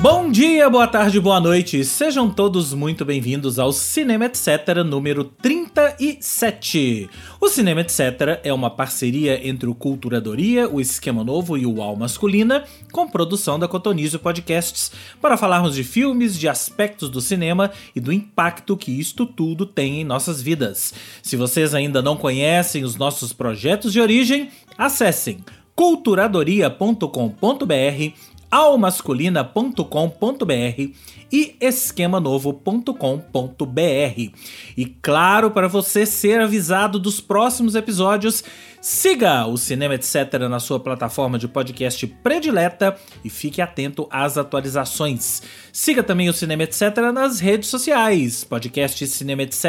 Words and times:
Bom 0.00 0.30
dia, 0.30 0.70
boa 0.70 0.86
tarde, 0.86 1.18
boa 1.18 1.40
noite. 1.40 1.84
Sejam 1.84 2.30
todos 2.30 2.72
muito 2.72 3.04
bem-vindos 3.04 3.58
ao 3.58 3.72
Cinema 3.72 4.26
Etc 4.26 4.46
número 4.86 5.24
37. 5.24 7.10
O 7.40 7.48
Cinema 7.48 7.80
Etc 7.80 8.38
é 8.44 8.52
uma 8.52 8.70
parceria 8.70 9.44
entre 9.44 9.68
o 9.68 9.74
Culturadoria, 9.74 10.68
o 10.68 10.80
Esquema 10.80 11.24
Novo 11.24 11.58
e 11.58 11.66
o 11.66 11.82
Al 11.82 11.96
Masculina, 11.96 12.62
com 12.92 13.08
produção 13.08 13.58
da 13.58 13.66
Cotonizio 13.66 14.20
Podcasts, 14.20 14.92
para 15.20 15.36
falarmos 15.36 15.74
de 15.74 15.82
filmes, 15.82 16.38
de 16.38 16.48
aspectos 16.48 17.10
do 17.10 17.20
cinema 17.20 17.72
e 17.92 17.98
do 17.98 18.12
impacto 18.12 18.76
que 18.76 18.92
isto 18.92 19.26
tudo 19.26 19.66
tem 19.66 20.00
em 20.00 20.04
nossas 20.04 20.40
vidas. 20.40 20.94
Se 21.20 21.34
vocês 21.34 21.74
ainda 21.74 22.00
não 22.00 22.16
conhecem 22.16 22.84
os 22.84 22.94
nossos 22.94 23.32
projetos 23.32 23.92
de 23.92 24.00
origem, 24.00 24.48
acessem 24.78 25.38
culturadoria.com.br 25.74 28.37
almasculina.com.br 28.50 30.92
e 31.30 31.54
esquemanovo.com.br. 31.60 34.32
E 34.76 34.86
claro, 35.02 35.50
para 35.50 35.68
você 35.68 36.06
ser 36.06 36.40
avisado 36.40 36.98
dos 36.98 37.20
próximos 37.20 37.74
episódios, 37.74 38.42
siga 38.80 39.46
o 39.46 39.56
Cinema 39.56 39.94
Etc 39.94 40.14
na 40.48 40.60
sua 40.60 40.80
plataforma 40.80 41.38
de 41.38 41.48
podcast 41.48 42.06
predileta 42.06 42.96
e 43.24 43.30
fique 43.30 43.60
atento 43.60 44.08
às 44.10 44.38
atualizações. 44.38 45.42
Siga 45.72 46.02
também 46.02 46.28
o 46.28 46.32
Cinema 46.32 46.62
Etc 46.62 46.80
nas 47.12 47.40
redes 47.40 47.68
sociais, 47.68 48.44
podcast 48.44 49.06
Cinema 49.06 49.42
Etc 49.42 49.64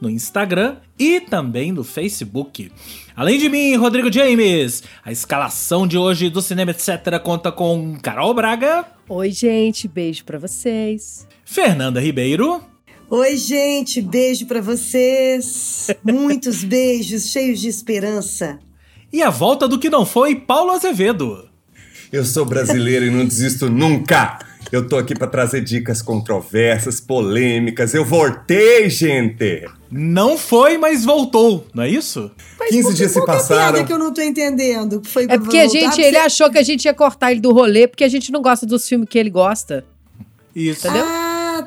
no 0.00 0.10
Instagram 0.10 0.76
e 0.98 1.20
também 1.20 1.72
no 1.72 1.84
Facebook. 1.84 2.70
Além 3.14 3.38
de 3.38 3.48
mim, 3.48 3.74
Rodrigo 3.76 4.12
James, 4.12 4.82
a 5.04 5.10
escalação 5.10 5.86
de 5.86 5.96
hoje 5.96 6.28
do 6.28 6.42
Cinema 6.42 6.70
Etc 6.70 7.18
conta 7.22 7.50
com 7.50 7.98
Carol 8.00 8.34
Braga. 8.34 8.84
Oi, 9.08 9.30
gente, 9.30 9.88
beijo 9.88 10.24
para 10.24 10.38
vocês. 10.38 11.26
Fernanda 11.44 12.00
Ribeiro. 12.00 12.75
Oi, 13.08 13.36
gente, 13.36 14.02
beijo 14.02 14.46
para 14.46 14.60
vocês. 14.60 15.88
Muitos 16.02 16.64
beijos, 16.64 17.30
cheios 17.30 17.60
de 17.60 17.68
esperança. 17.68 18.58
E 19.12 19.22
a 19.22 19.30
volta 19.30 19.68
do 19.68 19.78
que 19.78 19.88
não 19.88 20.04
foi, 20.04 20.34
Paulo 20.34 20.72
Azevedo. 20.72 21.48
Eu 22.12 22.24
sou 22.24 22.44
brasileiro 22.44 23.04
e 23.06 23.10
não 23.10 23.24
desisto 23.24 23.70
nunca. 23.70 24.40
Eu 24.72 24.88
tô 24.88 24.96
aqui 24.96 25.14
para 25.14 25.28
trazer 25.28 25.60
dicas 25.62 26.02
controversas, 26.02 27.00
polêmicas. 27.00 27.94
Eu 27.94 28.04
voltei, 28.04 28.90
gente! 28.90 29.64
Não 29.88 30.36
foi, 30.36 30.76
mas 30.76 31.04
voltou, 31.04 31.64
não 31.72 31.84
é 31.84 31.88
isso? 31.88 32.28
Mas 32.58 32.70
15 32.70 32.94
dias 32.94 33.12
se 33.12 33.24
passaram. 33.24 33.84
que 33.84 33.92
eu 33.92 33.98
não 34.00 34.12
tô 34.12 34.20
entendendo. 34.20 35.00
Foi 35.04 35.26
é 35.28 35.38
porque 35.38 35.58
a 35.58 35.68
gente, 35.68 36.00
ele 36.00 36.16
achou 36.16 36.50
que 36.50 36.58
a 36.58 36.62
gente 36.64 36.86
ia 36.86 36.94
cortar 36.94 37.30
ele 37.30 37.40
do 37.40 37.52
rolê 37.52 37.86
porque 37.86 38.02
a 38.02 38.08
gente 38.08 38.32
não 38.32 38.42
gosta 38.42 38.66
dos 38.66 38.88
filmes 38.88 39.08
que 39.08 39.16
ele 39.16 39.30
gosta. 39.30 39.84
Isso. 40.56 40.88
Entendeu? 40.88 41.04
Ah, 41.06 41.25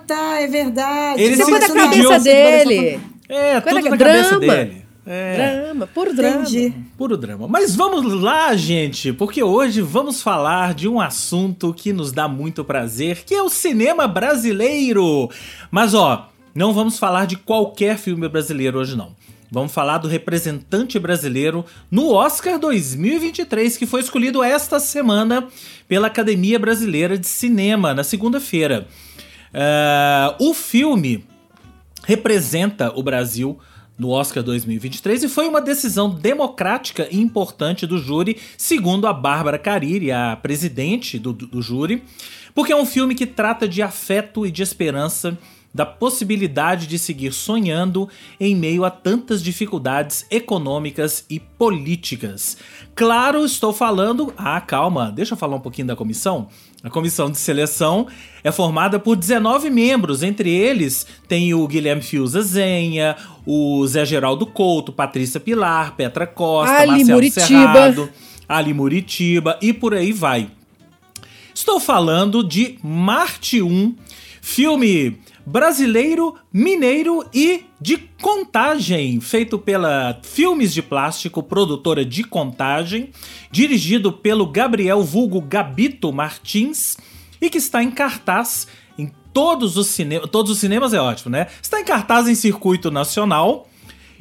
tá, 0.10 0.42
é 0.42 0.48
verdade. 0.48 1.22
Ele 1.22 1.34
Isso 1.34 1.56
é 1.56 1.60
da 1.60 1.68
cabeça 1.68 2.20
dele. 2.20 3.00
É, 3.28 3.62
tudo 3.62 3.82
da 3.82 3.98
cabeça 3.98 4.40
dele. 4.40 4.86
É. 5.06 5.62
Drama, 5.64 5.88
puro 5.88 6.16
drama. 6.16 6.42
Entendi. 6.42 6.74
Puro 6.98 7.18
drama. 7.18 7.48
Mas 7.48 7.76
vamos 7.76 8.14
lá, 8.22 8.56
gente, 8.56 9.12
porque 9.14 9.42
hoje 9.42 9.82
vamos 9.82 10.22
falar 10.22 10.74
de 10.74 10.88
um 10.88 11.00
assunto 11.00 11.74
que 11.74 11.92
nos 11.92 12.12
dá 12.12 12.28
muito 12.28 12.64
prazer, 12.64 13.24
que 13.26 13.34
é 13.34 13.42
o 13.42 13.50
cinema 13.50 14.08
brasileiro. 14.08 15.30
Mas 15.72 15.96
ó, 15.96 16.30
não 16.54 16.74
vamos 16.74 17.00
falar 17.00 17.26
de 17.26 17.38
qualquer 17.38 17.98
filme 17.98 18.28
brasileiro 18.28 18.80
hoje 18.80 18.96
não. 18.96 19.16
Vamos 19.52 19.72
falar 19.72 19.98
do 19.98 20.08
representante 20.08 21.00
brasileiro 21.00 21.66
no 21.90 22.12
Oscar 22.12 22.60
2023, 22.60 23.78
que 23.78 23.88
foi 23.88 24.02
escolhido 24.02 24.44
esta 24.44 24.80
semana 24.80 25.48
pela 25.88 26.06
Academia 26.06 26.60
Brasileira 26.60 27.18
de 27.18 27.26
Cinema, 27.26 27.96
na 27.96 28.04
segunda-feira. 28.04 28.88
Uh, 29.54 30.50
o 30.50 30.54
filme 30.54 31.26
representa 32.06 32.92
o 32.96 33.04
Brasil 33.04 33.60
no 33.98 34.10
Oscar 34.12 34.42
2023 34.42 35.24
e 35.24 35.28
foi 35.28 35.48
uma 35.48 35.60
decisão 35.60 36.10
democrática 36.10 37.08
e 37.12 37.20
importante 37.20 37.86
do 37.86 37.98
júri, 37.98 38.38
segundo 38.58 39.06
a 39.06 39.14
Bárbara 39.14 39.60
Cariri, 39.60 40.12
a 40.12 40.38
presidente 40.38 41.20
do, 41.20 41.34
do 41.34 41.62
júri, 41.62 42.04
porque 42.56 42.72
é 42.72 42.76
um 42.76 42.86
filme 42.86 43.14
que 43.14 43.26
trata 43.26 43.68
de 43.68 43.82
afeto 43.82 44.46
e 44.46 44.52
de 44.52 44.64
esperança 44.64 45.38
da 45.74 45.86
possibilidade 45.86 46.88
de 46.88 46.98
seguir 46.98 47.32
sonhando 47.32 48.10
em 48.40 48.56
meio 48.56 48.84
a 48.84 48.90
tantas 48.90 49.44
dificuldades 49.44 50.26
econômicas 50.32 51.26
e 51.30 51.40
políticas. 51.40 52.58
Claro, 52.96 53.46
estou 53.46 53.72
falando. 53.72 54.34
Ah, 54.36 54.60
calma, 54.60 55.12
deixa 55.12 55.34
eu 55.34 55.38
falar 55.38 55.58
um 55.58 55.62
pouquinho 55.62 55.88
da 55.88 55.96
comissão. 55.96 56.48
A 56.82 56.90
comissão 56.90 57.30
de 57.30 57.38
seleção 57.38 58.08
é 58.42 58.52
formada 58.52 58.98
por 58.98 59.18
19 59.18 59.70
membros, 59.70 60.24
entre 60.24 60.50
eles 60.50 61.06
tem 61.28 61.54
o 61.54 61.68
Guilherme 61.68 62.02
Fiuza 62.02 62.42
Zenha, 62.42 63.18
o 63.46 63.86
Zé 63.86 64.06
Geraldo 64.06 64.46
Couto, 64.46 64.94
Patrícia 64.94 65.42
Pilar, 65.42 65.96
Petra 65.98 66.26
Costa, 66.26 66.74
Ali 66.74 66.92
Marcelo 66.92 67.12
Muritiba. 67.12 67.46
Serrado, 67.46 68.10
Ali 68.48 68.74
Muritiba 68.74 69.60
e 69.62 69.74
por 69.74 69.94
aí 69.94 70.14
vai. 70.14 70.50
Estou 71.54 71.82
falando 71.82 72.42
de 72.42 72.80
Marte 72.82 73.62
1, 73.62 73.94
filme 74.42 75.20
brasileiro, 75.50 76.36
mineiro 76.54 77.26
e 77.34 77.66
de 77.82 77.98
contagem, 78.22 79.20
feito 79.20 79.58
pela 79.58 80.20
Filmes 80.22 80.72
de 80.72 80.84
Plástico, 80.84 81.42
produtora 81.42 82.06
de 82.06 82.24
contagem, 82.24 83.10
dirigido 83.50 84.14
pelo 84.14 84.46
Gabriel 84.46 85.04
Vulgo 85.04 85.42
Gabito 85.42 86.14
Martins 86.14 86.98
e 87.42 87.50
que 87.50 87.58
está 87.58 87.82
em 87.82 87.90
cartaz 87.90 88.68
em 88.96 89.12
todos 89.34 89.76
os 89.76 89.88
cinemas. 89.88 90.30
Todos 90.30 90.52
os 90.52 90.60
cinemas 90.60 90.94
é 90.94 91.02
ótimo, 91.02 91.32
né? 91.32 91.48
Está 91.60 91.82
em 91.82 91.86
cartaz 91.86 92.28
em 92.28 92.36
circuito 92.36 92.92
nacional. 92.92 93.68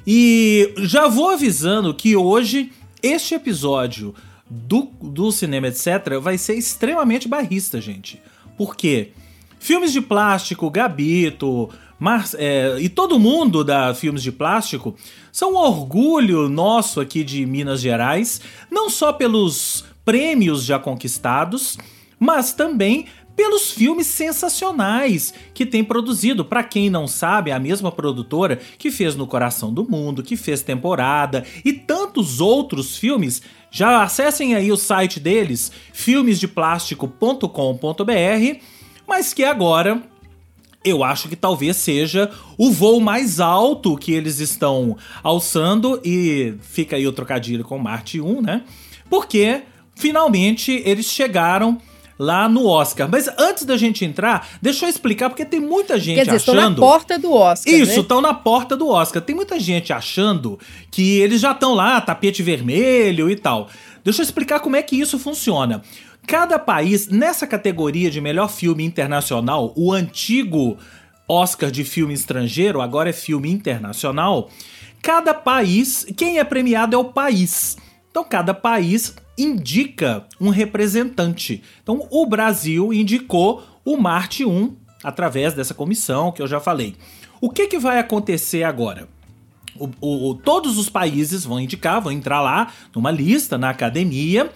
E 0.06 0.72
já 0.78 1.09
vou 1.09 1.28
avisando 1.28 1.93
que 1.93 2.16
hoje 2.16 2.72
este 3.03 3.34
episódio 3.34 4.15
do, 4.49 4.89
do 5.03 5.31
cinema, 5.31 5.69
etc., 5.69 6.19
vai 6.22 6.39
ser 6.39 6.55
extremamente 6.55 7.28
barrista, 7.28 7.78
gente. 7.83 8.19
Por 8.56 8.75
quê? 8.75 9.12
Filmes 9.59 9.93
de 9.93 10.01
plástico, 10.01 10.71
Gabito, 10.71 11.69
Mar 11.99 12.25
é, 12.35 12.77
e 12.79 12.89
todo 12.89 13.19
mundo 13.19 13.65
da 13.65 13.93
Filmes 13.93 14.23
de 14.23 14.31
Plástico 14.31 14.95
são 15.33 15.55
um 15.55 15.57
orgulho 15.57 16.49
nosso 16.49 17.01
aqui 17.01 17.25
de 17.25 17.45
Minas 17.45 17.81
Gerais, 17.81 18.41
não 18.71 18.89
só 18.89 19.13
pelos 19.13 19.85
prêmios 20.05 20.65
já 20.65 20.79
conquistados, 20.79 21.77
mas 22.19 22.53
também 22.53 23.07
pelos 23.35 23.71
filmes 23.71 24.07
sensacionais 24.09 25.33
que 25.55 25.67
tem 25.67 25.85
produzido. 25.85 26.45
Para 26.45 26.65
quem 26.65 26.91
não 26.91 27.07
sabe, 27.07 27.51
é 27.51 27.55
a 27.55 27.61
mesma 27.61 27.93
produtora 27.93 28.59
que 28.77 28.91
fez 28.91 29.15
No 29.15 29.29
Coração 29.29 29.73
do 29.73 29.89
Mundo, 29.89 30.25
que 30.25 30.37
fez 30.37 30.61
Temporada 30.63 31.45
e 31.65 31.73
tantos 31.73 32.41
outros 32.41 32.97
filmes. 32.97 33.41
Já 33.71 34.03
acessem 34.03 34.55
aí 34.55 34.73
o 34.73 34.77
site 34.77 35.21
deles, 35.21 35.71
filmesdeplástico.com.br 35.93 38.78
mas 39.09 39.33
que 39.33 39.43
agora 39.43 40.03
eu 40.85 41.03
acho 41.03 41.29
que 41.29 41.37
talvez 41.37 41.77
seja 41.77 42.31
o 42.57 42.71
voo 42.71 43.01
mais 43.01 43.41
alto 43.41 43.97
que 43.97 44.13
eles 44.13 44.39
estão 44.39 44.97
alçando 45.23 46.01
e 46.05 46.55
fica 46.61 46.97
aí 46.97 47.07
o 47.07 47.13
trocadilho 47.13 47.65
com 47.65 47.79
Marte 47.79 48.21
1, 48.21 48.43
né? 48.43 48.63
Porque 49.11 49.63
finalmente 49.95 50.83
eles 50.85 51.07
chegaram 51.07 51.81
lá 52.19 52.49
no 52.49 52.67
Oscar. 52.67 53.09
Mas 53.11 53.29
antes 53.39 53.65
da 53.65 53.77
gente 53.77 54.05
entrar, 54.05 54.49
deixa 54.61 54.85
eu 54.85 54.89
explicar, 54.89 55.31
porque 55.31 55.45
tem 55.45 55.61
muita 55.61 55.99
gente 55.99 56.17
Quer 56.17 56.25
dizer, 56.25 56.37
achando. 56.37 56.59
Estão 56.59 56.71
na 56.71 56.77
porta 56.77 57.19
do 57.19 57.33
Oscar. 57.33 57.72
Isso, 57.75 58.01
estão 58.01 58.21
né? 58.21 58.28
na 58.28 58.34
porta 58.34 58.77
do 58.77 58.89
Oscar. 58.89 59.22
Tem 59.22 59.34
muita 59.34 59.59
gente 59.61 59.93
achando 59.93 60.59
que 60.91 61.19
eles 61.21 61.41
já 61.41 61.53
estão 61.53 61.75
lá, 61.75 62.01
tapete 62.01 62.43
vermelho 62.43 63.31
e 63.31 63.37
tal. 63.37 63.69
Deixa 64.04 64.22
eu 64.22 64.25
explicar 64.25 64.61
como 64.61 64.77
é 64.77 64.83
que 64.83 64.97
isso 64.97 65.19
funciona. 65.19 65.83
Cada 66.28 66.59
país, 66.59 67.09
nessa 67.09 67.47
categoria 67.47 68.10
de 68.10 68.21
melhor 68.21 68.51
filme 68.51 68.84
internacional, 68.84 69.72
o 69.75 69.91
antigo 69.91 70.77
Oscar 71.27 71.71
de 71.71 71.84
filme 71.84 72.13
estrangeiro, 72.13 72.83
agora 72.83 73.09
é 73.09 73.15
filme 73.15 73.51
internacional, 73.51 74.51
cada 75.01 75.33
país, 75.33 76.07
quem 76.15 76.39
é 76.39 76.45
premiado 76.45 76.95
é 76.95 76.98
o 76.98 77.07
país. 77.07 77.78
Então 78.10 78.22
cada 78.22 78.53
país 78.53 79.15
indica 79.39 80.27
um 80.39 80.51
representante. 80.51 81.63
Então 81.83 82.07
o 82.10 82.27
Brasil 82.27 82.92
indicou 82.92 83.63
o 83.83 83.97
Marte 83.97 84.45
1 84.45 84.77
através 85.03 85.54
dessa 85.54 85.72
comissão 85.72 86.30
que 86.30 86.42
eu 86.42 86.47
já 86.47 86.60
falei. 86.60 86.95
O 87.41 87.48
que, 87.48 87.69
que 87.69 87.78
vai 87.78 87.98
acontecer 87.98 88.65
agora? 88.65 89.09
O, 89.78 90.28
o, 90.28 90.34
todos 90.34 90.77
os 90.77 90.91
países 90.91 91.47
vão 91.47 91.59
indicar, 91.59 92.03
vão 92.03 92.13
entrar 92.13 92.42
lá 92.42 92.71
numa 92.95 93.10
lista 93.10 93.57
na 93.57 93.71
academia 93.71 94.53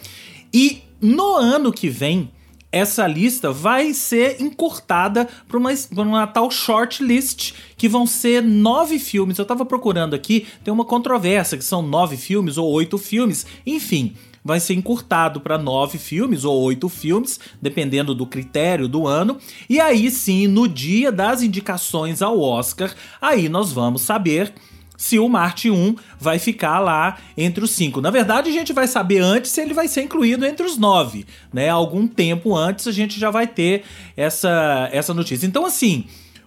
e 0.52 0.82
no 1.02 1.34
ano 1.34 1.72
que 1.72 1.88
vem, 1.88 2.30
essa 2.70 3.06
lista 3.06 3.52
vai 3.52 3.92
ser 3.92 4.40
encurtada 4.40 5.28
para 5.46 5.58
uma, 5.58 5.70
uma 5.90 6.26
tal 6.26 6.50
shortlist, 6.50 7.52
que 7.76 7.88
vão 7.88 8.06
ser 8.06 8.42
nove 8.42 8.98
filmes. 8.98 9.36
Eu 9.36 9.42
estava 9.42 9.66
procurando 9.66 10.14
aqui, 10.14 10.46
tem 10.64 10.72
uma 10.72 10.84
controvérsia 10.84 11.58
que 11.58 11.64
são 11.64 11.82
nove 11.82 12.16
filmes 12.16 12.56
ou 12.56 12.70
oito 12.70 12.96
filmes. 12.96 13.44
Enfim, 13.66 14.14
vai 14.42 14.58
ser 14.58 14.74
encurtado 14.74 15.40
para 15.40 15.58
nove 15.58 15.98
filmes 15.98 16.44
ou 16.44 16.62
oito 16.62 16.88
filmes, 16.88 17.38
dependendo 17.60 18.14
do 18.14 18.26
critério 18.26 18.88
do 18.88 19.06
ano. 19.06 19.36
E 19.68 19.78
aí 19.78 20.10
sim, 20.10 20.46
no 20.46 20.66
dia 20.66 21.12
das 21.12 21.42
indicações 21.42 22.22
ao 22.22 22.40
Oscar, 22.40 22.94
aí 23.20 23.48
nós 23.48 23.70
vamos 23.70 24.00
saber 24.00 24.54
se 25.02 25.18
o 25.18 25.28
Marte 25.28 25.68
1 25.68 25.96
vai 26.16 26.38
ficar 26.38 26.78
lá 26.78 27.18
entre 27.36 27.64
os 27.64 27.72
cinco. 27.72 28.00
Na 28.00 28.08
verdade, 28.08 28.48
a 28.48 28.52
gente 28.52 28.72
vai 28.72 28.86
saber 28.86 29.18
antes 29.18 29.50
se 29.50 29.60
ele 29.60 29.74
vai 29.74 29.88
ser 29.88 30.02
incluído 30.02 30.46
entre 30.46 30.64
os 30.64 30.78
nove, 30.78 31.26
né? 31.52 31.68
Algum 31.68 32.06
tempo 32.06 32.54
antes 32.54 32.86
a 32.86 32.92
gente 32.92 33.18
já 33.18 33.28
vai 33.28 33.48
ter 33.48 33.82
essa, 34.16 34.88
essa 34.92 35.12
notícia. 35.12 35.44
Então, 35.44 35.66
assim, 35.66 36.04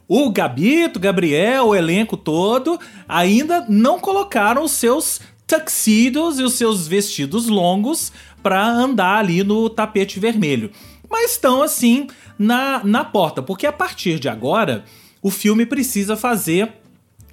o 0.08 0.30
Gabito, 0.30 1.02
Gabriel, 1.02 1.66
o 1.66 1.76
elenco 1.76 2.16
todo 2.16 2.80
ainda 3.10 3.66
não 3.68 4.00
colocaram 4.00 4.64
os 4.64 4.72
seus 4.72 5.20
tuxedos 5.46 6.40
e 6.40 6.44
os 6.44 6.54
seus 6.54 6.88
vestidos 6.88 7.50
longos 7.50 8.14
para 8.42 8.66
andar 8.66 9.18
ali 9.18 9.44
no 9.44 9.70
tapete 9.70 10.18
vermelho. 10.18 10.72
Mas 11.10 11.32
estão 11.32 11.62
assim 11.62 12.08
na, 12.40 12.82
na 12.86 13.04
porta, 13.04 13.42
porque 13.42 13.68
a 13.68 13.74
partir 13.74 14.18
de 14.18 14.30
agora 14.30 14.86
o 15.22 15.30
filme 15.30 15.66
precisa 15.66 16.16
fazer 16.16 16.72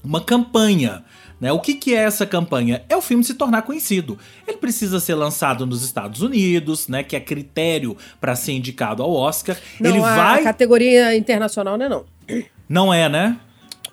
uma 0.04 0.20
campanha. 0.20 1.04
Né? 1.42 1.50
O 1.50 1.58
que, 1.58 1.74
que 1.74 1.92
é 1.92 2.04
essa 2.04 2.24
campanha? 2.24 2.84
É 2.88 2.96
o 2.96 3.02
filme 3.02 3.24
se 3.24 3.34
tornar 3.34 3.62
conhecido. 3.62 4.16
Ele 4.46 4.58
precisa 4.58 5.00
ser 5.00 5.16
lançado 5.16 5.66
nos 5.66 5.82
Estados 5.82 6.22
Unidos, 6.22 6.86
né? 6.86 7.02
Que 7.02 7.16
é 7.16 7.20
critério 7.20 7.96
para 8.20 8.36
ser 8.36 8.52
indicado 8.52 9.02
ao 9.02 9.12
Oscar. 9.12 9.56
Não, 9.80 9.90
Ele 9.90 9.98
a, 9.98 10.14
vai. 10.14 10.40
a 10.40 10.44
categoria 10.44 11.16
internacional 11.16 11.76
não 11.76 11.84
é 11.84 11.88
não. 11.88 12.04
Não 12.68 12.94
é, 12.94 13.08
né? 13.08 13.36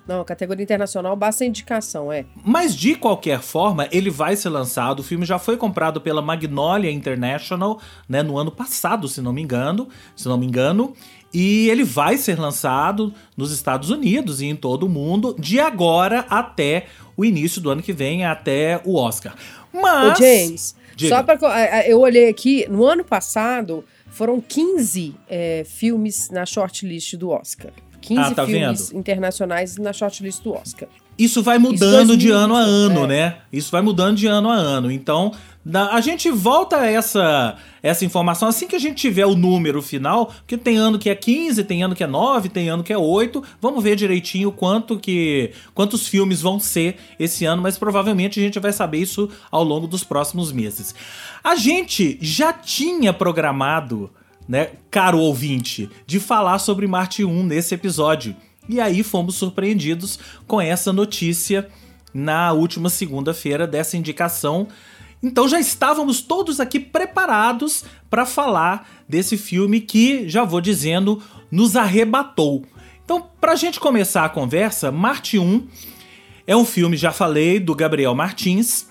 Não, 0.08 0.24
categoria 0.24 0.64
internacional 0.64 1.16
basta 1.16 1.44
indicação, 1.44 2.12
é. 2.12 2.26
Mas 2.44 2.76
de 2.76 2.94
qualquer 2.96 3.42
forma, 3.42 3.88
ele 3.92 4.12
vai 4.12 4.36
ser 4.36 4.50
lançado. 4.50 5.00
O 5.00 5.04
filme 5.04 5.26
já 5.26 5.40
foi 5.40 5.58
comprado 5.58 6.00
pela 6.00 6.22
Magnolia 6.22 6.92
International, 6.92 7.80
né, 8.08 8.24
no 8.24 8.38
ano 8.38 8.52
passado, 8.52 9.08
se 9.08 9.22
não 9.22 9.34
me 9.34 9.42
engano, 9.42 9.88
se 10.16 10.28
não 10.28 10.36
me 10.36 10.48
engano, 10.48 10.96
e 11.34 11.70
ele 11.70 11.84
vai 11.84 12.18
ser 12.18 12.40
lançado 12.40 13.14
nos 13.38 13.52
Estados 13.52 13.92
Unidos 13.92 14.42
e 14.42 14.48
em 14.48 14.56
todo 14.56 14.88
o 14.88 14.90
mundo 14.90 15.36
de 15.38 15.60
agora 15.60 16.26
até 16.30 16.88
o 17.20 17.26
início 17.26 17.60
do 17.60 17.70
ano 17.70 17.84
que 17.84 17.92
vem, 17.92 18.24
até 18.24 18.80
o 18.86 18.96
Oscar. 18.96 19.36
Mas 19.74 20.18
Ô, 20.18 20.24
James, 20.24 20.76
Diga. 20.96 21.18
só 21.18 21.22
para 21.22 21.86
eu 21.86 22.00
olhei 22.00 22.30
aqui, 22.30 22.66
no 22.70 22.86
ano 22.86 23.04
passado 23.04 23.84
foram 24.08 24.40
15 24.40 25.16
é, 25.28 25.66
filmes 25.66 26.30
na 26.30 26.46
shortlist 26.46 27.16
do 27.16 27.30
Oscar. 27.30 27.72
15 28.00 28.22
Ah, 28.22 28.32
tá 28.34 28.46
filmes 28.46 28.94
internacionais 28.94 29.76
na 29.76 29.92
shortlist 29.92 30.42
do 30.42 30.54
Oscar. 30.54 30.88
Isso 31.18 31.44
vai 31.44 31.60
mudando 31.60 32.12
Isso 32.12 32.18
de 32.18 32.32
ano 32.32 32.56
a 32.56 32.64
2020, 32.64 32.98
ano, 32.98 33.04
é. 33.04 33.08
né? 33.08 33.38
Isso 33.52 33.70
vai 33.70 33.82
mudando 33.82 34.16
de 34.16 34.26
ano 34.26 34.50
a 34.50 34.56
ano. 34.56 34.90
Então, 34.90 35.34
a 35.92 36.00
gente 36.00 36.32
volta 36.32 36.86
essa, 36.86 37.58
essa 37.84 38.06
informação 38.06 38.48
assim 38.48 38.68
que 38.68 38.76
a 38.76 38.80
gente 38.80 38.96
tiver 38.96 39.26
o 39.26 39.36
número 39.36 39.82
final, 39.82 40.28
porque 40.28 40.58
tem 40.58 40.78
ano 40.78 40.98
que 40.98 41.10
é 41.10 41.16
15, 41.16 41.64
tem 41.66 41.84
ano 41.84 41.94
que 41.94 42.04
é 42.04 42.08
9, 42.08 42.50
tem 42.50 42.70
ano 42.70 42.84
que 42.84 42.94
é 42.94 42.98
8. 42.98 43.44
Vamos 43.62 43.84
ver 43.84 43.96
direitinho 43.96 44.52
quanto 44.52 44.98
que 44.98 45.52
quantos 45.74 46.08
filmes 46.08 46.42
vão 46.42 46.60
ser 46.60 46.96
esse 47.20 47.46
ano, 47.46 47.62
mas 47.62 47.78
provavelmente 47.78 48.40
a 48.40 48.44
gente 48.44 48.58
vai 48.60 48.72
saber 48.72 49.00
isso 49.00 49.30
ao 49.52 49.64
longo 49.64 49.86
dos 49.86 50.04
próximos 50.04 50.52
meses. 50.52 50.96
A 51.44 51.56
gente 51.56 52.18
já 52.22 52.54
tinha 52.54 53.12
programado, 53.12 54.10
né, 54.48 54.72
caro 54.90 55.20
ouvinte, 55.20 55.90
de 56.08 56.20
falar 56.20 56.60
sobre 56.60 56.88
Marte 56.88 57.24
1 57.24 57.44
nesse 57.44 57.76
episódio. 57.76 58.36
E 58.68 58.80
aí 58.80 59.04
fomos 59.04 59.36
surpreendidos 59.36 60.20
com 60.48 60.62
essa 60.62 60.94
notícia 60.94 61.68
na 62.14 62.52
última 62.54 62.90
segunda-feira 62.90 63.68
dessa 63.68 63.98
indicação. 63.98 64.68
Então 65.22 65.48
já 65.48 65.60
estávamos 65.60 66.22
todos 66.22 66.60
aqui 66.60 66.80
preparados 66.80 67.84
para 68.10 68.26
falar 68.26 68.90
desse 69.08 69.38
filme 69.38 69.82
que, 69.82 70.28
já 70.30 70.44
vou 70.44 70.62
dizendo, 70.62 71.22
nos 71.52 71.76
arrebatou. 71.76 72.66
Então, 73.04 73.28
para 73.42 73.54
a 73.54 73.56
gente 73.56 73.80
começar 73.80 74.24
a 74.24 74.30
conversa, 74.30 74.92
Marte 74.92 75.40
1 75.40 75.68
é 76.48 76.56
um 76.56 76.64
filme, 76.64 76.96
já 76.96 77.12
falei, 77.12 77.60
do 77.60 77.76
Gabriel 77.76 78.16
Martins, 78.16 78.88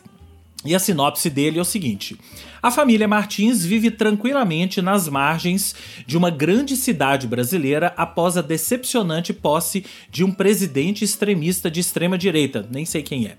e 0.64 0.74
a 0.74 0.78
sinopse 0.78 1.30
dele 1.30 1.58
é 1.58 1.62
o 1.62 1.64
seguinte: 1.64 2.18
a 2.60 2.70
família 2.70 3.06
Martins 3.06 3.64
vive 3.64 3.90
tranquilamente 3.90 4.82
nas 4.82 5.08
margens 5.08 5.74
de 6.06 6.16
uma 6.16 6.30
grande 6.30 6.76
cidade 6.76 7.26
brasileira 7.26 7.94
após 7.96 8.36
a 8.36 8.42
decepcionante 8.42 9.32
posse 9.32 9.84
de 10.10 10.24
um 10.24 10.32
presidente 10.32 11.04
extremista 11.04 11.70
de 11.70 11.80
extrema 11.80 12.18
direita, 12.18 12.68
nem 12.70 12.84
sei 12.84 13.02
quem 13.02 13.26
é. 13.26 13.38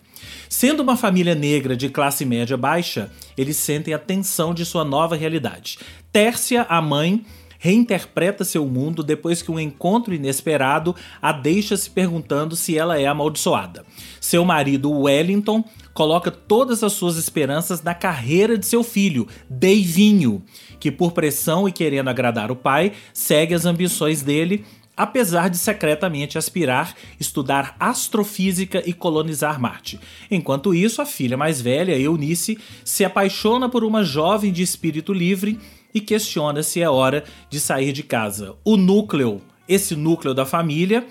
Sendo 0.50 0.82
uma 0.82 0.98
família 0.98 1.36
negra 1.36 1.78
de 1.78 1.90
classe 1.90 2.26
média 2.26 2.58
baixa, 2.58 3.12
eles 3.38 3.56
sentem 3.56 3.94
a 3.94 4.00
tensão 4.00 4.52
de 4.52 4.66
sua 4.66 4.84
nova 4.84 5.16
realidade. 5.16 5.78
Tércia, 6.12 6.66
a 6.68 6.82
mãe, 6.82 7.24
reinterpreta 7.60 8.44
seu 8.44 8.66
mundo 8.66 9.04
depois 9.04 9.44
que 9.44 9.52
um 9.52 9.60
encontro 9.60 10.12
inesperado 10.12 10.96
a 11.22 11.32
deixa 11.32 11.78
se 11.78 11.90
perguntando 11.90 12.56
se 12.56 12.76
ela 12.76 13.00
é 13.00 13.06
amaldiçoada. 13.06 13.86
Seu 14.20 14.44
marido, 14.44 14.90
Wellington, 14.90 15.64
coloca 15.94 16.32
todas 16.32 16.84
as 16.84 16.94
suas 16.94 17.18
esperanças 17.18 17.84
na 17.84 17.94
carreira 17.94 18.58
de 18.58 18.66
seu 18.66 18.82
filho, 18.84 19.28
Deivinho, 19.48 20.42
que 20.80 20.90
por 20.90 21.12
pressão 21.12 21.68
e 21.68 21.72
querendo 21.72 22.10
agradar 22.10 22.50
o 22.50 22.56
pai, 22.56 22.94
segue 23.14 23.54
as 23.54 23.66
ambições 23.66 24.24
dele, 24.24 24.66
apesar 25.00 25.50
de 25.50 25.58
secretamente 25.58 26.38
aspirar 26.38 26.94
estudar 27.18 27.74
astrofísica 27.80 28.84
e 28.86 28.92
colonizar 28.92 29.58
Marte. 29.58 29.98
Enquanto 30.30 30.76
isso, 30.76 31.02
a 31.02 31.06
filha 31.06 31.38
mais 31.38 31.62
velha, 31.62 31.98
Eunice, 31.98 32.60
se 32.84 33.06
apaixona 33.06 33.70
por 33.70 33.86
uma 33.86 34.04
jovem 34.04 34.52
de 34.52 34.62
espírito 34.62 35.14
livre 35.14 35.58
e 35.94 36.02
questiona 36.02 36.62
se 36.62 36.82
é 36.82 36.90
hora 36.90 37.24
de 37.50 37.62
sair 37.62 37.94
de 37.94 38.04
casa. 38.04 38.58
O 38.62 38.76
núcleo, 38.76 39.42
esse 39.70 39.96
núcleo 39.96 40.34
da 40.34 40.46
família, 40.46 41.08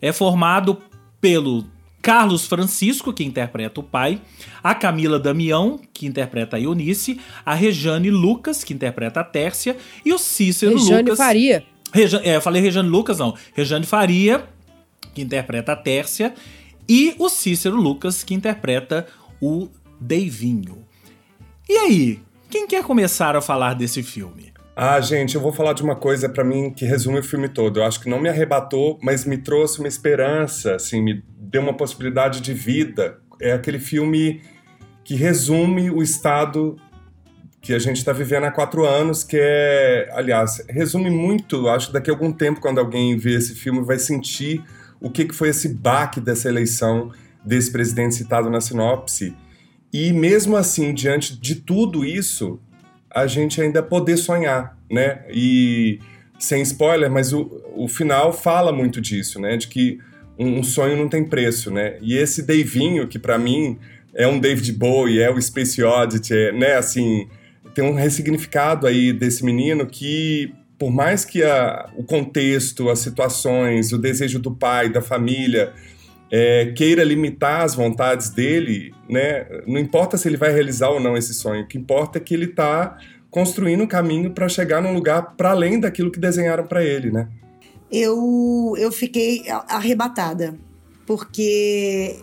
é 0.00 0.12
formado 0.12 0.78
pelo 1.20 1.66
Carlos 2.00 2.46
Francisco, 2.46 3.12
que 3.12 3.24
interpreta 3.24 3.80
o 3.80 3.82
pai, 3.82 4.20
a 4.62 4.76
Camila 4.76 5.18
Damião, 5.18 5.80
que 5.92 6.06
interpreta 6.06 6.56
a 6.56 6.60
Eunice, 6.60 7.18
a 7.44 7.52
Rejane 7.52 8.10
Lucas, 8.12 8.62
que 8.62 8.72
interpreta 8.72 9.20
a 9.20 9.24
Tércia, 9.24 9.76
e 10.04 10.12
o 10.12 10.18
Cícero 10.18 10.76
Rejane 10.76 11.02
Lucas. 11.02 11.18
Faria. 11.18 11.73
É, 12.24 12.36
eu 12.36 12.40
falei 12.40 12.60
Rejane 12.60 12.88
Lucas, 12.88 13.18
não. 13.18 13.34
Rejane 13.54 13.86
Faria, 13.86 14.44
que 15.14 15.22
interpreta 15.22 15.72
a 15.72 15.76
Tércia, 15.76 16.34
e 16.88 17.14
o 17.18 17.28
Cícero 17.28 17.76
Lucas, 17.76 18.24
que 18.24 18.34
interpreta 18.34 19.06
o 19.40 19.68
Deivinho. 20.00 20.84
E 21.68 21.76
aí, 21.78 22.20
quem 22.50 22.66
quer 22.66 22.82
começar 22.82 23.36
a 23.36 23.40
falar 23.40 23.74
desse 23.74 24.02
filme? 24.02 24.52
Ah, 24.76 25.00
gente, 25.00 25.36
eu 25.36 25.40
vou 25.40 25.52
falar 25.52 25.72
de 25.72 25.82
uma 25.82 25.94
coisa 25.94 26.28
pra 26.28 26.42
mim 26.42 26.70
que 26.70 26.84
resume 26.84 27.20
o 27.20 27.22
filme 27.22 27.48
todo. 27.48 27.78
Eu 27.78 27.84
acho 27.84 28.00
que 28.00 28.10
não 28.10 28.20
me 28.20 28.28
arrebatou, 28.28 28.98
mas 29.00 29.24
me 29.24 29.38
trouxe 29.38 29.78
uma 29.78 29.86
esperança, 29.86 30.74
assim, 30.74 31.00
me 31.00 31.22
deu 31.38 31.62
uma 31.62 31.76
possibilidade 31.76 32.40
de 32.40 32.52
vida. 32.52 33.18
É 33.40 33.52
aquele 33.52 33.78
filme 33.78 34.42
que 35.04 35.14
resume 35.14 35.90
o 35.90 36.02
estado 36.02 36.76
que 37.64 37.72
a 37.72 37.78
gente 37.78 37.96
está 37.96 38.12
vivendo 38.12 38.44
há 38.44 38.50
quatro 38.50 38.84
anos, 38.84 39.24
que 39.24 39.38
é, 39.40 40.10
aliás, 40.12 40.62
resume 40.68 41.08
muito. 41.08 41.66
Acho 41.66 41.86
que 41.86 41.92
daqui 41.94 42.10
a 42.10 42.12
algum 42.12 42.30
tempo, 42.30 42.60
quando 42.60 42.78
alguém 42.78 43.16
vê 43.16 43.36
esse 43.36 43.54
filme, 43.54 43.80
vai 43.82 43.98
sentir 43.98 44.62
o 45.00 45.08
que, 45.08 45.24
que 45.24 45.34
foi 45.34 45.48
esse 45.48 45.70
baque 45.70 46.20
dessa 46.20 46.46
eleição 46.46 47.10
desse 47.42 47.72
presidente 47.72 48.16
citado 48.16 48.50
na 48.50 48.60
sinopse. 48.60 49.34
E 49.90 50.12
mesmo 50.12 50.58
assim, 50.58 50.92
diante 50.92 51.40
de 51.40 51.54
tudo 51.54 52.04
isso, 52.04 52.60
a 53.10 53.26
gente 53.26 53.62
ainda 53.62 53.82
poder 53.82 54.18
sonhar, 54.18 54.76
né? 54.90 55.24
E 55.30 56.00
sem 56.38 56.60
spoiler, 56.60 57.10
mas 57.10 57.32
o, 57.32 57.62
o 57.74 57.88
final 57.88 58.30
fala 58.30 58.72
muito 58.72 59.00
disso, 59.00 59.40
né? 59.40 59.56
De 59.56 59.68
que 59.68 59.98
um, 60.38 60.58
um 60.58 60.62
sonho 60.62 60.98
não 60.98 61.08
tem 61.08 61.24
preço, 61.24 61.70
né? 61.70 61.96
E 62.02 62.14
esse 62.14 62.42
Davinho, 62.42 63.08
que 63.08 63.18
pra 63.18 63.38
mim 63.38 63.78
é 64.14 64.26
um 64.26 64.38
David 64.38 64.70
Bowie, 64.72 65.22
é 65.22 65.30
o 65.30 65.40
Space 65.40 65.82
Oddity, 65.82 66.34
é, 66.34 66.52
né? 66.52 66.74
Assim, 66.74 67.26
tem 67.74 67.84
um 67.84 67.94
ressignificado 67.94 68.86
aí 68.86 69.12
desse 69.12 69.44
menino 69.44 69.86
que, 69.86 70.52
por 70.78 70.90
mais 70.90 71.24
que 71.24 71.42
a, 71.42 71.90
o 71.96 72.04
contexto, 72.04 72.88
as 72.88 73.00
situações, 73.00 73.92
o 73.92 73.98
desejo 73.98 74.38
do 74.38 74.54
pai, 74.54 74.88
da 74.88 75.02
família, 75.02 75.72
é, 76.30 76.72
queira 76.76 77.02
limitar 77.02 77.62
as 77.62 77.74
vontades 77.74 78.30
dele, 78.30 78.92
né? 79.08 79.46
Não 79.66 79.78
importa 79.78 80.16
se 80.16 80.28
ele 80.28 80.36
vai 80.36 80.52
realizar 80.52 80.88
ou 80.88 81.00
não 81.00 81.16
esse 81.16 81.34
sonho. 81.34 81.64
O 81.64 81.66
que 81.66 81.78
importa 81.78 82.18
é 82.18 82.20
que 82.20 82.34
ele 82.34 82.46
está 82.46 82.98
construindo 83.30 83.82
um 83.82 83.86
caminho 83.86 84.30
para 84.30 84.48
chegar 84.48 84.80
num 84.80 84.94
lugar 84.94 85.34
para 85.36 85.50
além 85.50 85.80
daquilo 85.80 86.10
que 86.10 86.20
desenharam 86.20 86.66
para 86.66 86.84
ele, 86.84 87.10
né? 87.10 87.28
eu, 87.90 88.74
eu 88.76 88.90
fiquei 88.90 89.44
arrebatada, 89.68 90.58
porque 91.06 92.18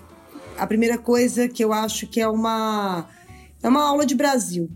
a 0.57 0.67
primeira 0.67 0.97
coisa 0.97 1.47
que 1.47 1.63
eu 1.63 1.71
acho 1.71 2.07
que 2.07 2.19
é 2.19 2.27
uma, 2.27 3.07
é 3.63 3.69
uma 3.69 3.83
aula 3.83 4.05
de 4.05 4.13
Brasil. 4.13 4.69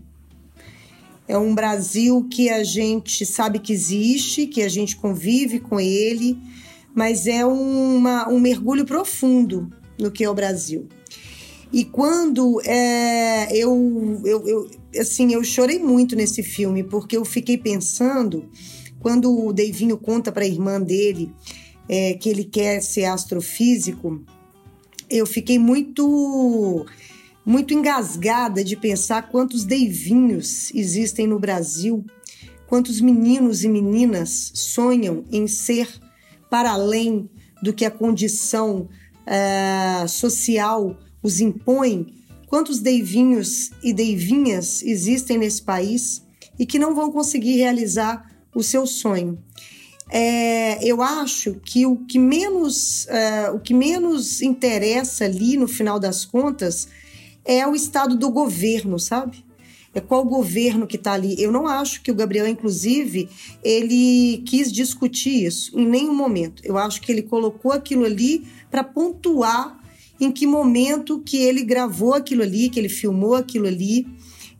É 1.28 1.36
um 1.36 1.54
Brasil 1.54 2.26
que 2.30 2.48
a 2.48 2.62
gente 2.62 3.26
sabe 3.26 3.58
que 3.58 3.72
existe, 3.72 4.46
que 4.46 4.62
a 4.62 4.68
gente 4.68 4.96
convive 4.96 5.58
com 5.58 5.80
ele, 5.80 6.38
mas 6.94 7.26
é 7.26 7.44
uma, 7.44 8.28
um 8.28 8.38
mergulho 8.38 8.84
profundo 8.84 9.70
no 9.98 10.10
que 10.10 10.24
é 10.24 10.30
o 10.30 10.34
Brasil. 10.34 10.88
E 11.72 11.84
quando 11.84 12.60
é, 12.64 13.48
eu, 13.56 14.20
eu, 14.24 14.46
eu, 14.46 14.70
assim, 15.00 15.32
eu 15.34 15.42
chorei 15.42 15.78
muito 15.78 16.14
nesse 16.14 16.42
filme, 16.42 16.84
porque 16.84 17.16
eu 17.16 17.24
fiquei 17.24 17.58
pensando, 17.58 18.48
quando 19.00 19.46
o 19.46 19.52
Deivinho 19.52 19.96
conta 19.96 20.30
para 20.30 20.44
a 20.44 20.48
irmã 20.48 20.80
dele 20.80 21.32
é, 21.88 22.14
que 22.14 22.28
ele 22.28 22.44
quer 22.44 22.80
ser 22.80 23.06
astrofísico, 23.06 24.22
eu 25.10 25.26
fiquei 25.26 25.58
muito 25.58 26.86
muito 27.46 27.72
engasgada 27.72 28.64
de 28.64 28.76
pensar 28.76 29.28
quantos 29.28 29.64
Deivinhos 29.64 30.72
existem 30.74 31.28
no 31.28 31.38
Brasil, 31.38 32.04
quantos 32.66 33.00
meninos 33.00 33.62
e 33.62 33.68
meninas 33.68 34.50
sonham 34.52 35.24
em 35.30 35.46
ser 35.46 35.88
para 36.50 36.72
além 36.72 37.30
do 37.62 37.72
que 37.72 37.84
a 37.84 37.90
condição 37.90 38.88
uh, 39.26 40.08
social 40.08 40.98
os 41.22 41.40
impõe, 41.40 42.14
quantos 42.48 42.80
Deivinhos 42.80 43.70
e 43.80 43.92
Deivinhas 43.92 44.82
existem 44.82 45.38
nesse 45.38 45.62
país 45.62 46.22
e 46.58 46.66
que 46.66 46.80
não 46.80 46.96
vão 46.96 47.12
conseguir 47.12 47.58
realizar 47.58 48.28
o 48.52 48.62
seu 48.62 48.86
sonho. 48.86 49.38
É, 50.10 50.84
eu 50.84 51.02
acho 51.02 51.54
que 51.64 51.84
o 51.86 51.96
que 51.96 52.18
menos 52.18 53.06
uh, 53.06 53.54
o 53.54 53.60
que 53.60 53.74
menos 53.74 54.40
interessa 54.40 55.24
ali 55.24 55.56
no 55.56 55.66
final 55.66 55.98
das 55.98 56.24
contas 56.24 56.88
é 57.46 57.66
o 57.66 57.74
estado 57.74 58.16
do 58.16 58.30
governo, 58.30 58.98
sabe? 58.98 59.44
É 59.94 60.00
qual 60.00 60.24
governo 60.24 60.86
que 60.86 60.96
está 60.96 61.14
ali. 61.14 61.40
Eu 61.40 61.50
não 61.50 61.66
acho 61.66 62.02
que 62.02 62.10
o 62.10 62.14
Gabriel, 62.14 62.46
inclusive, 62.46 63.30
ele 63.64 64.42
quis 64.44 64.70
discutir 64.70 65.46
isso 65.46 65.78
em 65.78 65.86
nenhum 65.86 66.14
momento. 66.14 66.62
Eu 66.66 66.76
acho 66.76 67.00
que 67.00 67.10
ele 67.10 67.22
colocou 67.22 67.72
aquilo 67.72 68.04
ali 68.04 68.46
para 68.70 68.84
pontuar 68.84 69.80
em 70.20 70.30
que 70.30 70.46
momento 70.46 71.20
que 71.20 71.38
ele 71.38 71.62
gravou 71.62 72.12
aquilo 72.12 72.42
ali, 72.42 72.68
que 72.68 72.78
ele 72.78 72.90
filmou 72.90 73.34
aquilo 73.34 73.66
ali. 73.66 74.06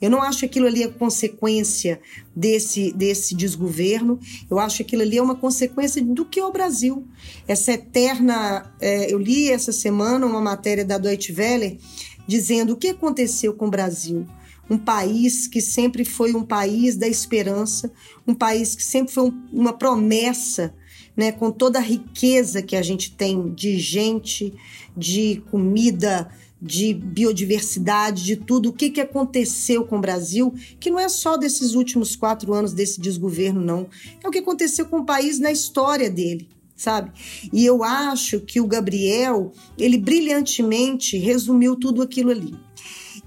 Eu 0.00 0.11
não 0.11 0.23
acho 0.23 0.45
aquilo 0.45 0.66
ali 0.66 0.83
é 0.83 0.88
consequência 0.88 2.00
desse, 2.35 2.93
desse 2.93 3.35
desgoverno. 3.35 4.19
Eu 4.50 4.59
acho 4.59 4.78
que 4.78 4.83
aquilo 4.83 5.02
ali 5.02 5.19
é 5.19 5.23
uma 5.23 5.37
consequência 5.37 6.02
do 6.02 6.25
que 6.25 6.40
é 6.40 6.45
o 6.45 6.52
Brasil. 6.52 7.07
Essa 7.49 7.73
eterna. 7.73 8.73
É, 8.81 9.12
eu 9.12 9.19
li 9.19 9.50
essa 9.50 9.73
semana 9.73 10.25
uma 10.25 10.40
matéria 10.40 10.85
da 10.85 10.97
Deutsche 10.99 11.33
Welle 11.33 11.78
dizendo 12.26 12.73
o 12.73 12.76
que 12.76 12.88
aconteceu 12.88 13.54
com 13.54 13.66
o 13.66 13.71
Brasil. 13.71 14.26
Um 14.68 14.78
país 14.78 15.47
que 15.47 15.61
sempre 15.61 16.04
foi 16.04 16.35
um 16.35 16.42
país 16.42 16.97
da 16.97 17.06
esperança, 17.06 17.92
um 18.26 18.35
país 18.35 18.75
que 18.75 18.83
sempre 18.83 19.12
foi 19.12 19.25
um, 19.25 19.49
uma 19.52 19.73
promessa, 19.73 20.75
né, 21.16 21.30
com 21.33 21.50
toda 21.50 21.78
a 21.78 21.83
riqueza 21.83 22.61
que 22.61 22.76
a 22.76 22.83
gente 22.83 23.12
tem 23.12 23.54
de 23.54 23.78
gente, 23.78 24.52
de 24.97 25.42
comida, 25.50 26.28
de 26.61 26.92
biodiversidade, 26.92 28.25
de 28.25 28.37
tudo. 28.37 28.71
O 28.71 28.73
que, 28.73 28.90
que 28.90 29.00
aconteceu 29.00 29.85
com 29.85 29.99
o 29.99 30.00
Brasil, 30.00 30.52
que 30.80 30.90
não 30.90 30.99
é 30.99 31.09
só 31.09 31.37
desses 31.37 31.75
últimos 31.75 32.16
quatro 32.16 32.52
anos 32.52 32.73
desse 32.73 33.00
desgoverno, 33.00 33.61
não. 33.61 33.87
É 34.23 34.28
o 34.28 34.30
que 34.33 34.38
aconteceu 34.38 34.87
com 34.87 34.99
o 34.99 35.06
país 35.06 35.38
na 35.38 35.52
história 35.52 36.11
dele 36.11 36.49
sabe? 36.76 37.11
E 37.52 37.64
eu 37.64 37.83
acho 37.83 38.40
que 38.40 38.61
o 38.61 38.66
Gabriel, 38.66 39.52
ele 39.78 39.99
brilhantemente 39.99 41.16
resumiu 41.16 41.75
tudo 41.76 42.02
aquilo 42.02 42.30
ali. 42.30 42.54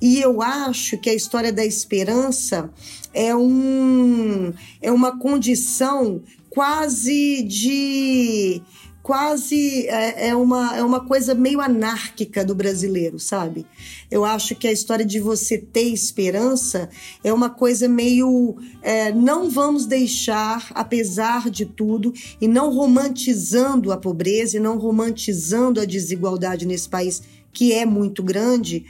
E 0.01 0.19
eu 0.19 0.41
acho 0.41 0.97
que 0.97 1.09
a 1.09 1.13
história 1.13 1.51
da 1.51 1.65
esperança 1.65 2.71
é 3.13 3.35
um 3.35 4.53
é 4.81 4.91
uma 4.91 5.17
condição 5.17 6.21
quase 6.49 7.43
de 7.43 8.61
quase 9.09 9.87
é, 9.87 10.27
é, 10.27 10.35
uma, 10.35 10.77
é 10.77 10.83
uma 10.83 10.99
coisa 10.99 11.33
meio 11.33 11.59
anárquica 11.61 12.45
do 12.45 12.53
brasileiro, 12.53 13.17
sabe? 13.17 13.65
Eu 14.11 14.23
acho 14.23 14.53
que 14.53 14.67
a 14.67 14.71
história 14.71 15.03
de 15.03 15.19
você 15.19 15.57
ter 15.57 15.91
esperança 15.91 16.87
é 17.23 17.33
uma 17.33 17.49
coisa 17.49 17.87
meio. 17.87 18.55
É, 18.83 19.11
não 19.11 19.49
vamos 19.49 19.87
deixar, 19.87 20.69
apesar 20.75 21.49
de 21.49 21.65
tudo, 21.65 22.13
e 22.39 22.47
não 22.47 22.71
romantizando 22.71 23.91
a 23.91 23.97
pobreza 23.97 24.57
e 24.57 24.59
não 24.59 24.77
romantizando 24.77 25.81
a 25.81 25.85
desigualdade 25.85 26.67
nesse 26.67 26.87
país, 26.87 27.23
que 27.51 27.73
é 27.73 27.87
muito 27.87 28.21
grande 28.21 28.85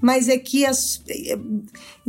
mas 0.00 0.28
é 0.28 0.36
que 0.36 0.66
as, 0.66 1.02
é, 1.08 1.38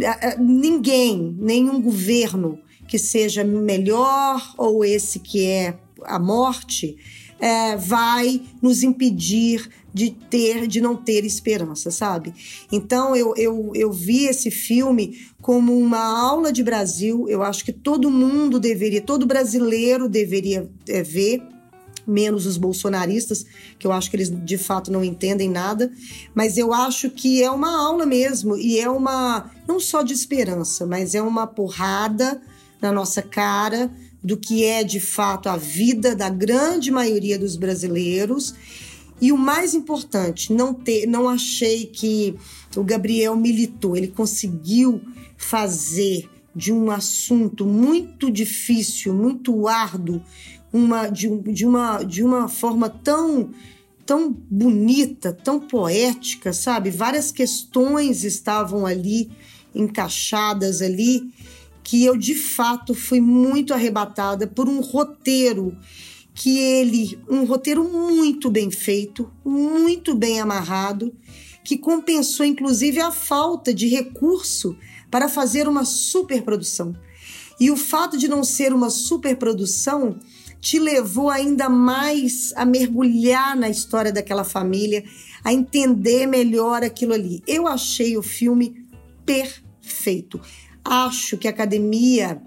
é, 0.04 0.38
ninguém, 0.38 1.34
nenhum 1.40 1.82
governo 1.82 2.60
que 2.90 3.00
seja 3.00 3.42
melhor 3.42 4.54
ou 4.58 4.84
esse 4.84 5.20
que 5.20 5.46
é 5.46 5.78
a 6.04 6.20
morte, 6.20 6.98
é, 7.40 7.76
vai 7.76 8.42
nos 8.62 8.84
impedir 8.84 9.70
de 9.94 10.12
ter, 10.12 10.68
de 10.68 10.82
não 10.82 10.96
ter 10.96 11.24
esperança, 11.26 11.90
sabe? 11.90 12.34
Então 12.72 13.16
eu, 13.16 13.34
eu, 13.38 13.72
eu 13.74 13.92
vi 13.92 14.26
esse 14.26 14.52
filme 14.52 15.20
como 15.42 15.78
uma 15.78 16.04
aula 16.04 16.52
de 16.52 16.64
Brasil. 16.64 17.30
Eu 17.30 17.44
acho 17.44 17.64
que 17.64 17.72
todo 17.72 18.12
mundo 18.12 18.60
deveria, 18.60 19.02
todo 19.02 19.26
brasileiro 19.26 20.10
deveria 20.10 20.70
é, 20.88 21.02
ver 21.02 21.42
menos 22.06 22.46
os 22.46 22.58
bolsonaristas, 22.58 23.46
que 23.80 23.88
eu 23.88 23.92
acho 23.92 24.10
que 24.10 24.16
eles 24.16 24.30
de 24.30 24.58
fato 24.58 24.92
não 24.92 25.04
entendem 25.04 25.50
nada, 25.50 25.92
mas 26.36 26.58
eu 26.58 26.72
acho 26.72 27.10
que 27.10 27.42
é 27.42 27.50
uma 27.50 27.84
aula 27.84 28.06
mesmo 28.06 28.56
e 28.56 28.80
é 28.80 28.90
uma 28.90 29.50
não 29.68 29.80
só 29.80 30.04
de 30.04 30.14
esperança, 30.14 30.86
mas 30.86 31.16
é 31.16 31.22
uma 31.22 31.48
porrada 31.48 32.40
na 32.82 32.92
nossa 32.92 33.22
cara 33.22 33.92
do 34.26 34.36
que 34.36 34.66
é 34.66 34.84
de 34.84 35.00
fato 35.00 35.48
a 35.48 35.56
vida 35.56 36.16
da 36.16 36.30
grande 36.30 36.90
maioria 36.90 37.38
dos 37.38 37.56
brasileiros. 37.56 38.56
E 39.22 39.32
o 39.32 39.38
mais 39.38 39.76
importante, 39.76 40.52
não 40.52 40.74
ter, 40.74 41.06
não 41.06 41.30
achei 41.30 41.86
que 41.86 42.36
o 42.76 42.84
Gabriel 42.84 43.36
militou, 43.36 43.96
ele 43.96 44.08
conseguiu 44.08 45.00
fazer 45.38 46.28
de 46.56 46.74
um 46.74 46.90
assunto 46.90 47.66
muito 47.66 48.32
difícil, 48.32 49.14
muito 49.14 49.68
árduo, 49.68 50.22
uma, 50.74 51.08
de, 51.08 51.30
de, 51.54 51.66
uma, 51.66 52.04
de 52.04 52.24
uma 52.24 52.48
forma 52.48 52.90
tão 52.90 53.52
tão 54.06 54.32
bonita, 54.32 55.34
tão 55.34 55.60
poética, 55.60 56.54
sabe? 56.54 56.92
Várias 56.92 57.32
questões 57.32 58.24
estavam 58.24 58.86
ali 58.86 59.32
encaixadas 59.74 60.80
ali 60.80 61.34
que 61.86 62.04
eu 62.04 62.18
de 62.18 62.34
fato 62.34 62.96
fui 62.96 63.22
muito 63.22 63.72
arrebatada 63.72 64.48
por 64.48 64.68
um 64.68 64.82
roteiro 64.82 65.78
que 66.34 66.58
ele, 66.58 67.18
um 67.30 67.46
roteiro 67.46 67.84
muito 67.84 68.50
bem 68.50 68.72
feito, 68.72 69.32
muito 69.46 70.16
bem 70.16 70.42
amarrado, 70.42 71.16
que 71.64 71.78
compensou 71.78 72.44
inclusive 72.44 73.00
a 73.00 73.12
falta 73.12 73.72
de 73.72 73.88
recurso 73.88 74.76
para 75.12 75.30
fazer 75.30 75.68
uma 75.68 75.86
superprodução. 75.86 76.94
E 77.60 77.70
o 77.70 77.78
fato 77.78 78.18
de 78.18 78.28
não 78.28 78.44
ser 78.44 78.74
uma 78.74 78.90
superprodução 78.90 80.20
te 80.60 80.80
levou 80.80 81.30
ainda 81.30 81.70
mais 81.70 82.52
a 82.56 82.66
mergulhar 82.66 83.56
na 83.56 83.70
história 83.70 84.12
daquela 84.12 84.44
família, 84.44 85.06
a 85.44 85.54
entender 85.54 86.26
melhor 86.26 86.84
aquilo 86.84 87.14
ali. 87.14 87.44
Eu 87.46 87.68
achei 87.68 88.18
o 88.18 88.24
filme 88.24 88.88
perfeito 89.24 90.42
acho 90.86 91.38
que 91.38 91.48
a 91.48 91.52
academia 91.52 92.40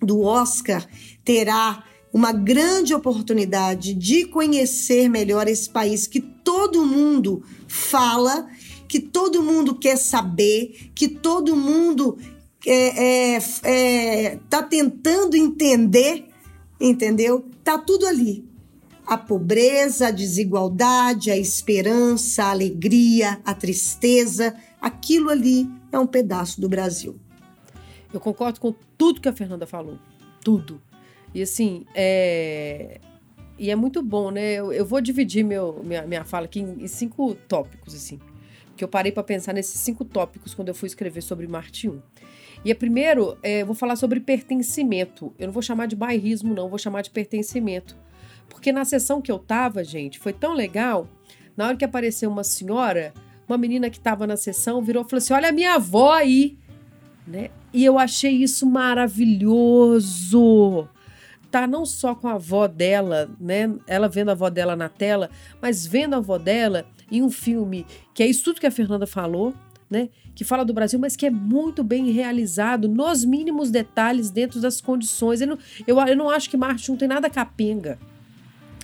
do 0.00 0.22
Oscar 0.22 0.86
terá 1.24 1.84
uma 2.12 2.32
grande 2.32 2.94
oportunidade 2.94 3.94
de 3.94 4.24
conhecer 4.24 5.08
melhor 5.08 5.48
esse 5.48 5.68
país 5.68 6.06
que 6.06 6.20
todo 6.20 6.86
mundo 6.86 7.42
fala, 7.68 8.48
que 8.88 9.00
todo 9.00 9.42
mundo 9.42 9.74
quer 9.74 9.96
saber, 9.96 10.90
que 10.94 11.08
todo 11.08 11.54
mundo 11.54 12.18
é, 12.66 13.36
é, 13.36 13.38
é, 13.64 14.38
tá 14.48 14.62
tentando 14.62 15.36
entender, 15.36 16.26
entendeu? 16.80 17.44
Tá 17.62 17.78
tudo 17.78 18.06
ali. 18.06 18.44
A 19.06 19.16
pobreza, 19.16 20.08
a 20.08 20.12
desigualdade, 20.12 21.30
a 21.30 21.36
esperança, 21.36 22.44
a 22.44 22.50
alegria, 22.50 23.40
a 23.44 23.54
tristeza, 23.54 24.54
aquilo 24.80 25.30
ali 25.30 25.68
é 25.92 25.98
um 25.98 26.06
pedaço 26.06 26.60
do 26.60 26.68
Brasil. 26.68 27.18
Eu 28.12 28.20
concordo 28.20 28.60
com 28.60 28.74
tudo 28.96 29.20
que 29.20 29.28
a 29.28 29.32
Fernanda 29.32 29.66
falou. 29.66 29.98
Tudo. 30.42 30.80
E 31.34 31.42
assim, 31.42 31.84
é. 31.94 33.00
E 33.58 33.70
é 33.70 33.76
muito 33.76 34.02
bom, 34.02 34.30
né? 34.30 34.54
Eu, 34.54 34.72
eu 34.72 34.86
vou 34.86 35.00
dividir 35.00 35.44
meu, 35.44 35.82
minha, 35.84 36.02
minha 36.06 36.24
fala 36.24 36.46
aqui 36.46 36.60
em, 36.60 36.84
em 36.84 36.86
cinco 36.86 37.34
tópicos, 37.34 37.94
assim. 37.94 38.18
Que 38.74 38.82
eu 38.82 38.88
parei 38.88 39.12
para 39.12 39.22
pensar 39.22 39.52
nesses 39.52 39.78
cinco 39.80 40.04
tópicos 40.04 40.54
quando 40.54 40.68
eu 40.68 40.74
fui 40.74 40.86
escrever 40.86 41.20
sobre 41.20 41.46
Marte 41.46 41.88
1. 41.88 42.00
E 42.64 42.72
a 42.72 42.74
primeiro, 42.74 43.38
é, 43.42 43.62
eu 43.62 43.66
vou 43.66 43.74
falar 43.74 43.96
sobre 43.96 44.20
pertencimento. 44.20 45.32
Eu 45.38 45.46
não 45.48 45.52
vou 45.52 45.62
chamar 45.62 45.86
de 45.86 45.96
bairrismo, 45.96 46.54
não, 46.54 46.68
vou 46.68 46.78
chamar 46.78 47.02
de 47.02 47.10
pertencimento. 47.10 47.96
Porque 48.48 48.72
na 48.72 48.84
sessão 48.84 49.20
que 49.20 49.30
eu 49.30 49.38
tava, 49.38 49.84
gente, 49.84 50.18
foi 50.18 50.32
tão 50.32 50.52
legal. 50.52 51.06
Na 51.56 51.68
hora 51.68 51.76
que 51.76 51.84
apareceu 51.84 52.30
uma 52.30 52.44
senhora, 52.44 53.12
uma 53.48 53.56
menina 53.56 53.90
que 53.90 53.98
estava 53.98 54.26
na 54.26 54.36
sessão 54.36 54.82
virou 54.82 55.04
e 55.04 55.08
falou 55.08 55.18
assim: 55.18 55.32
Olha 55.32 55.48
a 55.48 55.52
minha 55.52 55.74
avó 55.74 56.12
aí. 56.12 56.58
Né? 57.30 57.50
E 57.72 57.84
eu 57.84 57.96
achei 57.96 58.32
isso 58.32 58.66
maravilhoso. 58.66 60.88
tá 61.48 61.64
não 61.64 61.86
só 61.86 62.12
com 62.12 62.26
a 62.26 62.32
avó 62.32 62.66
dela, 62.66 63.30
né? 63.40 63.72
Ela 63.86 64.08
vendo 64.08 64.30
a 64.30 64.32
avó 64.32 64.50
dela 64.50 64.74
na 64.74 64.88
tela, 64.88 65.30
mas 65.62 65.86
vendo 65.86 66.14
a 66.14 66.16
avó 66.16 66.38
dela 66.38 66.84
em 67.08 67.22
um 67.22 67.30
filme 67.30 67.86
que 68.12 68.24
é 68.24 68.26
isso 68.26 68.42
tudo 68.42 68.60
que 68.60 68.66
a 68.66 68.70
Fernanda 68.70 69.06
falou, 69.06 69.54
né? 69.88 70.08
Que 70.34 70.42
fala 70.42 70.64
do 70.64 70.74
Brasil, 70.74 70.98
mas 70.98 71.14
que 71.14 71.26
é 71.26 71.30
muito 71.30 71.84
bem 71.84 72.10
realizado 72.10 72.88
nos 72.88 73.24
mínimos 73.24 73.70
detalhes 73.70 74.28
dentro 74.30 74.60
das 74.60 74.80
condições. 74.80 75.40
Eu 75.40 75.46
não, 75.46 75.58
eu, 75.86 76.00
eu 76.00 76.16
não 76.16 76.30
acho 76.30 76.50
que 76.50 76.56
Marte 76.56 76.90
não 76.90 76.96
tem 76.96 77.06
nada 77.06 77.30
capenga 77.30 77.96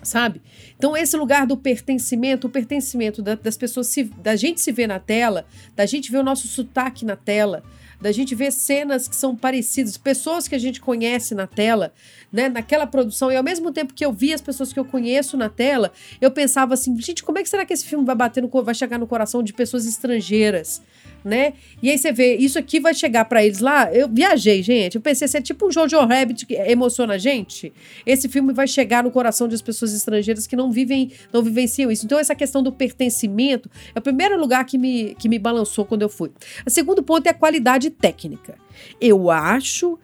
sabe? 0.06 0.40
Então, 0.76 0.96
esse 0.96 1.16
lugar 1.16 1.46
do 1.46 1.56
pertencimento, 1.56 2.46
o 2.46 2.50
pertencimento 2.50 3.20
da, 3.20 3.34
das 3.34 3.56
pessoas, 3.56 3.88
se, 3.88 4.04
da 4.04 4.36
gente 4.36 4.60
se 4.60 4.72
ver 4.72 4.86
na 4.86 4.98
tela, 4.98 5.44
da 5.74 5.84
gente 5.84 6.10
ver 6.10 6.18
o 6.18 6.22
nosso 6.22 6.48
sotaque 6.48 7.04
na 7.04 7.16
tela, 7.16 7.62
da 8.00 8.12
gente 8.12 8.34
ver 8.34 8.52
cenas 8.52 9.08
que 9.08 9.16
são 9.16 9.34
parecidas, 9.34 9.96
pessoas 9.96 10.46
que 10.46 10.54
a 10.54 10.58
gente 10.58 10.80
conhece 10.80 11.34
na 11.34 11.46
tela, 11.46 11.92
né, 12.30 12.48
naquela 12.48 12.86
produção, 12.86 13.30
e 13.32 13.36
ao 13.36 13.42
mesmo 13.42 13.72
tempo 13.72 13.94
que 13.94 14.04
eu 14.04 14.12
vi 14.12 14.32
as 14.32 14.40
pessoas 14.40 14.72
que 14.72 14.78
eu 14.78 14.84
conheço 14.84 15.36
na 15.36 15.48
tela, 15.48 15.92
eu 16.20 16.30
pensava 16.30 16.74
assim, 16.74 16.98
gente, 17.00 17.22
como 17.22 17.38
é 17.38 17.42
que 17.42 17.48
será 17.48 17.64
que 17.64 17.72
esse 17.72 17.84
filme 17.84 18.04
vai 18.04 18.14
bater 18.14 18.42
no, 18.42 18.48
vai 18.62 18.74
chegar 18.74 18.98
no 18.98 19.06
coração 19.06 19.42
de 19.42 19.52
pessoas 19.52 19.86
estrangeiras? 19.86 20.82
Né? 21.26 21.54
E 21.82 21.90
aí 21.90 21.98
você 21.98 22.12
vê, 22.12 22.36
isso 22.36 22.56
aqui 22.56 22.78
vai 22.78 22.94
chegar 22.94 23.24
para 23.24 23.44
eles 23.44 23.58
lá. 23.58 23.92
Eu 23.92 24.08
viajei, 24.08 24.62
gente. 24.62 24.94
Eu 24.94 25.00
pensei, 25.00 25.26
se 25.26 25.36
é 25.36 25.42
tipo 25.42 25.66
um 25.66 25.72
Jojo 25.72 25.98
Rabbit 25.98 26.46
que 26.46 26.54
emociona 26.54 27.14
a 27.14 27.18
gente, 27.18 27.72
esse 28.06 28.28
filme 28.28 28.52
vai 28.52 28.68
chegar 28.68 29.02
no 29.02 29.10
coração 29.10 29.48
das 29.48 29.60
pessoas 29.60 29.92
estrangeiras 29.92 30.46
que 30.46 30.54
não 30.54 30.70
vivem, 30.70 31.10
não 31.32 31.42
vivenciam 31.42 31.90
isso. 31.90 32.06
Então, 32.06 32.16
essa 32.16 32.34
questão 32.34 32.62
do 32.62 32.70
pertencimento 32.70 33.68
é 33.92 33.98
o 33.98 34.02
primeiro 34.02 34.38
lugar 34.38 34.64
que 34.64 34.78
me, 34.78 35.16
que 35.18 35.28
me 35.28 35.38
balançou 35.38 35.84
quando 35.84 36.02
eu 36.02 36.08
fui. 36.08 36.30
O 36.64 36.70
segundo 36.70 37.02
ponto 37.02 37.26
é 37.26 37.30
a 37.30 37.34
qualidade 37.34 37.90
técnica. 37.90 38.54
Eu 39.00 39.28
acho 39.28 39.98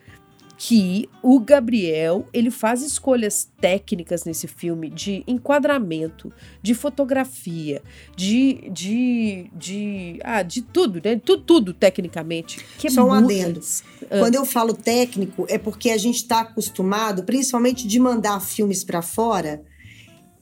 que 0.65 1.09
o 1.21 1.41
Gabriel 1.41 2.25
ele 2.33 2.49
faz 2.49 2.83
escolhas 2.83 3.51
técnicas 3.61 4.25
nesse 4.25 4.47
filme 4.47 4.89
de 4.89 5.25
enquadramento, 5.27 6.33
de 6.63 6.73
fotografia, 6.73 7.83
de 8.15 8.71
de, 8.71 9.51
de 9.53 10.21
ah, 10.23 10.45
de 10.45 10.63
tudo, 10.63 11.03
né? 11.05 11.17
Tudo, 11.17 11.43
tudo 11.43 11.75
tecnicamente. 11.75 12.65
Que 12.79 12.89
Só 12.89 13.05
um 13.05 13.13
adendo. 13.13 13.61
Ah. 14.09 14.21
Quando 14.21 14.37
eu 14.37 14.45
falo 14.45 14.73
técnico 14.73 15.47
é 15.49 15.59
porque 15.59 15.91
a 15.91 15.99
gente 15.99 16.19
está 16.19 16.43
acostumado, 16.43 17.25
principalmente 17.25 17.85
de 17.89 17.99
mandar 17.99 18.39
filmes 18.39 18.85
para 18.85 19.03
fora 19.03 19.65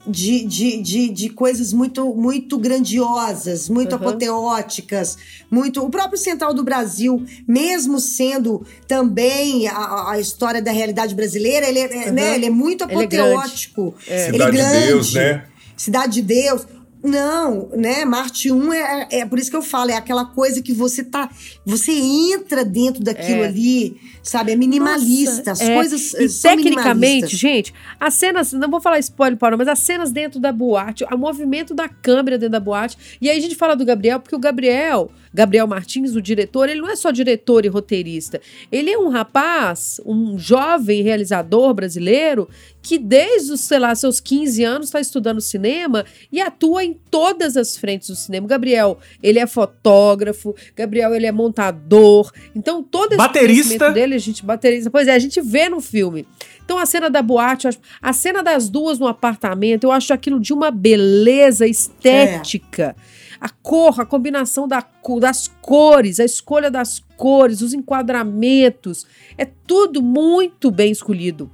de, 0.05 0.45
de, 0.45 0.81
de, 0.81 1.09
de, 1.09 1.29
coisas 1.29 1.71
muito 1.71 2.13
muito 2.15 2.57
grandiosas, 2.57 3.69
muito 3.69 3.95
uhum. 3.95 4.01
apoteóticas, 4.01 5.17
muito. 5.49 5.83
O 5.83 5.89
próprio 5.89 6.17
Central 6.17 6.53
do 6.53 6.63
Brasil, 6.63 7.23
mesmo 7.47 7.99
sendo 7.99 8.65
também 8.87 9.67
a, 9.67 10.11
a 10.11 10.19
história 10.19 10.61
da 10.61 10.71
realidade 10.71 11.13
brasileira, 11.13 11.67
ele 11.67 11.79
é, 11.79 12.07
uhum. 12.07 12.13
né, 12.13 12.35
ele 12.35 12.47
é 12.47 12.49
muito 12.49 12.83
apoteótico. 12.83 13.95
Ele 14.07 14.15
é, 14.15 14.25
Cidade 14.25 14.35
ele 14.35 14.43
é 14.43 14.51
grande. 14.51 14.79
de 14.79 14.87
Deus, 14.87 15.13
né? 15.13 15.45
Cidade 15.77 16.13
de 16.13 16.21
Deus. 16.21 16.65
Não, 17.03 17.69
né? 17.69 18.05
Marte 18.05 18.51
1 18.51 18.73
é, 18.73 19.07
é 19.11 19.25
por 19.25 19.39
isso 19.39 19.49
que 19.49 19.57
eu 19.57 19.61
falo, 19.61 19.89
é 19.89 19.95
aquela 19.95 20.25
coisa 20.25 20.61
que 20.61 20.71
você 20.71 21.03
tá. 21.03 21.29
Você 21.65 21.91
entra 21.91 22.63
dentro 22.63 23.03
daquilo 23.03 23.43
é. 23.43 23.47
ali, 23.47 23.99
sabe? 24.21 24.51
É 24.51 24.55
minimalista. 24.55 25.49
Nossa, 25.49 25.51
as 25.51 25.61
é. 25.61 25.75
coisas. 25.75 26.13
E 26.13 26.41
tecnicamente, 26.41 27.35
gente, 27.35 27.73
as 27.99 28.13
cenas. 28.13 28.53
Não 28.53 28.69
vou 28.69 28.79
falar 28.79 28.99
spoiler 28.99 29.37
para 29.37 29.57
mas 29.57 29.67
as 29.67 29.79
cenas 29.79 30.11
dentro 30.11 30.39
da 30.39 30.51
boate, 30.51 31.03
o 31.03 31.17
movimento 31.17 31.73
da 31.73 31.89
câmera 31.89 32.37
dentro 32.37 32.51
da 32.51 32.59
boate. 32.59 32.97
E 33.19 33.29
aí 33.29 33.37
a 33.37 33.41
gente 33.41 33.55
fala 33.55 33.75
do 33.75 33.83
Gabriel, 33.83 34.19
porque 34.19 34.35
o 34.35 34.39
Gabriel 34.39 35.11
Gabriel 35.33 35.67
Martins, 35.67 36.15
o 36.15 36.21
diretor, 36.21 36.69
ele 36.69 36.81
não 36.81 36.89
é 36.89 36.95
só 36.95 37.11
diretor 37.11 37.65
e 37.65 37.69
roteirista. 37.69 38.41
Ele 38.71 38.89
é 38.89 38.97
um 38.97 39.09
rapaz, 39.09 39.99
um 40.05 40.37
jovem 40.37 41.01
realizador 41.01 41.73
brasileiro 41.73 42.49
que 42.81 42.97
desde 42.97 43.53
os, 43.53 43.61
sei 43.61 43.79
lá, 43.79 43.93
seus 43.93 44.19
15 44.19 44.63
anos 44.63 44.87
está 44.87 44.99
estudando 44.99 45.39
cinema 45.39 46.03
e 46.31 46.41
atua 46.41 46.83
em 46.83 46.97
todas 47.11 47.55
as 47.55 47.77
frentes 47.77 48.09
do 48.09 48.15
cinema. 48.15 48.47
Gabriel, 48.47 48.97
ele 49.21 49.39
é 49.39 49.45
fotógrafo, 49.45 50.55
Gabriel, 50.75 51.13
ele 51.13 51.27
é 51.27 51.31
montador. 51.31 52.31
Então, 52.55 52.81
todo 52.81 53.11
esse 53.11 53.17
baterista 53.17 53.91
dele, 53.91 54.15
a 54.15 54.19
gente 54.19 54.43
baterista, 54.43 54.89
pois 54.89 55.07
é, 55.07 55.13
a 55.13 55.19
gente 55.19 55.39
vê 55.41 55.69
no 55.69 55.79
filme. 55.79 56.25
Então 56.71 56.79
a 56.79 56.85
cena 56.85 57.09
da 57.09 57.21
boate, 57.21 57.67
a 58.01 58.13
cena 58.13 58.41
das 58.41 58.69
duas 58.69 58.97
no 58.97 59.05
apartamento, 59.05 59.83
eu 59.83 59.91
acho 59.91 60.13
aquilo 60.13 60.39
de 60.39 60.53
uma 60.53 60.71
beleza 60.71 61.67
estética. 61.67 62.95
É 62.97 63.10
a 63.41 63.49
cor, 63.49 63.99
a 63.99 64.05
combinação 64.05 64.67
da, 64.67 64.87
das 65.19 65.47
cores, 65.47 66.19
a 66.19 66.23
escolha 66.23 66.69
das 66.69 66.99
cores, 67.17 67.61
os 67.61 67.73
enquadramentos, 67.73 69.07
é 69.35 69.45
tudo 69.45 69.99
muito 69.99 70.69
bem 70.69 70.91
escolhido. 70.91 71.51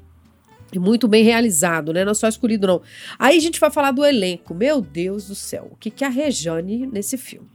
E 0.74 0.78
muito 0.78 1.08
bem 1.08 1.24
realizado, 1.24 1.94
né? 1.94 2.04
Não 2.04 2.12
é 2.12 2.16
só 2.16 2.28
escolhido, 2.28 2.68
não. 2.68 2.82
Aí 3.18 3.38
a 3.38 3.40
gente 3.40 3.58
vai 3.58 3.72
falar 3.72 3.92
do 3.92 4.04
elenco. 4.04 4.54
Meu 4.54 4.82
Deus 4.82 5.30
do 5.30 5.34
céu, 5.34 5.70
o 5.72 5.78
que, 5.78 5.90
que 5.90 6.04
é 6.04 6.08
a 6.08 6.10
Rejane 6.10 6.86
nesse 6.86 7.18
filme? 7.18 7.48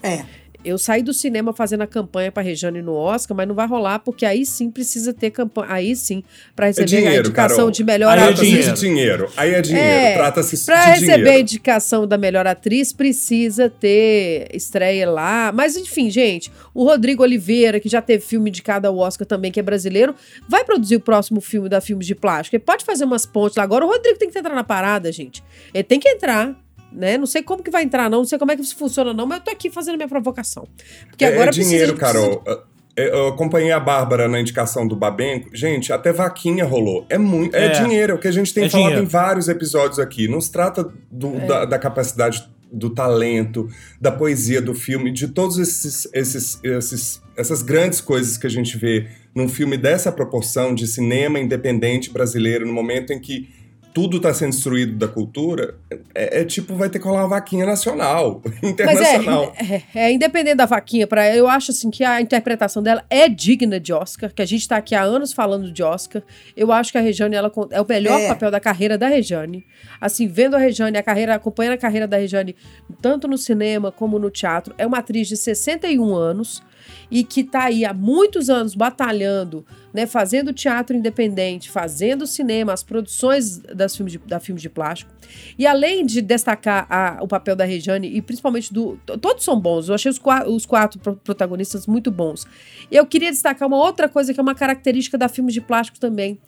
É. 0.00 0.24
Eu 0.64 0.78
saí 0.78 1.02
do 1.02 1.12
cinema 1.12 1.52
fazendo 1.52 1.82
a 1.82 1.86
campanha 1.86 2.32
para 2.32 2.42
Rejane 2.42 2.80
no 2.80 2.94
Oscar, 2.94 3.36
mas 3.36 3.46
não 3.46 3.54
vai 3.54 3.66
rolar 3.66 3.98
porque 3.98 4.24
aí 4.24 4.46
sim 4.46 4.70
precisa 4.70 5.12
ter 5.12 5.30
campanha, 5.30 5.68
aí 5.70 5.94
sim 5.94 6.22
para 6.56 6.66
receber 6.66 6.84
é 6.84 6.86
dinheiro, 6.86 7.16
a 7.16 7.20
indicação 7.20 7.56
Carol. 7.56 7.70
de 7.70 7.84
melhor 7.84 8.18
aí 8.18 8.32
atriz. 8.32 8.68
É 8.68 8.72
dinheiro. 8.72 8.74
dinheiro. 8.74 9.32
Aí 9.36 9.54
é 9.54 9.60
dinheiro, 9.60 9.86
é, 9.86 10.14
trata-se 10.14 10.64
Para 10.64 10.84
receber 10.86 11.30
a 11.30 11.38
indicação 11.40 12.06
da 12.06 12.16
melhor 12.16 12.46
atriz 12.46 12.92
precisa 12.92 13.68
ter 13.68 14.48
estreia 14.54 15.10
lá. 15.10 15.52
Mas 15.52 15.76
enfim, 15.76 16.10
gente, 16.10 16.50
o 16.72 16.84
Rodrigo 16.84 17.22
Oliveira, 17.22 17.78
que 17.78 17.88
já 17.88 18.00
teve 18.00 18.24
filme 18.24 18.48
indicado 18.48 18.88
ao 18.88 18.96
Oscar 18.96 19.26
também, 19.26 19.52
que 19.52 19.60
é 19.60 19.62
brasileiro, 19.62 20.14
vai 20.48 20.64
produzir 20.64 20.96
o 20.96 21.00
próximo 21.00 21.40
filme 21.40 21.68
da 21.68 21.80
Filmes 21.80 22.06
de 22.06 22.14
Plástico. 22.14 22.56
Ele 22.56 22.64
pode 22.64 22.84
fazer 22.84 23.04
umas 23.04 23.26
pontes 23.26 23.56
lá. 23.56 23.62
Agora 23.62 23.84
o 23.84 23.88
Rodrigo 23.88 24.18
tem 24.18 24.30
que 24.30 24.38
entrar 24.38 24.54
na 24.54 24.64
parada, 24.64 25.12
gente. 25.12 25.42
Ele 25.72 25.84
tem 25.84 26.00
que 26.00 26.08
entrar 26.08 26.63
né? 26.94 27.18
Não 27.18 27.26
sei 27.26 27.42
como 27.42 27.62
que 27.62 27.70
vai 27.70 27.82
entrar, 27.82 28.08
não, 28.08 28.18
não 28.18 28.24
sei 28.24 28.38
como 28.38 28.52
é 28.52 28.56
que 28.56 28.62
isso 28.62 28.76
funciona, 28.76 29.12
não, 29.12 29.26
mas 29.26 29.38
eu 29.38 29.44
tô 29.44 29.50
aqui 29.50 29.70
fazendo 29.70 29.96
minha 29.96 30.08
provocação. 30.08 30.66
Porque 31.08 31.24
é, 31.24 31.28
agora 31.28 31.50
é 31.50 31.52
dinheiro, 31.52 31.94
precisa, 31.94 32.12
Carol. 32.12 32.40
Precisa... 32.40 32.74
Eu 32.96 33.26
acompanhei 33.26 33.72
a 33.72 33.80
Bárbara 33.80 34.28
na 34.28 34.40
indicação 34.40 34.86
do 34.86 34.94
Babenco. 34.94 35.50
Gente, 35.52 35.92
até 35.92 36.12
vaquinha 36.12 36.64
rolou. 36.64 37.04
É 37.08 37.18
muito. 37.18 37.56
É, 37.56 37.66
é 37.66 37.68
dinheiro, 37.70 38.12
é 38.12 38.14
o 38.14 38.18
que 38.18 38.28
a 38.28 38.32
gente 38.32 38.54
tem 38.54 38.64
é 38.64 38.70
falado 38.70 38.86
dinheiro. 38.86 39.04
em 39.04 39.08
vários 39.08 39.48
episódios 39.48 39.98
aqui. 39.98 40.28
Não 40.28 40.40
se 40.40 40.52
trata 40.52 40.88
do, 41.10 41.34
é. 41.34 41.46
da, 41.46 41.64
da, 41.64 41.78
capacidade 41.78 42.48
do 42.72 42.90
talento, 42.90 43.68
da 44.00 44.12
poesia 44.12 44.62
do 44.62 44.74
filme, 44.74 45.10
de 45.10 45.26
todos 45.26 45.58
esses, 45.58 46.08
esses, 46.12 46.60
esses, 46.62 47.20
essas 47.36 47.62
grandes 47.62 48.00
coisas 48.00 48.38
que 48.38 48.46
a 48.46 48.50
gente 48.50 48.78
vê 48.78 49.08
num 49.34 49.48
filme 49.48 49.76
dessa 49.76 50.12
proporção 50.12 50.72
de 50.72 50.86
cinema 50.86 51.40
independente 51.40 52.10
brasileiro, 52.10 52.64
no 52.64 52.72
momento 52.72 53.12
em 53.12 53.20
que 53.20 53.48
tudo 53.94 54.16
está 54.16 54.34
sendo 54.34 54.50
destruído 54.50 54.96
da 54.96 55.06
cultura, 55.06 55.76
é, 56.12 56.40
é, 56.40 56.44
tipo, 56.44 56.74
vai 56.74 56.90
ter 56.90 56.98
que 56.98 57.06
rolar 57.06 57.22
uma 57.22 57.28
vaquinha 57.28 57.64
nacional, 57.64 58.42
internacional. 58.60 59.54
Mas 59.56 59.70
é, 59.70 59.74
é, 59.74 60.06
é, 60.06 60.12
independente 60.12 60.56
da 60.56 60.66
vaquinha, 60.66 61.06
para 61.06 61.34
eu 61.34 61.46
acho 61.46 61.70
assim 61.70 61.92
que 61.92 62.02
a 62.02 62.20
interpretação 62.20 62.82
dela 62.82 63.04
é 63.08 63.28
digna 63.28 63.78
de 63.78 63.92
Oscar, 63.92 64.34
que 64.34 64.42
a 64.42 64.44
gente 64.44 64.62
está 64.62 64.78
aqui 64.78 64.96
há 64.96 65.02
anos 65.02 65.32
falando 65.32 65.70
de 65.70 65.80
Oscar. 65.80 66.22
Eu 66.56 66.72
acho 66.72 66.90
que 66.90 66.98
a 66.98 67.00
Rejane 67.00 67.36
ela, 67.36 67.52
é 67.70 67.80
o 67.80 67.86
melhor 67.88 68.20
é. 68.20 68.26
papel 68.26 68.50
da 68.50 68.58
carreira 68.58 68.98
da 68.98 69.06
Rejane. 69.06 69.64
Assim, 70.00 70.26
vendo 70.26 70.56
a 70.56 70.58
Rejane, 70.58 70.98
a 70.98 71.02
carreira, 71.02 71.36
acompanhando 71.36 71.74
a 71.74 71.78
carreira 71.78 72.08
da 72.08 72.16
Rejane, 72.16 72.56
tanto 73.00 73.28
no 73.28 73.38
cinema 73.38 73.92
como 73.92 74.18
no 74.18 74.28
teatro, 74.28 74.74
é 74.76 74.84
uma 74.84 74.98
atriz 74.98 75.28
de 75.28 75.36
61 75.36 76.12
anos 76.16 76.64
e 77.10 77.22
que 77.22 77.42
está 77.42 77.64
aí 77.64 77.84
há 77.84 77.94
muitos 77.94 78.50
anos 78.50 78.74
batalhando, 78.74 79.64
né, 79.94 80.06
fazendo 80.06 80.52
teatro 80.52 80.96
independente, 80.96 81.70
fazendo 81.70 82.26
cinema, 82.26 82.72
as 82.72 82.82
produções 82.82 83.58
das 83.58 83.94
filmes 83.94 84.14
de, 84.14 84.18
da 84.18 84.40
filmes 84.40 84.60
de 84.60 84.68
plástico. 84.68 85.12
E 85.56 85.68
além 85.68 86.04
de 86.04 86.20
destacar 86.20 86.84
a, 86.90 87.22
o 87.22 87.28
papel 87.28 87.54
da 87.54 87.64
Rejane, 87.64 88.08
e 88.08 88.20
principalmente 88.20 88.74
do. 88.74 88.98
Todos 89.20 89.44
são 89.44 89.58
bons, 89.58 89.88
eu 89.88 89.94
achei 89.94 90.10
os, 90.10 90.20
os 90.48 90.66
quatro 90.66 90.98
protagonistas 90.98 91.86
muito 91.86 92.10
bons. 92.10 92.44
Eu 92.90 93.06
queria 93.06 93.30
destacar 93.30 93.68
uma 93.68 93.76
outra 93.76 94.08
coisa 94.08 94.34
que 94.34 94.40
é 94.40 94.42
uma 94.42 94.54
característica 94.54 95.16
da 95.16 95.28
filmes 95.28 95.54
de 95.54 95.60
plástico 95.60 96.00
também, 96.00 96.40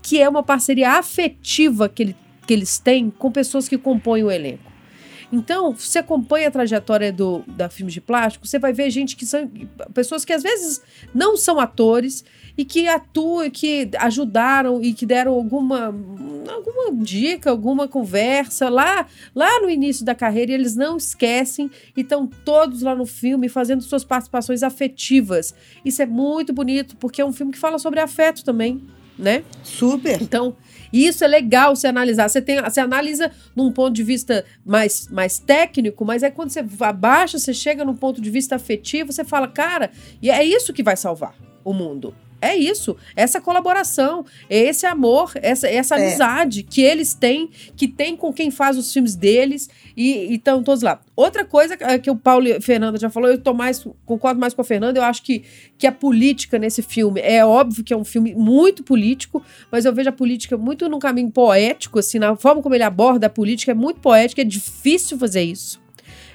que 0.00 0.22
é 0.22 0.28
uma 0.28 0.44
parceria 0.44 0.92
afetiva 0.92 1.88
que, 1.88 2.04
ele, 2.04 2.16
que 2.46 2.54
eles 2.54 2.78
têm 2.78 3.10
com 3.10 3.32
pessoas 3.32 3.68
que 3.68 3.76
compõem 3.76 4.22
o 4.22 4.30
elenco. 4.30 4.71
Então, 5.32 5.72
você 5.74 5.98
acompanha 5.98 6.48
a 6.48 6.50
trajetória 6.50 7.10
do, 7.10 7.42
da 7.46 7.70
filmes 7.70 7.94
de 7.94 8.02
plástico, 8.02 8.46
você 8.46 8.58
vai 8.58 8.72
ver 8.72 8.90
gente 8.90 9.16
que 9.16 9.24
são 9.24 9.50
pessoas 9.94 10.26
que 10.26 10.32
às 10.32 10.42
vezes 10.42 10.82
não 11.14 11.38
são 11.38 11.58
atores 11.58 12.22
e 12.56 12.66
que 12.66 12.86
atuam, 12.86 13.48
que 13.48 13.88
ajudaram 13.98 14.82
e 14.82 14.92
que 14.92 15.06
deram 15.06 15.32
alguma, 15.32 15.86
alguma 15.86 17.02
dica, 17.02 17.50
alguma 17.50 17.88
conversa 17.88 18.68
lá, 18.68 19.06
lá 19.34 19.60
no 19.62 19.70
início 19.70 20.04
da 20.04 20.14
carreira 20.14 20.52
e 20.52 20.54
eles 20.54 20.76
não 20.76 20.98
esquecem 20.98 21.70
e 21.96 22.02
estão 22.02 22.26
todos 22.26 22.82
lá 22.82 22.94
no 22.94 23.06
filme 23.06 23.48
fazendo 23.48 23.82
suas 23.82 24.04
participações 24.04 24.62
afetivas. 24.62 25.54
Isso 25.82 26.02
é 26.02 26.06
muito 26.06 26.52
bonito 26.52 26.94
porque 26.96 27.22
é 27.22 27.24
um 27.24 27.32
filme 27.32 27.52
que 27.52 27.58
fala 27.58 27.78
sobre 27.78 28.00
afeto 28.00 28.44
também, 28.44 28.82
né? 29.18 29.44
Super. 29.64 30.20
Então, 30.20 30.54
e 30.92 31.06
isso 31.06 31.24
é 31.24 31.26
legal 31.26 31.74
você 31.74 31.86
analisar. 31.86 32.28
Você, 32.28 32.42
tem, 32.42 32.60
você 32.60 32.80
analisa 32.80 33.30
num 33.56 33.72
ponto 33.72 33.94
de 33.94 34.02
vista 34.02 34.44
mais, 34.64 35.08
mais 35.08 35.38
técnico, 35.38 36.04
mas 36.04 36.22
é 36.22 36.30
quando 36.30 36.50
você 36.50 36.64
abaixa, 36.80 37.38
você 37.38 37.54
chega 37.54 37.84
num 37.84 37.96
ponto 37.96 38.20
de 38.20 38.30
vista 38.30 38.56
afetivo, 38.56 39.12
você 39.12 39.24
fala, 39.24 39.48
cara, 39.48 39.90
e 40.20 40.30
é 40.30 40.44
isso 40.44 40.72
que 40.72 40.82
vai 40.82 40.96
salvar 40.96 41.34
o 41.64 41.72
mundo. 41.72 42.14
É 42.42 42.56
isso. 42.56 42.96
Essa 43.14 43.40
colaboração, 43.40 44.26
esse 44.50 44.84
amor, 44.84 45.32
essa, 45.36 45.68
essa 45.68 45.96
É. 45.96 46.06
amizade 46.06 46.64
que 46.64 46.82
eles 46.82 47.14
têm, 47.14 47.48
que 47.76 47.86
tem 47.86 48.16
com 48.16 48.32
quem 48.32 48.50
faz 48.50 48.76
os 48.76 48.92
filmes 48.92 49.14
deles 49.14 49.70
e 49.96 50.34
estão 50.34 50.62
todos 50.62 50.82
lá. 50.82 51.00
Outra 51.14 51.44
coisa 51.44 51.76
eh, 51.78 51.98
que 51.98 52.10
o 52.10 52.16
Paulo 52.16 52.48
e 52.48 52.52
a 52.54 52.60
Fernanda 52.60 52.98
já 52.98 53.08
falou, 53.08 53.30
eu 53.30 53.38
tô 53.38 53.54
mais, 53.54 53.86
concordo 54.04 54.40
mais 54.40 54.52
com 54.54 54.60
a 54.60 54.64
Fernanda, 54.64 54.98
eu 54.98 55.04
acho 55.04 55.22
que, 55.22 55.44
que 55.78 55.86
a 55.86 55.92
política 55.92 56.58
nesse 56.58 56.82
filme, 56.82 57.20
é 57.20 57.44
óbvio 57.44 57.84
que 57.84 57.92
é 57.92 57.96
um 57.96 58.04
filme 58.04 58.34
muito 58.34 58.82
político, 58.82 59.42
mas 59.70 59.84
eu 59.84 59.92
vejo 59.94 60.08
a 60.08 60.12
política 60.12 60.56
muito 60.56 60.88
num 60.88 60.98
caminho 60.98 61.30
poético, 61.30 61.98
assim, 61.98 62.18
na 62.18 62.34
forma 62.34 62.60
como 62.62 62.74
ele 62.74 62.82
aborda 62.82 63.26
a 63.26 63.30
política, 63.30 63.72
é 63.72 63.74
muito 63.74 64.00
poética, 64.00 64.40
é 64.40 64.44
difícil 64.44 65.18
fazer 65.18 65.42
isso. 65.42 65.81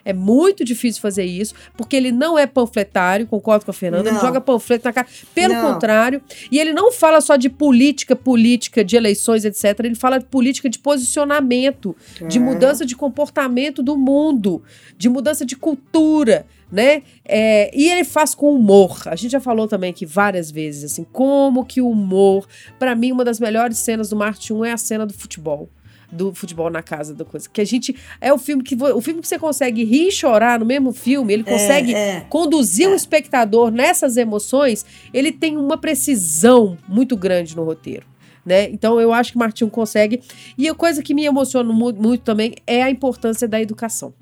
É 0.10 0.14
muito 0.14 0.64
difícil 0.64 1.02
fazer 1.02 1.26
isso, 1.26 1.54
porque 1.76 1.96
ele 1.96 2.12
não 2.12 2.40
é 2.40 2.48
panfletário, 2.48 3.28
concordo 3.28 3.66
com 3.66 3.72
a 3.72 3.74
Fernanda, 3.74 4.08
ele 4.08 4.16
Não. 4.16 4.22
joga 4.22 4.40
panfleto 4.40 4.86
na 4.86 4.94
cara. 4.94 5.08
Pelo 5.36 5.54
Não. 5.54 5.74
contrário, 5.74 6.22
e 6.50 6.58
ele 6.60 6.72
não 6.72 6.92
fala 6.94 7.20
só 7.20 7.36
de 7.36 7.50
política, 7.50 8.16
política, 8.16 8.84
de 8.86 8.96
eleições, 8.96 9.44
etc. 9.44 9.78
Ele 9.84 9.96
fala 9.96 10.18
de 10.18 10.26
política 10.26 10.70
de 10.70 10.80
posicionamento, 10.80 11.96
de 12.28 12.38
É. 12.38 12.42
mudança 12.42 12.86
de 12.86 12.96
comportamento 12.96 13.84
do 13.84 13.98
mundo, 13.98 14.64
de 14.98 15.10
mudança 15.10 15.46
de 15.46 15.56
cultura, 15.56 16.46
né? 16.72 17.02
É, 17.26 17.70
e 17.78 17.90
ele 17.90 18.04
faz 18.04 18.34
com 18.36 18.54
humor. 18.54 19.02
A 19.08 19.16
gente 19.16 19.32
já 19.32 19.40
falou 19.40 19.68
também 19.68 19.90
aqui 19.90 20.06
várias 20.06 20.50
vezes, 20.52 20.92
assim, 20.92 21.06
como 21.12 21.66
que 21.66 21.82
o 21.82 21.90
humor. 21.90 22.48
Pra 22.80 22.96
mim, 22.96 23.12
uma 23.12 23.24
das 23.26 23.40
melhores 23.40 23.78
cenas 23.78 24.10
do 24.10 24.16
Marte 24.16 24.54
1 24.54 24.66
é 24.66 24.72
a 24.72 24.78
cena 24.78 25.06
do 25.06 25.14
futebol. 25.14 25.70
Do 26.10 26.34
futebol 26.34 26.70
na 26.70 26.82
casa 26.82 27.14
da 27.14 27.26
coisa. 27.26 27.50
Que 27.52 27.60
a 27.60 27.66
gente. 27.66 27.94
É 28.22 28.32
o 28.32 28.38
filme 28.38 28.64
que. 28.64 28.76
O 28.82 29.02
filme 29.02 29.22
que 29.22 29.28
você 29.28 29.38
consegue 29.38 29.84
rir 29.84 30.08
e 30.08 30.12
chorar 30.12 30.58
no 30.60 30.66
mesmo 30.66 30.94
filme. 30.94 31.34
Ele 31.34 31.44
consegue 31.44 31.94
é. 31.94 32.22
conduzir 32.30 32.88
o 32.90 32.94
espectador 32.96 33.72
nessas 33.72 34.16
emoções, 34.16 34.86
ele 35.14 35.34
tem 35.34 35.58
uma 35.58 35.78
precisão 35.78 36.78
muito 36.88 37.18
grande 37.18 37.56
no 37.56 37.64
roteiro. 37.66 38.06
Né? 38.46 38.70
Então 38.70 39.02
eu 39.02 39.12
acho 39.12 39.34
que 39.34 39.38
Martinho 39.38 39.70
consegue. 39.70 40.22
E 40.58 40.70
a 40.70 40.74
coisa 40.74 41.04
que 41.04 41.14
me 41.14 41.26
emociona 41.26 41.74
mu- 41.74 41.94
muito 41.94 42.22
também 42.22 42.56
é 42.66 42.82
a 42.82 42.90
importância 42.90 43.46
da 43.46 43.62
educação. 43.62 44.14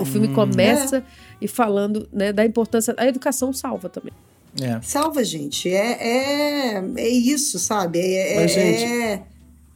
O 0.00 0.04
filme 0.04 0.28
começa 0.28 1.04
e 1.40 1.48
falando 1.48 2.08
né, 2.12 2.32
da 2.32 2.46
importância. 2.46 2.94
A 2.96 3.06
educação 3.06 3.52
salva 3.52 3.88
também. 3.88 4.12
É. 4.60 4.80
Salva, 4.82 5.24
gente. 5.24 5.68
É, 5.68 6.76
é, 6.76 6.84
é 6.96 7.08
isso, 7.08 7.58
sabe? 7.58 7.98
É, 7.98 8.36
Mas, 8.36 8.52
é- 8.52 8.54
gente, 8.54 8.84
é- 8.84 9.22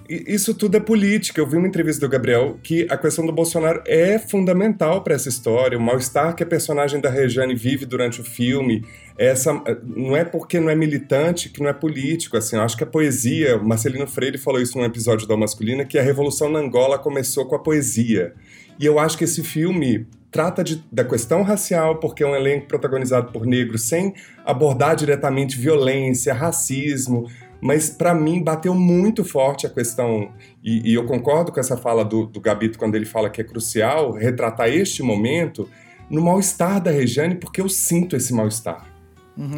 Isso 0.09 0.55
tudo 0.55 0.77
é 0.77 0.81
política. 0.81 1.41
Eu 1.41 1.47
vi 1.47 1.57
uma 1.57 1.67
entrevista 1.67 2.07
do 2.07 2.11
Gabriel 2.11 2.59
que 2.63 2.87
a 2.91 2.97
questão 2.97 3.27
do 3.27 3.33
Bolsonaro 3.33 3.83
é 3.87 4.19
fundamental 4.19 5.03
para 5.03 5.15
essa 5.15 5.29
história. 5.29 5.79
O 5.79 5.81
mal-estar 5.81 6.35
que 6.35 6.43
a 6.43 6.47
personagem 6.47 7.01
da 7.01 7.11
Rejane 7.11 7.55
vive 7.55 7.85
durante 7.85 8.21
o 8.21 8.25
filme. 8.25 8.85
Essa, 9.19 9.53
não 9.85 10.17
é 10.17 10.25
porque 10.25 10.61
não 10.61 10.71
é 10.71 10.75
militante 10.75 11.49
que 11.49 11.61
não 11.61 11.69
é 11.69 11.73
político. 11.73 12.37
Assim, 12.37 12.57
eu 12.57 12.63
acho 12.63 12.77
que 12.77 12.85
a 12.85 12.87
poesia. 12.87 13.59
Marcelino 13.59 14.07
Freire 14.07 14.39
falou 14.39 14.61
isso 14.61 14.79
num 14.79 14.85
episódio 14.85 15.27
da 15.27 15.37
Masculina, 15.37 15.85
que 15.85 15.99
a 15.99 16.03
Revolução 16.03 16.49
na 16.51 16.59
Angola 16.59 16.99
começou 16.99 17.47
com 17.47 17.55
a 17.55 17.59
poesia. 17.59 18.35
E 18.79 18.85
eu 18.85 18.99
acho 18.99 19.17
que 19.17 19.25
esse 19.25 19.43
filme 19.43 20.07
trata 20.31 20.63
de- 20.63 20.85
da 20.93 21.03
questão 21.03 21.43
racial, 21.43 21.99
porque 21.99 22.23
é 22.23 22.27
um 22.27 22.37
elenco 22.37 22.67
protagonizado 22.67 23.33
por 23.33 23.47
negros, 23.47 23.89
sem 23.89 24.13
abordar 24.45 24.95
diretamente 24.95 25.57
violência, 25.57 26.35
racismo. 26.35 27.27
Mas 27.61 27.89
para 27.91 28.15
mim 28.15 28.43
bateu 28.43 28.75
muito 28.75 29.25
forte 29.25 29.67
a 29.67 29.71
questão, 29.71 30.31
e, 30.63 30.91
e 30.91 30.95
eu 30.95 31.05
concordo 31.07 31.51
com 31.51 31.59
essa 31.59 31.77
fala 31.77 32.05
do, 32.05 32.27
do 32.27 32.41
Gabito 32.41 32.79
quando 32.79 32.95
ele 32.95 33.07
fala 33.07 33.31
que 33.31 33.41
é 33.41 33.45
crucial 33.45 34.13
retratar 34.13 34.69
este 34.69 35.03
momento 35.03 35.69
no 36.11 36.21
mal-estar 36.23 36.81
da 36.81 36.91
Rejane, 36.91 37.35
porque 37.35 37.61
eu 37.61 37.69
sinto 37.69 38.15
esse 38.17 38.33
mal-estar. 38.33 38.87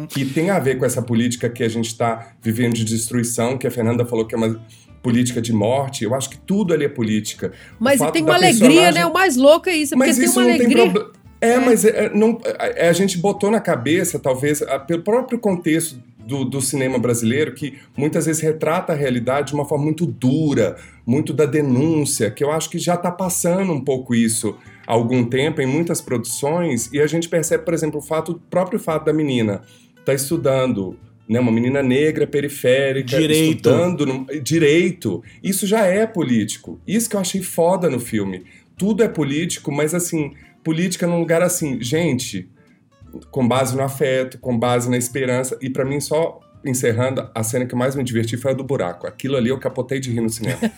Que 0.09 0.25
tem 0.25 0.49
a 0.49 0.59
ver 0.59 0.77
com 0.77 0.85
essa 0.85 1.01
política 1.01 1.49
que 1.49 1.63
a 1.63 1.69
gente 1.69 1.87
está 1.87 2.33
vivendo 2.41 2.73
de 2.73 2.83
destruição, 2.83 3.57
que 3.57 3.65
a 3.65 3.71
Fernanda 3.71 4.05
falou 4.05 4.25
que 4.25 4.35
é 4.35 4.37
uma 4.37 4.59
política 5.01 5.41
de 5.41 5.53
morte. 5.53 6.03
Eu 6.03 6.13
acho 6.13 6.29
que 6.29 6.37
tudo 6.37 6.73
ali 6.73 6.83
é 6.83 6.89
política. 6.89 7.53
Mas 7.79 8.01
tem 8.11 8.21
uma 8.23 8.33
alegria, 8.35 8.67
personagem- 8.67 8.93
né? 8.93 9.05
O 9.05 9.13
mais 9.13 9.37
louco 9.37 9.69
é 9.69 9.73
isso, 9.77 9.93
é 9.93 9.97
porque 9.97 10.09
mas 10.09 10.17
tem 10.17 10.25
isso 10.25 10.37
uma 10.37 10.47
não 10.47 10.53
alegria. 10.53 10.75
tem 10.83 10.91
problema. 10.91 11.13
É, 11.39 11.57
mas 11.59 11.85
é, 11.85 11.89
é, 12.07 12.09
não, 12.13 12.37
a, 12.83 12.89
a 12.89 12.91
gente 12.91 13.17
botou 13.19 13.49
na 13.49 13.61
cabeça, 13.61 14.19
talvez, 14.19 14.61
a- 14.61 14.79
pelo 14.79 15.01
próprio 15.01 15.39
contexto 15.39 15.97
do, 16.29 16.45
do 16.45 16.61
cinema 16.61 16.99
brasileiro, 16.99 17.53
que 17.53 17.79
muitas 17.97 18.27
vezes 18.27 18.41
retrata 18.41 18.93
a 18.93 18.95
realidade 18.95 19.47
de 19.47 19.53
uma 19.55 19.65
forma 19.65 19.83
muito 19.85 20.05
dura, 20.05 20.77
muito 21.05 21.33
da 21.33 21.45
denúncia, 21.45 22.29
que 22.29 22.43
eu 22.43 22.51
acho 22.51 22.69
que 22.69 22.77
já 22.77 22.93
está 22.93 23.11
passando 23.11 23.73
um 23.73 23.81
pouco 23.81 24.13
isso 24.13 24.55
há 24.87 24.93
algum 24.93 25.23
tempo 25.25 25.59
em 25.61 25.65
muitas 25.65 25.99
produções, 26.01 26.89
e 26.93 26.99
a 27.01 27.07
gente 27.07 27.27
percebe, 27.27 27.65
por 27.65 27.73
exemplo, 27.73 27.99
o 27.99 28.01
fato, 28.03 28.33
o 28.33 28.39
próprio 28.49 28.79
fato 28.79 29.05
da 29.05 29.13
menina 29.13 29.61
estar 29.99 30.13
estudando, 30.13 30.97
né, 31.27 31.39
uma 31.39 31.51
menina 31.51 31.81
negra, 31.83 32.25
periférica, 32.27 33.17
Direito. 33.19 33.55
estudando 33.57 34.05
no- 34.05 34.25
direito. 34.41 35.21
Isso 35.43 35.65
já 35.67 35.85
é 35.85 36.05
político. 36.07 36.79
Isso 36.87 37.09
que 37.09 37.15
eu 37.15 37.19
achei 37.19 37.41
foda 37.41 37.89
no 37.89 37.99
filme. 37.99 38.43
Tudo 38.77 39.03
é 39.03 39.07
político, 39.07 39.71
mas 39.71 39.93
assim, 39.93 40.31
política 40.63 41.05
num 41.05 41.19
lugar 41.19 41.41
assim, 41.41 41.81
gente, 41.81 42.47
com 43.31 43.47
base 43.47 43.75
no 43.75 43.83
afeto, 43.83 44.37
com 44.39 44.57
base 44.57 44.89
na 44.89 44.97
esperança. 44.97 45.57
E 45.61 45.69
pra 45.69 45.85
mim, 45.85 45.99
só 45.99 46.39
encerrando, 46.65 47.29
a 47.33 47.41
cena 47.41 47.65
que 47.65 47.75
mais 47.75 47.95
me 47.95 48.03
diverti 48.03 48.35
foi 48.35 48.51
a 48.51 48.53
do 48.53 48.63
buraco. 48.63 49.07
Aquilo 49.07 49.37
ali 49.37 49.49
eu 49.49 49.57
capotei 49.57 49.99
de 49.99 50.11
rir 50.11 50.21
no 50.21 50.29
cinema. 50.29 50.59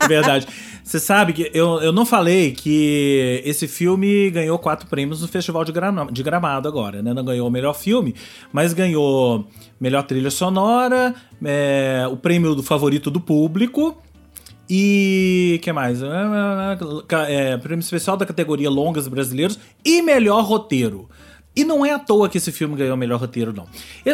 É 0.00 0.08
verdade. 0.08 0.46
Você 0.82 0.98
sabe 0.98 1.34
que 1.34 1.50
eu, 1.52 1.82
eu 1.82 1.92
não 1.92 2.06
falei 2.06 2.52
que 2.52 3.42
esse 3.44 3.68
filme 3.68 4.30
ganhou 4.30 4.58
quatro 4.58 4.86
prêmios 4.86 5.20
no 5.20 5.28
Festival 5.28 5.62
de, 5.62 5.72
de 6.12 6.22
Gramado 6.22 6.66
agora, 6.66 7.02
né? 7.02 7.12
Não 7.12 7.22
ganhou 7.22 7.46
o 7.46 7.50
melhor 7.50 7.74
filme, 7.74 8.14
mas 8.50 8.72
ganhou 8.72 9.46
melhor 9.78 10.02
trilha 10.04 10.30
sonora, 10.30 11.14
é, 11.44 12.06
o 12.10 12.16
prêmio 12.16 12.54
do 12.54 12.62
favorito 12.62 13.10
do 13.10 13.20
público. 13.20 14.00
E 14.68 15.58
que 15.62 15.72
mais? 15.72 16.00
É, 17.26 17.56
prêmio 17.56 17.82
especial 17.82 18.16
da 18.16 18.26
categoria 18.26 18.68
Longas 18.68 19.08
Brasileiros 19.08 19.58
e 19.84 20.02
melhor 20.02 20.44
roteiro. 20.44 21.08
E 21.56 21.64
não 21.64 21.84
é 21.84 21.92
à 21.92 21.98
toa 21.98 22.28
que 22.28 22.38
esse 22.38 22.52
filme 22.52 22.76
ganhou 22.76 22.94
o 22.94 22.98
melhor 22.98 23.18
roteiro, 23.18 23.52
não. 23.52 23.66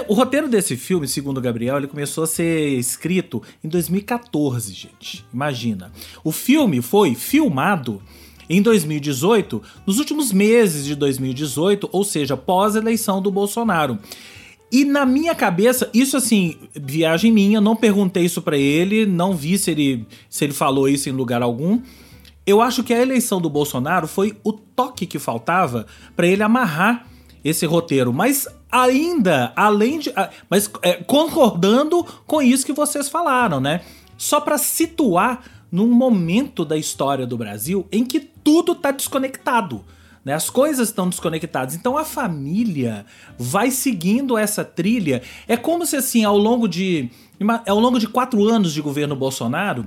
O 0.08 0.14
roteiro 0.14 0.48
desse 0.48 0.76
filme, 0.76 1.06
segundo 1.06 1.38
o 1.38 1.42
Gabriel, 1.42 1.76
ele 1.76 1.86
começou 1.86 2.24
a 2.24 2.26
ser 2.26 2.78
escrito 2.78 3.42
em 3.62 3.68
2014, 3.68 4.72
gente. 4.72 5.26
Imagina. 5.32 5.92
O 6.22 6.32
filme 6.32 6.80
foi 6.80 7.14
filmado 7.14 8.00
em 8.48 8.62
2018, 8.62 9.62
nos 9.86 9.98
últimos 9.98 10.32
meses 10.32 10.86
de 10.86 10.94
2018, 10.94 11.88
ou 11.92 12.04
seja, 12.04 12.36
pós-eleição 12.36 13.20
do 13.20 13.30
Bolsonaro. 13.30 13.98
E 14.74 14.84
na 14.84 15.06
minha 15.06 15.36
cabeça, 15.36 15.88
isso 15.94 16.16
assim, 16.16 16.56
viagem 16.74 17.30
minha, 17.30 17.60
não 17.60 17.76
perguntei 17.76 18.24
isso 18.24 18.42
pra 18.42 18.58
ele, 18.58 19.06
não 19.06 19.32
vi 19.32 19.56
se 19.56 19.70
ele, 19.70 20.04
se 20.28 20.44
ele 20.44 20.52
falou 20.52 20.88
isso 20.88 21.08
em 21.08 21.12
lugar 21.12 21.42
algum. 21.42 21.80
Eu 22.44 22.60
acho 22.60 22.82
que 22.82 22.92
a 22.92 23.00
eleição 23.00 23.40
do 23.40 23.48
Bolsonaro 23.48 24.08
foi 24.08 24.36
o 24.42 24.52
toque 24.52 25.06
que 25.06 25.16
faltava 25.20 25.86
pra 26.16 26.26
ele 26.26 26.42
amarrar 26.42 27.06
esse 27.44 27.64
roteiro, 27.64 28.12
mas 28.12 28.48
ainda 28.68 29.52
além 29.54 30.00
de, 30.00 30.12
ah, 30.16 30.28
mas 30.50 30.68
é, 30.82 30.94
concordando 30.94 32.04
com 32.26 32.42
isso 32.42 32.66
que 32.66 32.72
vocês 32.72 33.08
falaram, 33.08 33.60
né? 33.60 33.80
Só 34.18 34.40
pra 34.40 34.58
situar 34.58 35.44
num 35.70 35.86
momento 35.86 36.64
da 36.64 36.76
história 36.76 37.28
do 37.28 37.38
Brasil 37.38 37.86
em 37.92 38.04
que 38.04 38.18
tudo 38.18 38.74
tá 38.74 38.90
desconectado. 38.90 39.84
Né? 40.24 40.32
As 40.32 40.48
coisas 40.48 40.88
estão 40.88 41.08
desconectadas. 41.08 41.74
Então 41.74 41.98
a 41.98 42.04
família 42.04 43.04
vai 43.38 43.70
seguindo 43.70 44.38
essa 44.38 44.64
trilha. 44.64 45.20
É 45.46 45.56
como 45.56 45.84
se 45.84 45.96
assim, 45.96 46.24
ao 46.24 46.38
longo 46.38 46.66
de. 46.66 47.10
Ao 47.66 47.78
longo 47.78 47.98
de 47.98 48.06
quatro 48.08 48.48
anos 48.48 48.72
de 48.72 48.80
governo 48.80 49.14
Bolsonaro, 49.14 49.84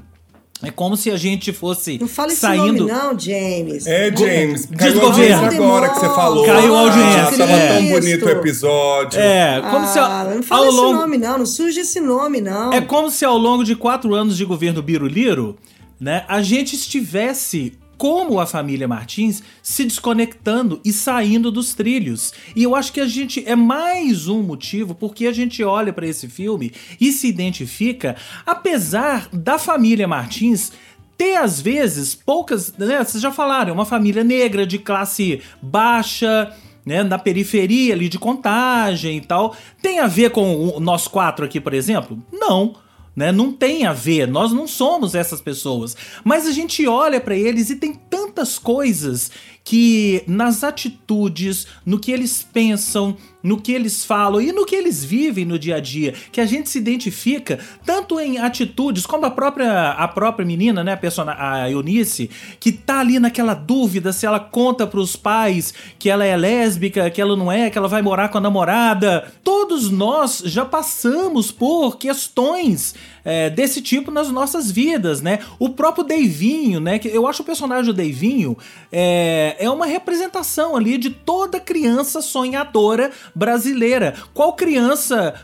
é 0.61 0.69
como 0.69 0.97
se 0.97 1.09
a 1.09 1.17
gente 1.17 1.53
fosse 1.53 1.97
Não 1.99 2.07
fala 2.07 2.31
esse 2.31 2.41
saindo. 2.41 2.85
nome, 2.87 2.91
não, 2.91 3.17
James. 3.19 3.87
É, 3.87 4.15
James, 4.15 4.65
caiu 4.65 4.89
a 4.89 4.91
Desgoverno. 4.91 5.43
audiência 5.45 5.63
agora 5.65 5.89
que 5.89 5.99
você 5.99 6.05
falou. 6.07 6.45
Caiu 6.45 6.75
a 6.75 6.79
audiência, 6.81 7.21
Ah, 7.21 7.37
tava 7.37 7.51
é. 7.53 7.67
tão 7.77 7.87
bonito 7.99 8.25
o 8.25 8.29
episódio. 8.29 9.19
É, 9.19 9.61
como 9.71 9.87
se 9.87 9.99
ah, 9.99 10.21
ao, 10.21 10.29
não 10.35 10.43
fala 10.43 10.61
ao 10.65 10.67
esse 10.71 10.77
longo. 10.81 10.93
nome, 10.99 11.17
não. 11.17 11.37
Não 11.39 11.45
surge 11.45 11.79
esse 11.79 11.99
nome, 11.99 12.41
não. 12.41 12.73
É 12.73 12.81
como 12.81 13.09
se 13.09 13.23
ao 13.23 13.37
longo 13.37 13.63
de 13.63 13.75
quatro 13.75 14.13
anos 14.13 14.35
de 14.35 14.45
governo 14.45 14.81
Biruliro, 14.81 15.57
né, 15.99 16.25
a 16.27 16.41
gente 16.41 16.75
estivesse, 16.75 17.73
como 17.97 18.39
a 18.39 18.45
família 18.45 18.87
Martins, 18.87 19.41
se 19.61 19.83
desconectando 19.83 20.79
e 20.85 20.93
saindo 20.93 21.51
dos 21.51 21.73
trilhos. 21.73 22.33
E 22.55 22.63
eu 22.63 22.75
acho 22.75 22.93
que 22.93 23.01
a 23.01 23.07
gente 23.07 23.43
é 23.45 23.55
mais 23.55 24.27
um 24.27 24.43
motivo 24.43 24.93
porque 24.93 25.25
a 25.27 25.31
gente 25.33 25.63
olha 25.63 25.91
para 25.91 26.07
esse 26.07 26.27
filme 26.27 26.71
e 27.01 27.11
se 27.11 27.27
identifica, 27.27 28.15
apesar 28.45 29.27
da 29.33 29.57
família 29.57 30.07
Martins 30.07 30.71
ter 31.17 31.35
às 31.35 31.59
vezes 31.59 32.13
poucas, 32.13 32.71
né, 32.77 33.03
vocês 33.03 33.21
já 33.23 33.31
falaram, 33.31 33.71
é 33.71 33.73
uma 33.73 33.85
família 33.85 34.23
negra 34.23 34.67
de 34.67 34.77
classe 34.77 35.41
baixa, 35.59 36.53
né, 36.85 37.03
na 37.03 37.17
periferia 37.17 37.93
ali 37.93 38.07
de 38.07 38.19
contagem 38.19 39.17
e 39.17 39.21
tal. 39.21 39.55
Tem 39.81 39.99
a 39.99 40.07
ver 40.07 40.29
com 40.29 40.55
o- 40.55 40.79
nós 40.79 41.07
quatro 41.07 41.43
aqui, 41.43 41.59
por 41.59 41.73
exemplo? 41.73 42.21
Não. 42.31 42.75
Né? 43.17 43.31
Não 43.31 43.51
tem 43.51 43.87
a 43.87 43.93
ver, 43.93 44.27
nós 44.27 44.53
não 44.53 44.67
somos 44.67 45.15
essas 45.15 45.41
pessoas. 45.41 45.97
Mas 46.23 46.45
a 46.45 46.51
gente 46.51 46.85
olha 46.85 47.19
pra 47.19 47.35
eles 47.35 47.71
e 47.71 47.75
tem 47.75 47.95
tantas 47.95 48.59
coisas 48.59 49.31
que 49.63 50.23
nas 50.27 50.63
atitudes, 50.63 51.65
no 51.83 51.99
que 51.99 52.11
eles 52.11 52.43
pensam, 52.43 53.17
no 53.41 53.59
que 53.59 53.71
eles 53.71 54.03
falam 54.03 54.41
e 54.41 54.51
no 54.51 54.65
que 54.65 54.75
eles 54.75 55.03
vivem 55.03 55.45
no 55.45 55.59
dia 55.59 55.77
a 55.77 55.79
dia, 55.79 56.13
que 56.31 56.41
a 56.41 56.45
gente 56.45 56.69
se 56.69 56.77
identifica 56.77 57.59
tanto 57.85 58.19
em 58.19 58.37
atitudes 58.37 59.05
como 59.05 59.25
a 59.25 59.31
própria 59.31 59.91
a 59.91 60.07
própria 60.07 60.45
menina, 60.45 60.83
né, 60.83 60.97
a 60.97 61.63
a 61.63 61.71
Eunice, 61.71 62.29
que 62.59 62.71
tá 62.71 62.99
ali 62.99 63.19
naquela 63.19 63.53
dúvida 63.53 64.11
se 64.11 64.25
ela 64.25 64.39
conta 64.39 64.85
para 64.85 64.99
os 64.99 65.15
pais 65.15 65.73
que 65.97 66.09
ela 66.09 66.25
é 66.25 66.35
lésbica, 66.35 67.09
que 67.09 67.21
ela 67.21 67.35
não 67.35 67.51
é, 67.51 67.69
que 67.69 67.77
ela 67.77 67.87
vai 67.87 68.01
morar 68.01 68.29
com 68.29 68.37
a 68.37 68.41
namorada. 68.41 69.31
Todos 69.43 69.89
nós 69.89 70.41
já 70.45 70.65
passamos 70.65 71.51
por 71.51 71.97
questões 71.97 72.95
é, 73.23 73.49
desse 73.49 73.81
tipo 73.81 74.09
nas 74.09 74.31
nossas 74.31 74.71
vidas, 74.71 75.21
né? 75.21 75.39
O 75.59 75.69
próprio 75.69 76.03
Deivinho, 76.03 76.79
né? 76.79 76.97
Que 76.97 77.09
eu 77.09 77.27
acho 77.27 77.41
o 77.41 77.45
personagem 77.45 77.85
do 77.85 77.93
Deivinho 77.93 78.57
é, 78.91 79.55
é 79.59 79.69
uma 79.69 79.85
representação 79.85 80.75
ali 80.75 80.97
de 80.97 81.09
toda 81.09 81.59
criança 81.59 82.21
sonhadora 82.21 83.11
brasileira. 83.37 84.15
Qual 84.33 84.53
criança, 84.53 85.35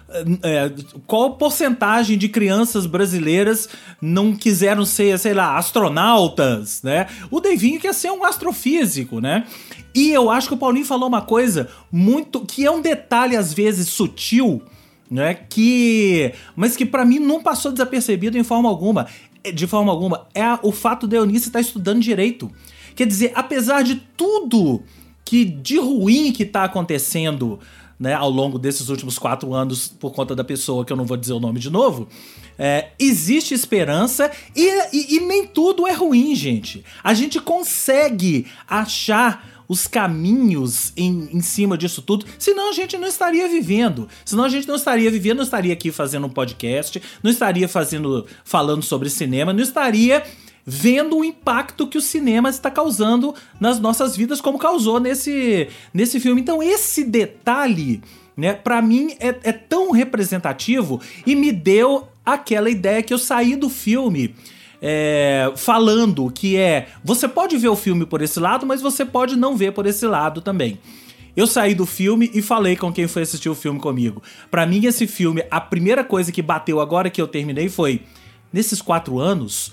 é, 0.42 0.72
qual 1.06 1.36
porcentagem 1.36 2.18
de 2.18 2.28
crianças 2.28 2.88
brasileiras 2.88 3.70
não 4.02 4.36
quiseram 4.36 4.84
ser, 4.84 5.18
sei 5.20 5.34
lá, 5.34 5.58
astronautas, 5.58 6.82
né? 6.82 7.06
O 7.30 7.40
Deivinho 7.40 7.80
quer 7.80 7.94
ser 7.94 8.12
um 8.12 8.26
astrofísico, 8.26 9.20
né? 9.20 9.46
E 9.94 10.12
eu 10.12 10.32
acho 10.32 10.48
que 10.48 10.54
o 10.56 10.58
Paulinho 10.58 10.86
falou 10.86 11.08
uma 11.08 11.22
coisa 11.22 11.70
muito 11.92 12.42
que 12.42 12.66
é 12.66 12.72
um 12.72 12.82
detalhe 12.82 13.36
às 13.36 13.54
vezes 13.54 13.90
sutil, 13.90 14.64
né? 15.10 15.36
Que, 15.36 16.34
mas 16.56 16.76
que 16.76 16.86
para 16.86 17.06
mim 17.06 17.20
não 17.20 17.44
passou 17.44 17.72
desapercebido 17.72 18.38
em 18.40 18.44
forma 18.44 18.68
alguma, 18.68 19.06
de 19.54 19.68
forma 19.68 19.92
alguma, 19.92 20.28
é 20.34 20.58
o 20.64 20.72
fato 20.72 21.08
de 21.08 21.16
Eunice 21.16 21.50
estar 21.50 21.62
estudando 21.62 22.02
direito. 22.02 22.50
Quer 22.96 23.06
dizer, 23.06 23.32
apesar 23.36 23.84
de 23.84 23.96
tudo 24.18 24.84
que 25.26 25.46
de 25.46 25.80
ruim 25.80 26.32
que 26.32 26.46
tá 26.46 26.64
acontecendo 26.64 27.60
né, 28.00 28.14
ao 28.14 28.30
longo 28.30 28.60
desses 28.60 28.90
últimos 28.90 29.18
quatro 29.18 29.54
anos 29.54 29.88
por 29.88 30.12
conta 30.12 30.36
da 30.36 30.44
pessoa 30.44 30.84
que 30.84 30.92
eu 30.92 30.98
não 30.98 31.06
vou 31.06 31.18
dizer 31.18 31.34
o 31.34 31.40
nome 31.40 31.60
de 31.60 31.70
novo, 31.70 32.08
é, 32.58 32.90
existe 33.00 33.54
esperança 33.54 34.32
e, 34.56 34.68
e, 34.94 35.16
e 35.16 35.20
nem 35.22 35.48
tudo 35.48 35.88
é 35.88 35.94
ruim, 35.94 36.36
gente. 36.36 36.84
A 37.04 37.14
gente 37.14 37.40
consegue 37.40 38.48
achar 38.68 39.54
os 39.68 39.88
caminhos 39.88 40.92
em, 40.96 41.30
em 41.32 41.42
cima 41.42 41.78
disso 41.78 42.02
tudo, 42.02 42.26
senão 42.38 42.70
a 42.70 42.74
gente 42.74 42.98
não 42.98 43.08
estaria 43.08 43.48
vivendo. 43.48 44.08
Senão 44.26 44.44
a 44.44 44.50
gente 44.50 44.68
não 44.68 44.76
estaria 44.76 45.10
vivendo, 45.10 45.38
não 45.38 45.44
estaria 45.44 45.74
aqui 45.74 45.92
fazendo 45.92 46.28
um 46.28 46.30
podcast, 46.30 47.02
não 47.22 47.32
estaria 47.32 47.68
fazendo 47.68 48.26
falando 48.44 48.84
sobre 48.84 49.10
cinema, 49.10 49.54
não 49.54 49.64
estaria 49.64 50.24
vendo 50.66 51.18
o 51.18 51.26
impacto 51.26 51.88
que 51.88 51.98
o 51.98 52.02
cinema 52.02 52.50
está 52.50 52.72
causando 52.72 53.36
nas 53.60 53.80
nossas 53.80 54.16
vidas, 54.16 54.40
como 54.40 54.58
causou 54.58 55.00
nesse, 55.00 55.68
nesse 55.94 56.20
filme. 56.20 56.42
Então, 56.42 56.64
esse 56.64 57.04
detalhe, 57.04 58.02
né, 58.36 58.54
para 58.54 58.82
mim 58.82 59.16
é, 59.20 59.36
é 59.44 59.52
tão 59.52 59.92
representativo 59.92 61.02
e 61.26 61.36
me 61.36 61.52
deu 61.52 62.08
aquela 62.26 62.70
ideia 62.70 63.04
que 63.04 63.14
eu 63.14 63.18
saí 63.18 63.56
do 63.56 63.70
filme. 63.70 64.34
É, 64.86 65.50
falando 65.56 66.30
que 66.30 66.58
é 66.58 66.90
você 67.02 67.26
pode 67.26 67.58
ver 67.58 67.70
o 67.70 67.76
filme 67.76 68.06
por 68.06 68.22
esse 68.22 68.38
lado, 68.38 68.66
mas 68.66 68.82
você 68.82 69.06
pode 69.06 69.38
não 69.38 69.56
ver 69.56 69.72
por 69.72 69.86
esse 69.86 70.06
lado 70.06 70.42
também. 70.42 70.78
Eu 71.36 71.48
saí 71.48 71.74
do 71.74 71.86
filme 71.86 72.30
e 72.34 72.42
falei 72.42 72.76
com 72.76 72.92
quem 72.92 73.08
foi 73.08 73.22
assistir 73.22 73.50
o 73.50 73.56
filme 73.56 73.80
comigo. 73.80 74.22
Para 74.52 74.66
mim, 74.66 74.86
esse 74.86 75.08
filme, 75.08 75.44
a 75.50 75.62
primeira 75.62 76.04
coisa 76.04 76.34
que 76.34 76.42
bateu 76.42 76.82
agora 76.82 77.10
que 77.10 77.22
eu 77.22 77.28
terminei 77.28 77.70
foi: 77.70 78.02
nesses 78.52 78.82
quatro 78.82 79.20
anos, 79.20 79.72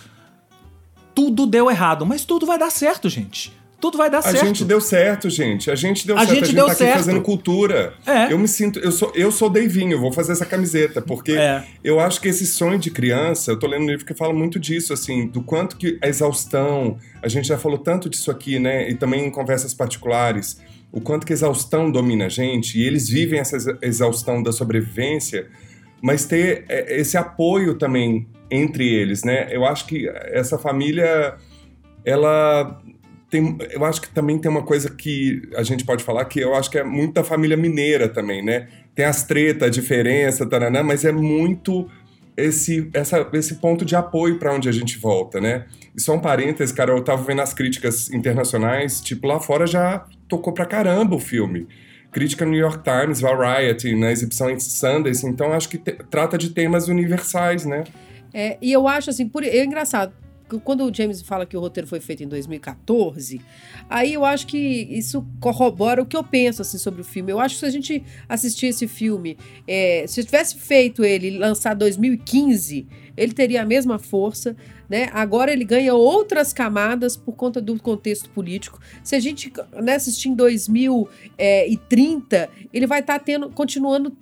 tudo 1.14 1.46
deu 1.46 1.70
errado, 1.70 2.04
mas 2.06 2.24
tudo 2.24 2.46
vai 2.46 2.58
dar 2.58 2.70
certo, 2.70 3.08
gente. 3.08 3.52
Tudo 3.80 3.96
vai 3.96 4.10
dar 4.10 4.18
a 4.18 4.22
certo. 4.22 4.42
A 4.42 4.46
gente 4.46 4.62
deu 4.62 4.78
certo, 4.78 5.30
gente. 5.30 5.70
A 5.70 5.74
gente 5.74 6.06
deu 6.06 6.14
a 6.14 6.18
certo. 6.20 6.30
Gente 6.34 6.42
a 6.42 6.46
gente 6.48 6.54
deu 6.54 6.66
tá 6.66 6.74
certo. 6.74 6.90
aqui 6.90 6.98
fazendo 6.98 7.22
cultura. 7.22 7.94
É. 8.06 8.30
Eu 8.30 8.38
me 8.38 8.46
sinto. 8.46 8.78
Eu 8.78 8.92
sou, 8.92 9.10
eu 9.14 9.32
sou 9.32 9.48
Deivinho, 9.48 9.98
vou 9.98 10.12
fazer 10.12 10.32
essa 10.32 10.44
camiseta, 10.44 11.00
porque 11.00 11.32
É. 11.32 11.64
eu 11.82 11.98
acho 11.98 12.20
que 12.20 12.28
esse 12.28 12.46
sonho 12.46 12.78
de 12.78 12.90
criança, 12.90 13.52
eu 13.52 13.58
tô 13.58 13.66
lendo 13.66 13.84
um 13.84 13.90
livro 13.90 14.04
que 14.04 14.12
fala 14.12 14.34
muito 14.34 14.58
disso, 14.60 14.92
assim, 14.92 15.26
do 15.28 15.40
quanto 15.42 15.78
que 15.78 15.98
a 16.02 16.08
exaustão. 16.08 16.98
A 17.22 17.28
gente 17.28 17.48
já 17.48 17.56
falou 17.56 17.78
tanto 17.78 18.10
disso 18.10 18.30
aqui, 18.30 18.58
né? 18.58 18.90
E 18.90 18.94
também 18.94 19.24
em 19.24 19.30
conversas 19.30 19.72
particulares. 19.72 20.60
O 20.92 21.00
quanto 21.00 21.24
que 21.26 21.32
a 21.32 21.36
exaustão 21.36 21.90
domina 21.90 22.26
a 22.26 22.28
gente, 22.28 22.78
e 22.78 22.82
eles 22.86 23.08
vivem 23.08 23.38
essa 23.40 23.56
exa- 23.56 23.78
exaustão 23.80 24.42
da 24.42 24.52
sobrevivência, 24.52 25.46
mas 26.02 26.24
ter 26.24 26.64
é, 26.68 27.00
esse 27.00 27.16
apoio 27.16 27.74
também 27.76 28.26
entre 28.50 28.88
eles, 28.88 29.22
né? 29.22 29.48
Eu 29.50 29.64
acho 29.64 29.86
que 29.86 30.08
essa 30.08 30.58
família, 30.58 31.34
ela 32.04 32.80
tem, 33.30 33.56
eu 33.70 33.84
acho 33.84 34.00
que 34.00 34.08
também 34.08 34.38
tem 34.38 34.50
uma 34.50 34.62
coisa 34.62 34.90
que 34.90 35.42
a 35.54 35.62
gente 35.62 35.84
pode 35.84 36.02
falar 36.02 36.24
que 36.24 36.40
eu 36.40 36.54
acho 36.54 36.68
que 36.68 36.78
é 36.78 36.82
muito 36.84 37.14
da 37.14 37.24
família 37.24 37.56
mineira 37.56 38.08
também, 38.08 38.44
né? 38.44 38.68
Tem 38.94 39.04
as 39.04 39.22
tretas, 39.22 39.68
a 39.68 39.70
diferença, 39.70 40.44
taranã, 40.44 40.82
mas 40.82 41.04
é 41.04 41.12
muito 41.12 41.88
esse, 42.36 42.90
essa, 42.92 43.28
esse 43.32 43.56
ponto 43.56 43.84
de 43.84 43.94
apoio 43.94 44.38
para 44.38 44.52
onde 44.52 44.68
a 44.68 44.72
gente 44.72 44.98
volta, 44.98 45.40
né? 45.40 45.66
E 45.96 46.00
só 46.00 46.14
um 46.14 46.20
parênteses, 46.20 46.72
cara, 46.72 46.92
eu 46.92 47.02
tava 47.02 47.22
vendo 47.22 47.40
as 47.40 47.54
críticas 47.54 48.10
internacionais, 48.10 49.00
tipo, 49.00 49.26
lá 49.26 49.38
fora 49.38 49.66
já 49.66 50.04
tocou 50.28 50.52
pra 50.52 50.66
caramba 50.66 51.14
o 51.14 51.20
filme. 51.20 51.68
Crítica 52.10 52.44
no 52.44 52.50
New 52.50 52.60
York 52.60 52.82
Times, 52.82 53.20
Variety, 53.20 53.94
na 53.94 54.10
exibição 54.10 54.50
em 54.50 54.58
Sundance, 54.58 55.26
então 55.26 55.52
acho 55.52 55.68
que 55.68 55.78
te- 55.78 55.96
trata 56.10 56.36
de 56.36 56.50
temas 56.50 56.88
universais, 56.88 57.64
né? 57.64 57.84
É, 58.34 58.56
e 58.60 58.72
eu 58.72 58.86
acho 58.88 59.10
assim, 59.10 59.28
por, 59.28 59.44
é 59.44 59.64
engraçado. 59.64 60.12
Quando 60.64 60.84
o 60.84 60.92
James 60.92 61.22
fala 61.22 61.46
que 61.46 61.56
o 61.56 61.60
roteiro 61.60 61.86
foi 61.86 62.00
feito 62.00 62.24
em 62.24 62.26
2014, 62.26 63.40
aí 63.88 64.14
eu 64.14 64.24
acho 64.24 64.48
que 64.48 64.58
isso 64.58 65.24
corrobora 65.40 66.02
o 66.02 66.06
que 66.06 66.16
eu 66.16 66.24
penso 66.24 66.60
assim 66.62 66.76
sobre 66.76 67.02
o 67.02 67.04
filme. 67.04 67.30
Eu 67.30 67.38
acho 67.38 67.54
que 67.54 67.60
se 67.60 67.66
a 67.66 67.70
gente 67.70 68.02
assistir 68.28 68.66
esse 68.66 68.88
filme, 68.88 69.38
é, 69.66 70.04
se 70.08 70.20
eu 70.20 70.24
tivesse 70.24 70.56
feito 70.56 71.04
ele 71.04 71.38
lançar 71.38 71.74
2015, 71.74 72.84
ele 73.16 73.32
teria 73.32 73.62
a 73.62 73.64
mesma 73.64 73.98
força, 73.98 74.54
né? 74.88 75.08
Agora 75.12 75.52
ele 75.52 75.64
ganha 75.64 75.94
outras 75.94 76.52
camadas 76.52 77.16
por 77.16 77.34
conta 77.34 77.60
do 77.60 77.76
contexto 77.80 78.30
político. 78.30 78.78
Se 79.02 79.16
a 79.16 79.20
gente 79.20 79.52
né, 79.82 79.94
assistir 79.94 80.28
em 80.28 80.34
2030, 80.34 82.48
ele 82.72 82.86
vai 82.86 83.00
estar 83.00 83.18
tendo, 83.18 83.50
continuando 83.50 84.16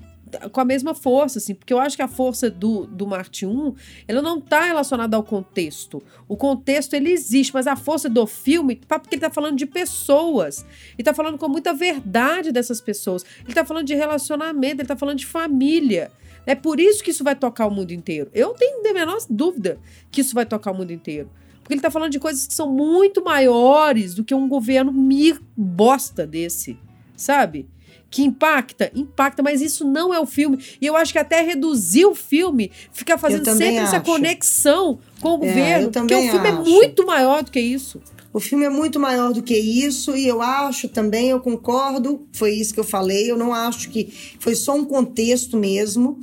com 0.53 0.61
a 0.61 0.65
mesma 0.65 0.95
força, 0.95 1.39
assim, 1.39 1.55
porque 1.55 1.73
eu 1.73 1.81
acho 1.81 1.97
que 1.97 2.03
a 2.03 2.09
força 2.09 2.51
do, 2.51 2.87
do 2.87 3.07
Marte 3.07 3.47
1, 3.47 3.75
ela 4.07 4.21
não 4.21 4.39
está 4.39 4.63
relacionada 4.63 5.17
ao 5.17 5.23
contexto. 5.23 6.03
O 6.27 6.37
contexto, 6.37 6.95
ele 6.95 7.11
existe, 7.11 7.53
mas 7.55 7.67
a 7.67 7.77
força 7.77 8.09
do 8.09 8.27
filme, 8.27 8.77
tá, 8.77 8.99
porque 8.99 9.15
ele 9.15 9.25
está 9.25 9.31
falando 9.31 9.57
de 9.57 9.67
pessoas, 9.67 10.67
ele 10.93 11.01
está 11.01 11.15
falando 11.15 11.39
com 11.39 11.49
muita 11.49 11.73
verdade 11.73 12.53
dessas 12.53 12.81
pessoas, 12.81 13.25
ele 13.41 13.51
está 13.51 13.65
falando 13.65 13.87
de 13.87 13.95
relacionamento, 13.95 14.77
ele 14.77 14.83
está 14.83 14.97
falando 14.97 15.19
de 15.19 15.27
família. 15.27 16.11
É 16.49 16.55
por 16.55 16.81
isso 16.81 17.03
que 17.05 17.11
isso 17.11 17.23
vai 17.23 17.35
tocar 17.37 17.67
o 17.67 17.71
mundo 17.71 17.93
inteiro. 17.93 18.31
Eu 18.33 18.51
tenho 18.55 18.81
a 18.89 18.93
menor 18.95 19.19
dúvida 19.29 19.79
que 20.11 20.21
isso 20.23 20.35
vai 20.35 20.47
tocar 20.47 20.71
o 20.71 20.75
mundo 20.75 20.93
inteiro. 20.93 21.29
Porque 21.63 21.75
ele 21.75 21.79
está 21.81 21.91
falando 21.91 22.11
de 22.11 22.19
coisas 22.19 22.47
que 22.47 22.55
são 22.55 22.73
muito 22.73 23.23
maiores 23.23 24.15
do 24.15 24.25
que 24.25 24.35
um 24.35 24.49
governo 24.49 24.91
mir 24.91 25.39
bosta 25.55 26.27
desse, 26.27 26.79
sabe? 27.15 27.69
que 28.11 28.23
impacta, 28.23 28.91
impacta, 28.95 29.43
mas 29.43 29.61
isso 29.61 29.85
não 29.87 30.15
é 30.15 30.19
o 30.19 30.25
filme. 30.25 30.59
E 30.81 30.87
eu 30.87 30.97
acho 30.97 31.13
que 31.13 31.19
até 31.19 31.43
reduzir 31.43 32.07
o 32.07 32.15
filme, 32.15 32.73
ficar 32.91 33.19
fazendo 33.19 33.45
sempre 33.45 33.77
essa 33.77 33.97
acho. 33.99 34.07
conexão 34.07 34.99
com 35.21 35.33
o 35.33 35.45
É, 35.45 35.49
governo, 35.49 35.91
porque 35.91 36.15
o 36.15 36.31
filme 36.31 36.49
é 36.49 36.53
acho. 36.53 36.63
muito 36.71 37.05
maior 37.05 37.43
do 37.43 37.51
que 37.51 37.61
isso. 37.61 38.01
O 38.39 38.41
filme 38.41 38.65
é 38.65 38.71
muito 38.71 39.01
maior 39.01 39.33
do 39.33 39.43
que 39.43 39.57
isso 39.59 40.17
e 40.17 40.29
eu 40.29 40.41
acho 40.41 40.89
também, 40.89 41.31
eu 41.31 41.41
concordo, 41.41 42.25
foi 42.33 42.53
isso 42.53 42.73
que 42.73 42.79
eu 42.79 42.85
falei, 42.85 43.29
eu 43.29 43.37
não 43.37 43.53
acho 43.53 43.91
que 43.91 44.13
foi 44.39 44.55
só 44.55 44.77
um 44.77 44.85
contexto 44.85 45.57
mesmo, 45.57 46.21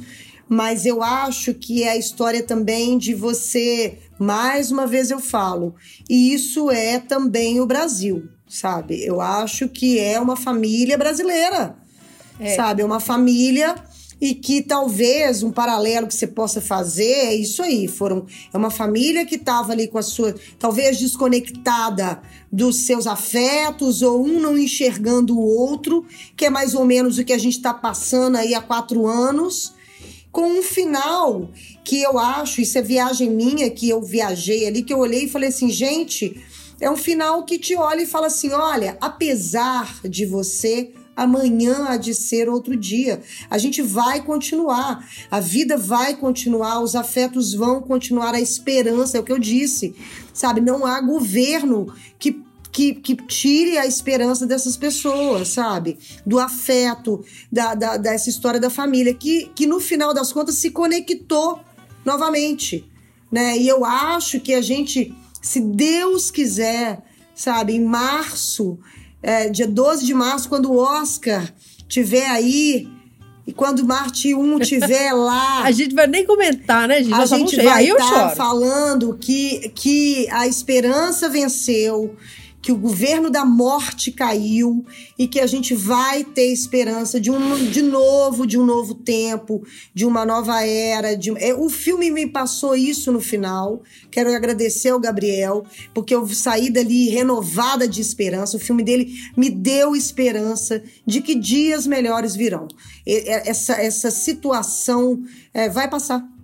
mas 0.48 0.86
eu 0.86 1.04
acho 1.04 1.54
que 1.54 1.84
é 1.84 1.90
a 1.90 1.98
história 1.98 2.42
também 2.42 2.98
de 2.98 3.14
você, 3.14 4.00
mais 4.18 4.72
uma 4.72 4.88
vez 4.88 5.12
eu 5.12 5.20
falo, 5.20 5.76
e 6.10 6.34
isso 6.34 6.72
é 6.72 7.00
também 7.00 7.60
o 7.60 7.66
Brasil, 7.66 8.30
sabe? 8.48 9.06
Eu 9.06 9.20
acho 9.20 9.68
que 9.68 10.00
é 10.00 10.18
uma 10.18 10.38
família 10.38 10.98
brasileira, 10.98 11.76
É. 12.40 12.56
sabe? 12.56 12.82
É 12.82 12.86
uma 12.86 13.02
família 13.02 13.76
e 14.20 14.34
que 14.34 14.62
talvez 14.62 15.44
um 15.44 15.52
paralelo 15.52 16.08
que 16.08 16.14
você 16.14 16.28
possa 16.28 16.62
fazer 16.62 17.04
é 17.04 17.36
isso 17.36 17.62
aí. 17.62 17.88
Foram 17.88 18.26
é 18.54 18.58
uma 18.58 18.70
família 18.70 19.26
que 19.26 19.36
estava 19.36 19.74
ali 19.74 19.88
com 19.88 19.98
a 19.98 20.04
sua 20.04 20.34
talvez 20.58 20.98
desconectada 20.98 22.22
dos 22.52 22.86
seus 22.86 23.06
afetos 23.08 24.02
ou 24.02 24.26
um 24.26 24.40
não 24.40 24.58
enxergando 24.58 25.38
o 25.38 25.46
outro, 25.46 26.06
que 26.36 26.46
é 26.46 26.50
mais 26.50 26.74
ou 26.74 26.86
menos 26.86 27.18
o 27.18 27.26
que 27.26 27.34
a 27.34 27.38
gente 27.38 27.58
está 27.58 27.74
passando 27.74 28.38
aí 28.38 28.54
há 28.54 28.62
quatro 28.62 29.06
anos, 29.06 29.74
com 30.32 30.48
um 30.48 30.62
final 30.62 31.50
que 31.84 32.02
eu 32.02 32.18
acho 32.18 32.62
isso 32.62 32.78
é 32.78 32.82
viagem 32.82 33.30
minha 33.30 33.70
que 33.70 33.90
eu 33.90 34.02
viajei 34.02 34.68
ali 34.68 34.84
que 34.84 34.94
eu 34.94 35.00
olhei 35.00 35.26
e 35.26 35.30
falei 35.30 35.50
assim 35.50 35.70
gente 35.70 36.42
é 36.80 36.90
um 36.90 36.98
final 36.98 37.44
que 37.44 37.58
te 37.58 37.76
olha 37.76 38.02
e 38.02 38.06
fala 38.06 38.28
assim: 38.28 38.52
olha, 38.52 38.98
apesar 39.00 40.02
de 40.04 40.26
você, 40.26 40.92
amanhã 41.16 41.86
há 41.88 41.98
de 41.98 42.14
ser 42.14 42.50
outro 42.50 42.76
dia. 42.76 43.22
A 43.50 43.58
gente 43.58 43.82
vai 43.82 44.22
continuar, 44.22 45.08
a 45.32 45.40
vida 45.40 45.78
vai 45.78 46.16
continuar, 46.16 46.82
os 46.82 46.96
afetos 46.96 47.54
vão 47.54 47.82
continuar, 47.82 48.36
a 48.36 48.42
esperança, 48.42 49.18
é 49.18 49.20
o 49.20 49.24
que 49.24 49.32
eu 49.32 49.40
disse, 49.40 49.96
sabe? 50.34 50.60
Não 50.60 50.86
há 50.86 51.00
governo 51.00 51.94
que, 52.20 52.44
que, 52.72 52.96
que 52.96 53.16
tire 53.16 53.78
a 53.78 53.86
esperança 53.86 54.46
dessas 54.46 54.76
pessoas, 54.76 55.50
sabe? 55.50 55.98
Do 56.26 56.40
afeto, 56.40 57.24
da, 57.52 57.74
da, 57.74 57.98
dessa 57.98 58.30
história 58.30 58.60
da 58.60 58.70
família, 58.70 59.14
que, 59.14 59.50
que 59.56 59.66
no 59.66 59.80
final 59.80 60.14
das 60.14 60.34
contas 60.34 60.56
se 60.56 60.72
conectou 60.72 61.62
novamente, 62.04 62.90
né? 63.32 63.58
E 63.58 63.68
eu 63.68 63.86
acho 63.86 64.40
que 64.40 64.54
a 64.54 64.62
gente, 64.62 65.16
se 65.42 65.60
Deus 65.60 66.30
quiser, 66.30 67.02
sabe, 67.34 67.74
em 67.74 67.84
março, 67.84 68.78
é, 69.26 69.50
dia 69.50 69.68
12 69.68 70.06
de 70.06 70.14
março, 70.14 70.48
quando 70.48 70.72
o 70.72 70.78
Oscar 70.78 71.52
tiver 71.88 72.28
aí 72.28 72.88
e 73.48 73.52
quando 73.52 73.84
Marte 73.84 74.36
1 74.36 74.60
tiver 74.62 75.12
lá. 75.14 75.64
a 75.64 75.72
gente 75.72 75.96
vai 75.96 76.06
nem 76.06 76.24
comentar, 76.26 76.88
né, 76.88 77.02
gente? 77.02 77.14
A 77.14 77.18
Nós 77.18 77.30
gente 77.30 77.56
vai 77.64 77.86
estar 77.86 78.08
choro. 78.08 78.36
falando 78.36 79.18
que, 79.20 79.72
que 79.74 80.30
a 80.30 80.46
esperança 80.46 81.28
venceu, 81.28 82.16
que 82.66 82.72
o 82.72 82.78
governo 82.78 83.30
da 83.30 83.46
morte 83.46 84.12
caiu 84.12 84.84
e 85.20 85.28
que 85.28 85.40
a 85.40 85.46
gente 85.46 85.76
vai 85.76 86.24
ter 86.24 86.52
esperança 86.52 87.20
de 87.22 87.30
um 87.30 87.64
de 87.70 87.84
novo, 87.84 88.48
de 88.48 88.58
um 88.58 88.66
novo 88.66 88.96
tempo, 88.96 89.64
de 89.94 90.04
uma 90.04 90.26
nova 90.26 90.66
era. 90.66 91.16
De, 91.16 91.30
é, 91.38 91.54
o 91.54 91.70
filme 91.70 92.10
me 92.10 92.26
passou 92.26 92.76
isso 92.76 93.12
no 93.12 93.22
final. 93.22 93.84
Quero 94.10 94.34
agradecer 94.34 94.90
ao 94.90 95.00
Gabriel, 95.00 95.64
porque 95.94 96.16
eu 96.16 96.28
saí 96.28 96.72
dali 96.72 97.08
renovada 97.10 97.88
de 97.88 98.02
esperança. 98.02 98.58
O 98.58 98.60
filme 98.60 98.82
dele 98.82 99.14
me 99.38 99.52
deu 99.52 99.96
esperança 99.96 100.82
de 101.06 101.22
que 101.22 101.36
dias 101.36 101.86
melhores 101.86 102.36
virão. 102.36 102.68
E- 103.06 103.30
Essa, 103.30 103.74
essa 103.74 104.10
situação 104.10 105.22
é, 105.54 105.70
vai 105.70 105.88
passar. 105.88 106.35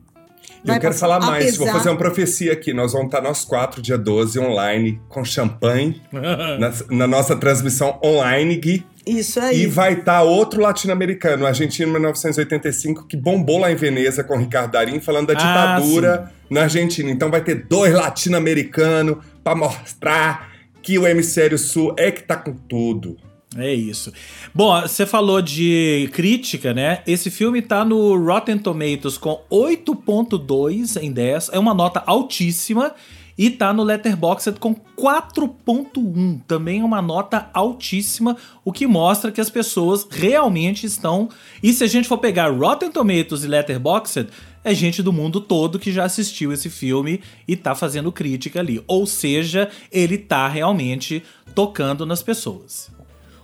Vai 0.63 0.77
eu 0.77 0.81
quero 0.81 0.93
passar. 0.93 1.07
falar 1.07 1.19
mais, 1.19 1.57
vou 1.57 1.65
Apesar- 1.65 1.77
fazer 1.79 1.89
uma 1.89 1.97
profecia 1.97 2.53
aqui. 2.53 2.73
Nós 2.73 2.91
vamos 2.93 3.07
estar 3.07 3.21
nós 3.21 3.43
quatro, 3.43 3.81
dia 3.81 3.97
12, 3.97 4.39
online, 4.39 5.01
com 5.09 5.23
champanhe, 5.25 6.01
na, 6.11 6.71
na 6.89 7.07
nossa 7.07 7.35
transmissão 7.35 7.99
online, 8.03 8.55
Gui. 8.57 8.85
Isso 9.05 9.39
aí. 9.39 9.63
E 9.63 9.65
vai 9.65 9.93
estar 9.93 10.21
outro 10.21 10.61
latino-americano, 10.61 11.45
argentino 11.47 11.91
1985, 11.91 13.07
que 13.07 13.17
bombou 13.17 13.57
lá 13.57 13.71
em 13.71 13.75
Veneza 13.75 14.23
com 14.23 14.35
o 14.35 14.39
Ricardo 14.39 14.71
Darim, 14.73 14.99
falando 14.99 15.27
da 15.27 15.33
Ah, 15.33 15.77
ditadura 15.79 16.31
na 16.49 16.61
Argentina. 16.63 17.09
Então 17.09 17.31
vai 17.31 17.41
ter 17.41 17.65
dois 17.67 17.91
latino-americanos 17.93 19.17
para 19.43 19.55
mostrar 19.55 20.51
que 20.83 20.97
o 20.99 21.07
hemisfério 21.07 21.57
sul 21.57 21.95
é 21.97 22.11
que 22.11 22.21
tá 22.23 22.35
com 22.35 22.53
tudo. 22.53 23.17
É 23.57 23.73
isso. 23.73 24.13
Bom, 24.55 24.79
você 24.81 25.05
falou 25.05 25.41
de 25.41 26.09
crítica, 26.13 26.73
né? 26.73 27.03
Esse 27.05 27.29
filme 27.29 27.61
tá 27.61 27.83
no 27.83 28.15
Rotten 28.17 28.57
Tomatoes 28.57 29.17
com 29.17 29.41
8.2 29.51 31.01
em 31.01 31.11
10, 31.11 31.49
é 31.51 31.59
uma 31.59 31.73
nota 31.73 32.01
altíssima. 32.05 32.93
E 33.37 33.49
tá 33.49 33.73
no 33.73 33.81
Letterboxd 33.81 34.59
com 34.59 34.75
4.1, 34.75 36.41
também 36.45 36.81
é 36.81 36.83
uma 36.83 37.01
nota 37.01 37.49
altíssima, 37.53 38.37
o 38.63 38.71
que 38.71 38.85
mostra 38.85 39.31
que 39.31 39.41
as 39.41 39.49
pessoas 39.49 40.05
realmente 40.07 40.85
estão... 40.85 41.27
E 41.63 41.73
se 41.73 41.83
a 41.83 41.87
gente 41.87 42.07
for 42.07 42.19
pegar 42.19 42.51
Rotten 42.51 42.91
Tomatoes 42.91 43.43
e 43.43 43.47
Letterboxd, 43.47 44.27
é 44.63 44.75
gente 44.75 45.01
do 45.01 45.11
mundo 45.11 45.41
todo 45.41 45.79
que 45.79 45.91
já 45.91 46.03
assistiu 46.03 46.53
esse 46.53 46.69
filme 46.69 47.21
e 47.47 47.55
tá 47.55 47.73
fazendo 47.73 48.11
crítica 48.11 48.59
ali. 48.59 48.83
Ou 48.85 49.07
seja, 49.07 49.71
ele 49.91 50.19
tá 50.19 50.47
realmente 50.47 51.23
tocando 51.55 52.05
nas 52.05 52.21
pessoas. 52.21 52.90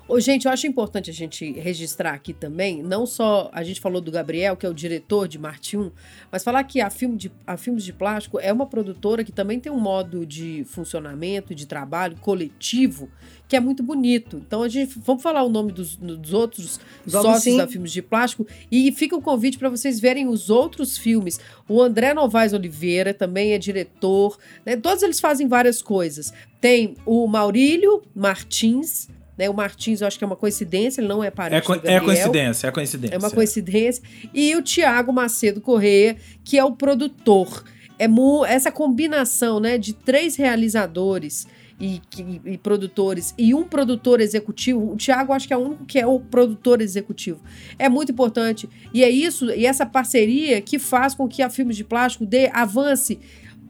Ô, 0.07 0.21
gente, 0.21 0.45
eu 0.45 0.51
acho 0.53 0.65
importante 0.65 1.09
a 1.09 1.13
gente 1.13 1.51
registrar 1.51 2.13
aqui 2.13 2.31
também, 2.31 2.81
não 2.81 3.05
só 3.05 3.49
a 3.51 3.61
gente 3.61 3.81
falou 3.81 3.99
do 3.99 4.09
Gabriel, 4.09 4.55
que 4.55 4.65
é 4.65 4.69
o 4.69 4.73
diretor 4.73 5.27
de 5.27 5.37
Marte 5.37 5.75
1, 5.75 5.91
mas 6.31 6.45
falar 6.45 6.63
que 6.63 6.79
a, 6.79 6.89
filme 6.89 7.17
de, 7.17 7.29
a 7.45 7.57
Filmes 7.57 7.83
de 7.83 7.91
Plástico 7.91 8.39
é 8.39 8.53
uma 8.53 8.65
produtora 8.65 9.21
que 9.21 9.33
também 9.33 9.59
tem 9.59 9.69
um 9.69 9.79
modo 9.79 10.25
de 10.25 10.63
funcionamento, 10.69 11.53
de 11.53 11.65
trabalho 11.65 12.15
coletivo, 12.21 13.09
que 13.49 13.55
é 13.57 13.59
muito 13.59 13.83
bonito. 13.83 14.37
Então, 14.37 14.63
a 14.63 14.69
gente 14.69 14.97
vamos 14.97 15.21
falar 15.21 15.43
o 15.43 15.49
nome 15.49 15.73
dos, 15.73 15.97
dos 15.97 16.33
outros 16.33 16.79
Vamos 17.05 17.27
sócios 17.27 17.43
sim. 17.43 17.57
da 17.57 17.67
Filmes 17.67 17.91
de 17.91 18.01
Plástico 18.01 18.47
e 18.71 18.93
fica 18.93 19.15
o 19.15 19.21
convite 19.21 19.57
para 19.57 19.67
vocês 19.67 19.99
verem 19.99 20.25
os 20.29 20.49
outros 20.49 20.97
filmes. 20.97 21.37
O 21.67 21.81
André 21.81 22.13
Novaes 22.13 22.53
Oliveira 22.53 23.13
também 23.13 23.51
é 23.51 23.57
diretor, 23.57 24.37
né? 24.65 24.77
todos 24.77 25.03
eles 25.03 25.19
fazem 25.19 25.49
várias 25.49 25.81
coisas. 25.81 26.33
Tem 26.61 26.95
o 27.05 27.27
Maurílio 27.27 28.03
Martins, 28.15 29.09
né? 29.37 29.49
O 29.49 29.53
Martins, 29.53 30.01
eu 30.01 30.07
acho 30.07 30.17
que 30.17 30.23
é 30.23 30.27
uma 30.27 30.35
coincidência, 30.35 30.99
ele 31.01 31.07
não 31.07 31.23
é 31.23 31.27
É, 31.27 31.31
parente 31.31 31.65
co- 31.67 31.73
do 31.73 31.81
Gabriel. 31.81 31.97
é 32.01 32.05
coincidência, 32.05 32.67
é 32.67 32.71
coincidência. 32.71 33.15
É 33.15 33.17
uma 33.19 33.31
coincidência. 33.31 34.03
E 34.33 34.55
o 34.55 34.61
Tiago 34.61 35.13
Macedo 35.13 35.61
Correia, 35.61 36.17
que 36.43 36.57
é 36.57 36.63
o 36.63 36.71
produtor. 36.71 37.63
É 37.99 38.05
essa 38.47 38.71
combinação 38.71 39.59
né, 39.59 39.77
de 39.77 39.93
três 39.93 40.35
realizadores 40.35 41.47
e, 41.79 42.01
e 42.45 42.57
produtores 42.57 43.33
e 43.37 43.53
um 43.53 43.63
produtor 43.63 44.19
executivo. 44.21 44.91
O 44.91 44.95
Tiago 44.95 45.33
acho 45.33 45.47
que 45.47 45.53
é 45.53 45.57
o 45.57 45.61
único 45.61 45.85
que 45.85 45.99
é 45.99 46.05
o 46.07 46.19
produtor 46.19 46.81
executivo. 46.81 47.39
É 47.77 47.87
muito 47.89 48.11
importante. 48.11 48.67
E 48.93 49.03
é 49.03 49.09
isso, 49.09 49.49
e 49.51 49.65
essa 49.65 49.85
parceria 49.85 50.61
que 50.61 50.77
faz 50.79 51.13
com 51.15 51.27
que 51.27 51.41
a 51.41 51.49
Filmes 51.49 51.75
de 51.77 51.83
Plástico 51.83 52.25
dê, 52.25 52.49
avance 52.53 53.19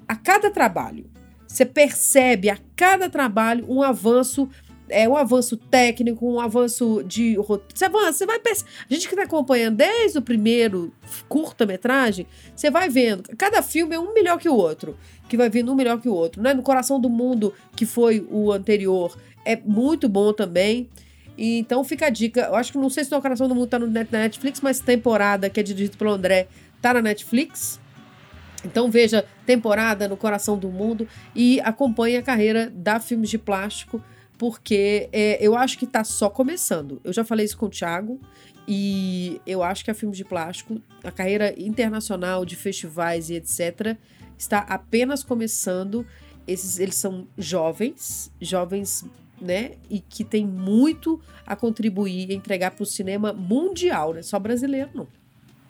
a 0.08 0.16
cada 0.16 0.50
trabalho. 0.52 1.06
Você 1.48 1.66
percebe 1.66 2.50
a 2.50 2.58
cada 2.76 3.10
trabalho 3.10 3.66
um 3.70 3.82
avanço 3.82 4.50
é 4.90 5.08
um 5.08 5.16
avanço 5.16 5.58
técnico, 5.58 6.26
um 6.32 6.40
avanço 6.40 7.04
de. 7.06 7.36
Você 7.36 7.86
avança, 7.86 8.14
você 8.14 8.26
vai 8.26 8.38
A 8.38 8.94
gente 8.94 9.08
que 9.08 9.14
está 9.14 9.24
acompanhando 9.24 9.78
desde 9.78 10.18
o 10.18 10.22
primeiro 10.22 10.94
curta-metragem, 11.28 12.26
você 12.56 12.70
vai 12.70 12.90
vendo. 12.90 13.24
Cada 13.38 13.62
filme 13.62 13.96
é 13.96 14.00
um 14.00 14.14
melhor 14.14 14.38
que 14.38 14.50
o 14.50 14.56
outro, 14.56 14.98
que 15.28 15.38
vai 15.38 15.50
vindo 15.50 15.72
um 15.72 15.76
melhor 15.76 16.00
que 16.00 16.10
o 16.10 16.14
outro. 16.14 16.42
Né? 16.42 16.54
No 16.54 16.62
Coração 16.62 17.00
do 17.00 17.10
Mundo, 17.10 17.54
que 17.76 17.86
foi 17.86 18.26
o 18.30 18.52
anterior, 18.52 19.18
é 19.46 19.56
muito 19.56 20.08
bom 20.08 20.34
também. 20.34 20.90
Então 21.38 21.84
fica 21.84 22.08
a 22.08 22.10
dica. 22.10 22.42
Eu 22.42 22.56
acho 22.56 22.72
que 22.72 22.78
não 22.78 22.90
sei 22.90 23.04
se 23.04 23.14
o 23.14 23.22
Coração 23.22 23.48
do 23.48 23.54
Mundo 23.54 23.68
tá 23.68 23.78
net- 23.80 24.12
na 24.12 24.20
Netflix, 24.20 24.60
mas 24.62 24.80
temporada 24.80 25.50
que 25.50 25.60
é 25.60 25.64
dirigido 25.64 25.98
pelo 25.98 26.12
André 26.12 26.48
tá 26.82 26.94
na 26.94 27.02
Netflix. 27.02 27.80
Então 28.66 28.90
veja 28.90 29.24
temporada 29.46 30.08
no 30.08 30.18
Coração 30.18 30.58
do 30.58 30.70
Mundo 30.70 31.08
e 31.36 31.60
acompanhe 31.62 32.18
a 32.18 32.24
carreira 32.24 32.72
da 32.74 33.00
Filmes 33.00 33.30
de 33.30 33.38
Plástico, 33.38 34.02
porque 34.38 35.10
é, 35.12 35.38
eu 35.46 35.56
acho 35.56 35.78
que 35.78 35.86
está 35.86 36.04
só 36.04 36.30
começando. 36.30 37.02
Eu 37.04 37.12
já 37.12 37.24
falei 37.24 37.46
isso 37.46 37.58
com 37.58 37.66
o 37.66 37.70
Thiago 37.70 38.20
e 38.68 39.42
eu 39.46 39.64
acho 39.64 39.84
que 39.84 39.92
a 39.92 39.94
Filmes 39.94 40.18
de 40.18 40.26
Plástico, 40.26 40.82
a 41.04 41.12
carreira 41.12 41.54
internacional 41.58 42.46
de 42.46 42.56
festivais 42.56 43.30
e 43.30 43.36
etc., 43.36 43.98
está 44.38 44.60
apenas 44.60 45.24
começando. 45.24 46.06
Esses, 46.46 46.80
eles 46.80 46.96
são 46.96 47.28
jovens, 47.38 48.32
jovens, 48.40 49.06
né? 49.42 49.72
E 49.90 50.00
que 50.00 50.24
tem 50.24 50.46
muito 50.46 51.20
a 51.46 51.56
contribuir, 51.56 52.32
a 52.32 52.34
entregar 52.34 52.72
para 52.72 52.84
o 52.84 52.86
cinema 52.86 53.34
mundial, 53.34 54.12
não 54.14 54.20
é 54.20 54.24
só 54.24 54.38
brasileiro, 54.38 54.92
não. 54.94 55.08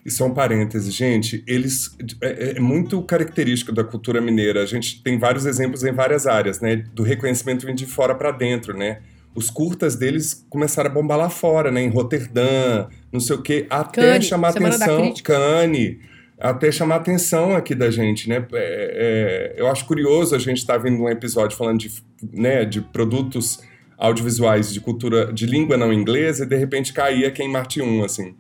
E 0.07 0.11
só 0.11 0.25
um 0.25 0.33
parêntese, 0.33 0.89
gente, 0.89 1.43
eles 1.45 1.93
é, 2.21 2.55
é 2.55 2.59
muito 2.61 3.01
característico 3.01 3.73
da 3.73 3.83
cultura 3.83 4.21
mineira. 4.21 4.63
A 4.63 4.65
gente 4.65 5.03
tem 5.03 5.19
vários 5.19 5.45
exemplos 5.45 5.83
em 5.83 5.91
várias 5.91 6.25
áreas, 6.25 6.61
né? 6.61 6.77
Do 6.93 7.03
reconhecimento 7.03 7.65
vindo 7.65 7.75
de 7.75 7.85
fora 7.85 8.15
para 8.15 8.31
dentro, 8.31 8.73
né? 8.73 8.99
Os 9.35 9.49
curtas 9.49 9.97
deles 9.97 10.45
começaram 10.49 10.89
a 10.89 10.93
bombar 10.93 11.17
lá 11.17 11.29
fora, 11.29 11.69
né? 11.69 11.81
Em 11.81 11.89
Roterdã, 11.89 12.87
não 13.11 13.19
sei 13.19 13.35
o 13.35 13.41
quê, 13.41 13.67
até 13.69 14.13
Cannes, 14.13 14.27
chamar 14.27 14.49
atenção. 14.51 15.13
Cannes, 15.21 15.97
até 16.39 16.71
chamar 16.71 16.95
a 16.95 16.99
atenção 16.99 17.53
aqui 17.53 17.75
da 17.75 17.91
gente, 17.91 18.29
né? 18.29 18.47
É, 18.53 19.55
é, 19.57 19.61
eu 19.61 19.67
acho 19.67 19.83
curioso 19.83 20.33
a 20.33 20.39
gente 20.39 20.59
estar 20.59 20.77
vendo 20.77 21.03
um 21.03 21.09
episódio 21.09 21.57
falando 21.57 21.79
de, 21.79 21.91
né, 22.31 22.63
de 22.63 22.79
produtos 22.79 23.59
audiovisuais 23.97 24.71
de 24.71 24.79
cultura 24.79 25.33
de 25.33 25.45
língua 25.45 25.75
não 25.75 25.91
inglesa 25.91 26.45
e 26.45 26.47
de 26.47 26.55
repente 26.55 26.93
cair 26.93 27.25
aqui 27.25 27.43
em 27.43 27.51
Marte 27.51 27.81
1, 27.81 28.05
assim. 28.05 28.35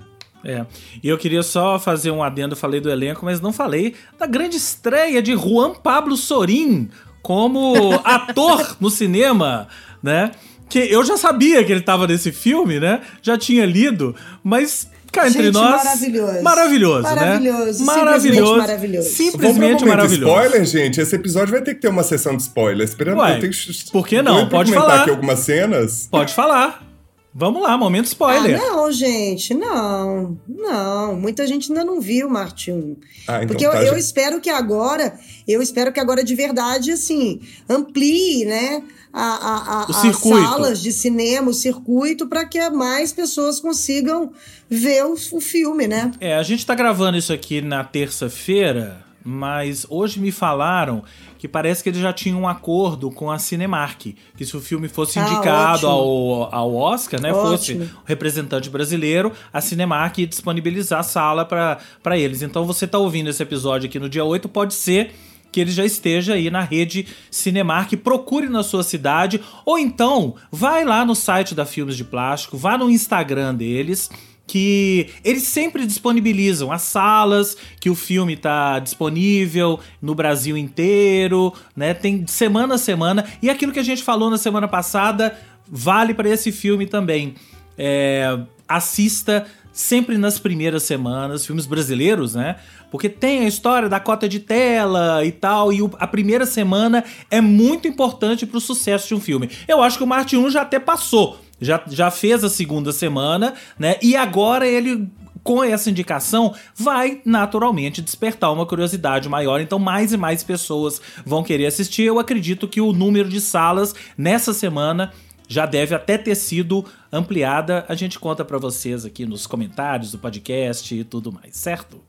É. 0.45 0.65
E 1.03 1.09
eu 1.09 1.17
queria 1.17 1.43
só 1.43 1.77
fazer 1.79 2.11
um 2.11 2.23
adendo, 2.23 2.55
falei 2.55 2.79
do 2.79 2.89
elenco, 2.89 3.25
mas 3.25 3.41
não 3.41 3.51
falei 3.51 3.95
da 4.19 4.25
grande 4.25 4.55
estreia 4.57 5.21
de 5.21 5.35
Juan 5.35 5.73
Pablo 5.73 6.15
Sorin 6.15 6.89
como 7.21 7.73
ator 8.05 8.77
no 8.79 8.89
cinema, 8.89 9.67
né? 10.01 10.31
Que 10.69 10.79
eu 10.79 11.03
já 11.03 11.17
sabia 11.17 11.63
que 11.63 11.71
ele 11.71 11.79
estava 11.79 12.05
nesse 12.07 12.31
filme, 12.31 12.79
né? 12.79 13.01
Já 13.21 13.37
tinha 13.37 13.65
lido, 13.65 14.15
mas 14.43 14.87
cá 15.11 15.27
entre 15.27 15.43
Gente, 15.45 15.53
nós. 15.53 15.83
maravilhoso. 15.83 16.43
Maravilhoso, 16.43 17.03
Maravilhoso, 17.03 17.79
né? 17.79 17.85
Maravilhoso. 17.85 18.49
simplesmente 18.53 18.57
maravilhoso. 18.59 19.07
Um 19.07 19.11
Simplesmente 19.11 19.85
maravilhoso. 19.85 20.31
spoiler, 20.31 20.65
gente? 20.65 21.01
Esse 21.01 21.15
episódio 21.15 21.51
vai 21.53 21.61
ter 21.61 21.73
que 21.75 21.81
ter 21.81 21.87
uma 21.87 22.03
sessão 22.03 22.35
de 22.35 22.43
spoiler. 22.43 22.85
Esperando 22.87 23.19
Ué, 23.19 23.35
eu 23.35 23.39
tenho 23.39 23.51
que- 23.51 23.91
por 23.91 24.07
que 24.07 24.21
não? 24.21 24.47
Pode 24.49 24.71
comentar 24.71 24.89
falar. 24.89 25.01
aqui 25.01 25.09
algumas 25.09 25.39
cenas. 25.39 26.07
Pode 26.11 26.33
falar. 26.33 26.86
Vamos 27.33 27.61
lá, 27.61 27.77
momento 27.77 28.05
spoiler. 28.05 28.59
Ah, 28.59 28.71
não, 28.71 28.91
gente, 28.91 29.53
não, 29.53 30.39
não. 30.47 31.15
Muita 31.15 31.45
gente 31.45 31.71
ainda 31.71 31.85
não 31.85 32.01
viu 32.01 32.27
Marte 32.29 32.71
1. 32.71 32.95
Ah, 33.27 33.35
então 33.43 33.47
Porque 33.47 33.65
tá, 33.65 33.75
eu, 33.75 33.81
eu 33.81 33.93
gente. 33.93 33.99
espero 33.99 34.41
que 34.41 34.49
agora, 34.49 35.19
eu 35.47 35.61
espero 35.61 35.91
que 35.91 35.99
agora 35.99 36.23
de 36.23 36.33
verdade, 36.33 36.91
assim, 36.91 37.39
amplie, 37.69 38.45
né? 38.45 38.81
A, 39.13 39.21
a, 39.21 39.81
a, 39.81 40.07
as 40.09 40.17
salas 40.17 40.81
de 40.81 40.91
cinema, 40.91 41.49
o 41.49 41.53
circuito, 41.53 42.27
para 42.27 42.45
que 42.45 42.69
mais 42.69 43.11
pessoas 43.13 43.59
consigam 43.59 44.31
ver 44.69 45.05
o, 45.05 45.13
o 45.13 45.41
filme, 45.41 45.87
né? 45.87 46.11
É, 46.19 46.35
a 46.35 46.43
gente 46.43 46.65
tá 46.65 46.75
gravando 46.75 47.17
isso 47.17 47.31
aqui 47.33 47.61
na 47.61 47.83
terça-feira, 47.83 49.03
mas 49.29 49.85
hoje 49.89 50.21
me 50.21 50.31
falaram 50.31 51.03
que 51.37 51.47
parece 51.49 51.83
que 51.83 51.89
ele 51.89 51.99
já 51.99 52.13
tinha 52.13 52.35
um 52.37 52.47
acordo 52.47 53.11
com 53.11 53.29
a 53.29 53.37
Cinemark, 53.37 54.15
que 54.37 54.45
se 54.45 54.55
o 54.55 54.61
filme 54.61 54.87
fosse 54.87 55.19
Ah, 55.19 55.23
indicado 55.23 55.85
ótimo. 55.87 55.91
ao, 55.91 56.55
ao 56.55 56.75
Oscar, 56.75 57.21
né, 57.21 57.33
Ótimo. 57.33 57.51
fosse 57.51 57.73
o 57.73 57.89
representante 58.05 58.69
brasileiro, 58.69 59.33
a 59.51 59.59
Cinemark 59.59 60.17
ia 60.19 60.27
disponibilizar 60.27 61.01
a 61.01 61.03
sala 61.03 61.43
para 61.45 62.17
eles. 62.17 62.41
Então 62.41 62.65
você 62.65 62.87
tá 62.87 62.97
ouvindo 62.97 63.29
esse 63.29 63.43
episódio 63.43 63.89
aqui 63.89 63.99
no 63.99 64.07
dia 64.07 64.23
8, 64.23 64.47
pode 64.47 64.73
ser 64.73 65.11
que 65.51 65.59
ele 65.61 65.71
já 65.71 65.85
esteja 65.85 66.33
aí 66.35 66.49
na 66.49 66.61
rede 66.61 67.07
Cinemark, 67.29 67.93
procure 67.97 68.47
na 68.47 68.63
sua 68.63 68.83
cidade, 68.83 69.41
ou 69.65 69.77
então 69.77 70.35
vai 70.51 70.85
lá 70.85 71.03
no 71.05 71.15
site 71.15 71.53
da 71.53 71.65
Filmes 71.65 71.97
de 71.97 72.03
Plástico, 72.03 72.57
vá 72.57 72.77
no 72.77 72.89
Instagram 72.89 73.55
deles, 73.55 74.09
que 74.47 75.09
eles 75.23 75.43
sempre 75.43 75.85
disponibilizam 75.85 76.71
as 76.71 76.83
salas 76.83 77.57
que 77.79 77.89
o 77.89 77.95
filme 77.95 78.33
está 78.33 78.79
disponível 78.79 79.79
no 80.01 80.15
Brasil 80.15 80.55
inteiro, 80.57 81.53
né? 81.75 81.93
Tem 81.93 82.25
semana 82.25 82.75
a 82.75 82.77
semana 82.77 83.25
e 83.41 83.49
aquilo 83.49 83.73
que 83.73 83.79
a 83.79 83.83
gente 83.83 84.01
falou 84.01 84.29
na 84.29 84.37
semana 84.37 84.67
passada 84.67 85.37
vale 85.67 86.13
para 86.13 86.29
esse 86.29 86.51
filme 86.51 86.85
também. 86.87 87.35
É, 87.77 88.39
assista 88.67 89.45
sempre 89.71 90.17
nas 90.17 90.39
primeiras 90.39 90.81
semanas, 90.83 91.45
filmes 91.45 91.67
brasileiros, 91.67 92.33
né? 92.33 92.55
Porque 92.89 93.07
tem 93.09 93.41
a 93.41 93.47
história 93.47 93.87
da 93.87 93.99
cota 93.99 94.27
de 94.27 94.39
tela 94.39 95.23
e 95.23 95.31
tal, 95.31 95.71
e 95.71 95.81
o- 95.83 95.91
a 95.99 96.07
primeira 96.07 96.45
semana 96.47 97.03
é 97.29 97.39
muito 97.41 97.87
importante 97.87 98.45
pro 98.45 98.59
sucesso 98.59 99.09
de 99.09 99.13
um 99.15 99.19
filme. 99.19 99.49
Eu 99.67 99.83
acho 99.83 99.97
que 99.99 100.03
o 100.03 100.07
Marte 100.07 100.35
1 100.35 100.49
já 100.49 100.61
até 100.61 100.79
passou, 100.79 101.37
já, 101.59 101.81
já 101.87 102.11
fez 102.11 102.43
a 102.43 102.49
segunda 102.49 102.91
semana, 102.91 103.53
né? 103.77 103.97
E 104.01 104.15
agora 104.15 104.67
ele 104.67 105.09
com 105.47 105.63
essa 105.63 105.89
indicação, 105.89 106.53
vai 106.75 107.21
naturalmente 107.23 108.01
despertar 108.01 108.51
uma 108.51 108.65
curiosidade 108.65 109.29
maior. 109.29 109.61
Então, 109.61 109.79
mais 109.79 110.11
e 110.11 110.17
mais 110.17 110.43
pessoas 110.43 111.01
vão 111.25 111.41
querer 111.41 111.67
assistir. 111.67 112.03
Eu 112.03 112.19
acredito 112.19 112.67
que 112.67 112.81
o 112.81 112.91
número 112.91 113.29
de 113.29 113.39
salas 113.39 113.95
nessa 114.17 114.53
semana 114.53 115.13
já 115.47 115.65
deve 115.65 115.95
até 115.95 116.17
ter 116.17 116.35
sido 116.35 116.83
ampliada. 117.09 117.85
A 117.87 117.95
gente 117.95 118.19
conta 118.19 118.43
pra 118.43 118.57
vocês 118.57 119.05
aqui 119.05 119.25
nos 119.25 119.47
comentários 119.47 120.11
do 120.11 120.17
podcast 120.17 120.93
e 120.93 121.05
tudo 121.05 121.31
mais, 121.31 121.55
certo? 121.55 122.01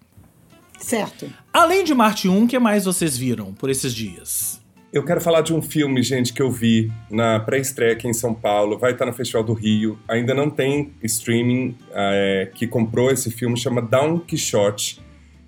Certo. 0.76 1.32
Além 1.52 1.84
de 1.84 1.94
Marte 1.94 2.28
1, 2.28 2.42
o 2.44 2.48
que 2.48 2.58
mais 2.58 2.86
vocês 2.86 3.16
viram 3.16 3.54
por 3.54 3.70
esses 3.70 3.94
dias? 3.94 4.60
Eu 4.90 5.04
quero 5.04 5.20
falar 5.20 5.42
de 5.42 5.52
um 5.52 5.60
filme, 5.60 6.02
gente, 6.02 6.32
que 6.32 6.40
eu 6.40 6.50
vi 6.50 6.90
na 7.10 7.38
pré-estreia 7.40 7.92
aqui 7.92 8.08
em 8.08 8.14
São 8.14 8.32
Paulo. 8.32 8.78
Vai 8.78 8.92
estar 8.92 9.04
no 9.04 9.12
Festival 9.12 9.44
do 9.44 9.52
Rio. 9.52 9.98
Ainda 10.08 10.32
não 10.32 10.48
tem 10.48 10.92
streaming 11.02 11.76
é, 11.92 12.50
que 12.54 12.66
comprou 12.66 13.10
esse 13.10 13.30
filme. 13.30 13.54
Chama 13.58 13.82
Down 13.82 14.18
Quixote. 14.20 15.00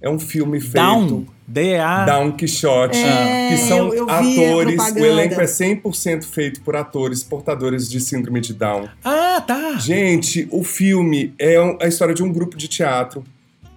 É 0.03 0.09
um 0.11 0.19
filme 0.19 0.61
feito... 0.61 0.75
Down, 0.75 1.27
D-A... 1.47 2.05
Down 2.05 2.33
Quixote, 2.33 2.99
É, 2.99 3.49
que 3.51 3.57
são 3.59 3.89
eu- 3.93 3.95
eu 3.95 4.11
atores. 4.11 4.93
O 4.93 4.99
elenco 5.05 5.41
é 5.41 5.45
100% 5.47 6.25
feito 6.25 6.61
por 6.63 6.77
atores 6.77 7.23
portadores 7.23 7.89
de 7.89 8.01
síndrome 8.01 8.41
de 8.41 8.53
Down. 8.55 8.89
Ah, 9.05 9.43
tá. 9.47 9.77
Gente, 9.79 10.47
o 10.51 10.63
filme 10.65 11.35
é 11.39 11.57
a 11.83 11.87
história 11.87 12.15
de 12.15 12.23
um 12.23 12.33
grupo 12.33 12.57
de 12.57 12.67
teatro 12.69 13.25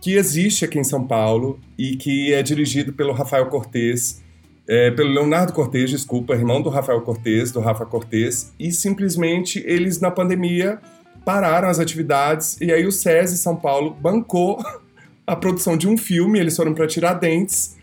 que 0.01 0.15
existe 0.15 0.63
aqui 0.65 0.77
em 0.79 0.83
São 0.83 1.05
Paulo 1.05 1.59
e 1.77 1.95
que 1.97 2.33
é 2.33 2.41
dirigido 2.43 2.93
pelo 2.93 3.11
Rafael 3.13 3.45
Cortez, 3.47 4.21
é, 4.67 4.91
pelo 4.91 5.11
Leonardo 5.11 5.53
Cortez, 5.53 5.89
desculpa, 5.89 6.33
irmão 6.33 6.61
do 6.61 6.69
Rafael 6.69 7.01
Cortez, 7.01 7.51
do 7.51 7.59
Rafa 7.59 7.85
Cortez, 7.85 8.53
e 8.59 8.71
simplesmente 8.71 9.63
eles 9.65 9.99
na 9.99 10.09
pandemia 10.09 10.79
pararam 11.25 11.69
as 11.69 11.79
atividades 11.79 12.59
e 12.59 12.71
aí 12.71 12.85
o 12.85 12.91
SESI 12.91 13.37
São 13.37 13.55
Paulo 13.55 13.95
bancou 13.99 14.63
a 15.27 15.35
produção 15.35 15.77
de 15.77 15.87
um 15.87 15.97
filme, 15.97 16.39
eles 16.39 16.55
foram 16.55 16.73
para 16.73 16.87
Tiradentes 16.87 17.77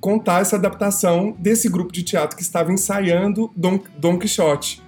contar 0.00 0.42
essa 0.42 0.56
adaptação 0.56 1.34
desse 1.38 1.68
grupo 1.68 1.92
de 1.92 2.02
teatro 2.02 2.36
que 2.36 2.42
estava 2.42 2.72
ensaiando 2.72 3.50
Don, 3.56 3.80
Don 3.98 4.18
Quixote. 4.18 4.82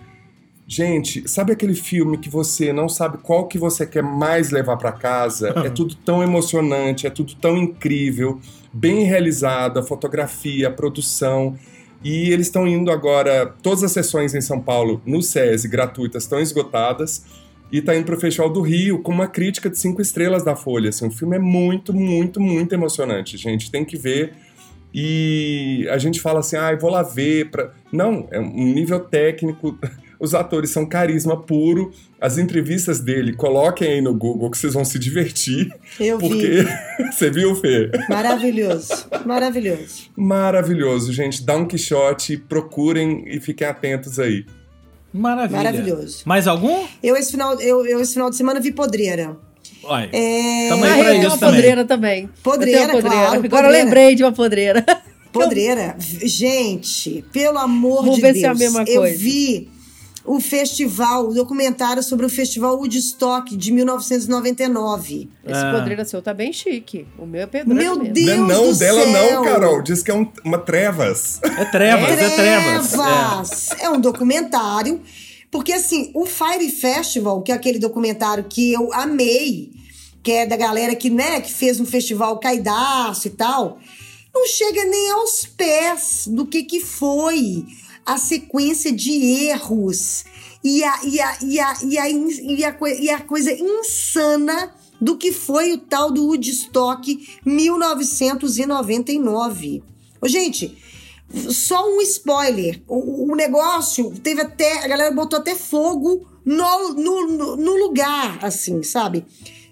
Gente, 0.70 1.26
sabe 1.26 1.50
aquele 1.50 1.74
filme 1.74 2.18
que 2.18 2.28
você 2.28 2.74
não 2.74 2.90
sabe 2.90 3.16
qual 3.22 3.48
que 3.48 3.56
você 3.56 3.86
quer 3.86 4.02
mais 4.02 4.50
levar 4.50 4.76
para 4.76 4.92
casa? 4.92 5.48
é 5.64 5.70
tudo 5.70 5.94
tão 5.94 6.22
emocionante, 6.22 7.06
é 7.06 7.10
tudo 7.10 7.34
tão 7.36 7.56
incrível, 7.56 8.38
bem 8.70 9.04
realizado, 9.04 9.78
a 9.78 9.82
fotografia, 9.82 10.68
a 10.68 10.70
produção. 10.70 11.56
E 12.04 12.30
eles 12.30 12.48
estão 12.48 12.68
indo 12.68 12.90
agora, 12.90 13.46
todas 13.62 13.82
as 13.82 13.92
sessões 13.92 14.34
em 14.34 14.42
São 14.42 14.60
Paulo, 14.60 15.00
no 15.06 15.22
SESI, 15.22 15.66
gratuitas, 15.68 16.24
estão 16.24 16.38
esgotadas. 16.38 17.24
E 17.72 17.80
tá 17.80 17.96
indo 17.96 18.04
pro 18.04 18.20
Festival 18.20 18.50
do 18.50 18.60
Rio 18.60 19.00
com 19.00 19.10
uma 19.10 19.26
crítica 19.26 19.70
de 19.70 19.78
cinco 19.78 20.02
estrelas 20.02 20.44
da 20.44 20.54
Folha. 20.54 20.90
Assim, 20.90 21.06
o 21.06 21.10
filme 21.10 21.36
é 21.36 21.38
muito, 21.38 21.94
muito, 21.94 22.40
muito 22.42 22.74
emocionante, 22.74 23.38
gente. 23.38 23.70
Tem 23.70 23.86
que 23.86 23.96
ver. 23.96 24.34
E 24.92 25.86
a 25.90 25.96
gente 25.96 26.20
fala 26.20 26.40
assim, 26.40 26.56
ah, 26.56 26.76
vou 26.76 26.90
lá 26.90 27.02
ver. 27.02 27.50
Pra... 27.50 27.72
Não, 27.90 28.28
é 28.30 28.38
um 28.38 28.72
nível 28.72 29.00
técnico. 29.00 29.78
Os 30.20 30.34
atores 30.34 30.70
são 30.70 30.84
carisma 30.84 31.36
puro. 31.40 31.92
As 32.20 32.38
entrevistas 32.38 32.98
dele, 32.98 33.32
coloquem 33.32 33.88
aí 33.92 34.00
no 34.00 34.12
Google 34.12 34.50
que 34.50 34.58
vocês 34.58 34.74
vão 34.74 34.84
se 34.84 34.98
divertir. 34.98 35.72
Eu 36.00 36.18
vi. 36.18 36.28
Porque. 36.28 36.64
Você 37.12 37.30
viu, 37.30 37.54
Fê? 37.54 37.90
Maravilhoso. 38.08 39.06
Maravilhoso. 39.24 40.10
Maravilhoso, 40.16 41.12
gente. 41.12 41.44
Dá 41.44 41.56
um 41.56 41.64
Quixote, 41.66 42.36
procurem 42.36 43.22
e 43.28 43.38
fiquem 43.40 43.66
atentos 43.66 44.18
aí. 44.18 44.44
Maravilha. 45.12 45.62
Maravilhoso. 45.62 46.22
Mais 46.26 46.46
algum? 46.48 46.84
Eu 47.02 47.16
esse 47.16 47.30
final, 47.30 47.58
eu, 47.60 47.86
eu 47.86 48.00
esse 48.00 48.12
final 48.14 48.28
de 48.30 48.36
semana 48.36 48.58
vi 48.60 48.72
Podreira. 48.72 49.36
Olha. 49.84 50.10
É... 50.12 50.68
Tamo 50.68 50.84
Ah, 50.84 50.92
aí 50.94 51.00
pra 51.02 51.14
eu 51.14 51.18
isso 51.20 51.28
uma 51.28 51.38
também. 51.38 51.54
podreira 51.54 51.84
também. 51.84 52.28
Podreira, 52.42 52.80
eu 52.82 52.88
podreira. 52.90 53.08
claro, 53.16 53.26
Agora 53.26 53.44
eu 53.46 53.50
podreira. 53.50 53.70
lembrei 53.84 54.14
de 54.16 54.22
uma 54.24 54.32
podreira. 54.32 54.84
Podreira. 55.32 55.96
Gente, 55.98 57.24
pelo 57.32 57.58
amor 57.58 58.00
Vamos 58.02 58.16
de 58.16 58.20
ver 58.22 58.32
Deus. 58.32 58.38
se 58.40 58.44
é 58.44 58.48
a 58.48 58.54
mesma 58.54 58.84
eu 58.86 59.00
coisa. 59.02 59.18
vi 59.18 59.68
o 60.28 60.40
festival, 60.40 61.28
o 61.28 61.34
documentário 61.34 62.02
sobre 62.02 62.26
o 62.26 62.28
festival 62.28 62.76
Woodstock 62.76 63.56
de 63.56 63.72
1999. 63.72 65.28
Esse 65.44 65.54
Ah. 65.60 65.72
podreira 65.74 66.04
seu 66.04 66.20
tá 66.22 66.32
bem 66.34 66.52
chique. 66.52 67.06
O 67.18 67.26
meu 67.26 67.42
é 67.42 67.46
pedreiro 67.46 67.80
Meu 67.82 67.98
mesmo. 67.98 68.14
Deus 68.14 68.26
não, 68.38 68.44
é 68.44 68.48
não 68.48 68.72
do 68.72 68.78
dela 68.78 69.02
céu. 69.02 69.12
não, 69.34 69.44
Carol. 69.44 69.82
Diz 69.82 70.02
que 70.02 70.10
é 70.10 70.14
um- 70.14 70.30
uma 70.44 70.58
trevas. 70.58 71.40
É 71.42 71.64
trevas, 71.64 72.10
é, 72.10 72.30
trevas. 72.30 72.90
Trevas! 72.92 73.68
É. 73.80 73.88
um 73.90 74.00
documentário. 74.00 75.00
Porque, 75.50 75.72
assim, 75.72 76.10
o 76.14 76.26
Fire 76.26 76.68
Festival, 76.70 77.40
que 77.42 77.50
é 77.50 77.54
aquele 77.54 77.78
documentário 77.78 78.44
que 78.44 78.72
eu 78.72 78.92
amei, 78.92 79.70
que 80.22 80.30
é 80.30 80.46
da 80.46 80.56
galera 80.56 80.94
que, 80.94 81.08
né, 81.08 81.40
que 81.40 81.50
fez 81.50 81.80
um 81.80 81.86
festival 81.86 82.38
caidaço 82.38 83.28
e 83.28 83.30
tal, 83.30 83.78
não 84.34 84.46
chega 84.46 84.84
nem 84.84 85.10
aos 85.12 85.46
pés 85.46 86.24
do 86.30 86.44
que, 86.44 86.64
que 86.64 86.80
foi 86.80 87.64
a 88.08 88.18
sequência 88.18 88.90
de 88.92 89.12
erros 89.46 90.24
e 90.64 90.82
a, 90.82 91.04
e 91.04 91.20
a, 91.20 91.36
e 91.42 91.60
a, 91.60 91.76
e 91.82 91.98
a, 91.98 92.10
e 92.10 92.64
a, 92.64 92.76
e 93.00 93.10
a 93.10 93.20
coisa 93.20 93.52
insana 93.52 94.74
do 95.00 95.16
que 95.16 95.30
foi 95.32 95.72
o 95.74 95.78
tal 95.78 96.10
do 96.10 96.26
Woodstock 96.26 97.38
1999. 97.44 99.82
Ô, 100.20 100.26
gente, 100.28 100.76
só 101.50 101.86
um 101.88 102.00
spoiler. 102.00 102.82
O, 102.88 103.30
o 103.32 103.36
negócio 103.36 104.10
teve 104.22 104.40
até. 104.40 104.84
A 104.84 104.88
galera 104.88 105.14
botou 105.14 105.38
até 105.38 105.54
fogo 105.54 106.26
no, 106.44 106.94
no, 106.94 107.56
no- 107.56 107.76
lugar, 107.76 108.38
assim, 108.44 108.82
sabe? 108.82 109.24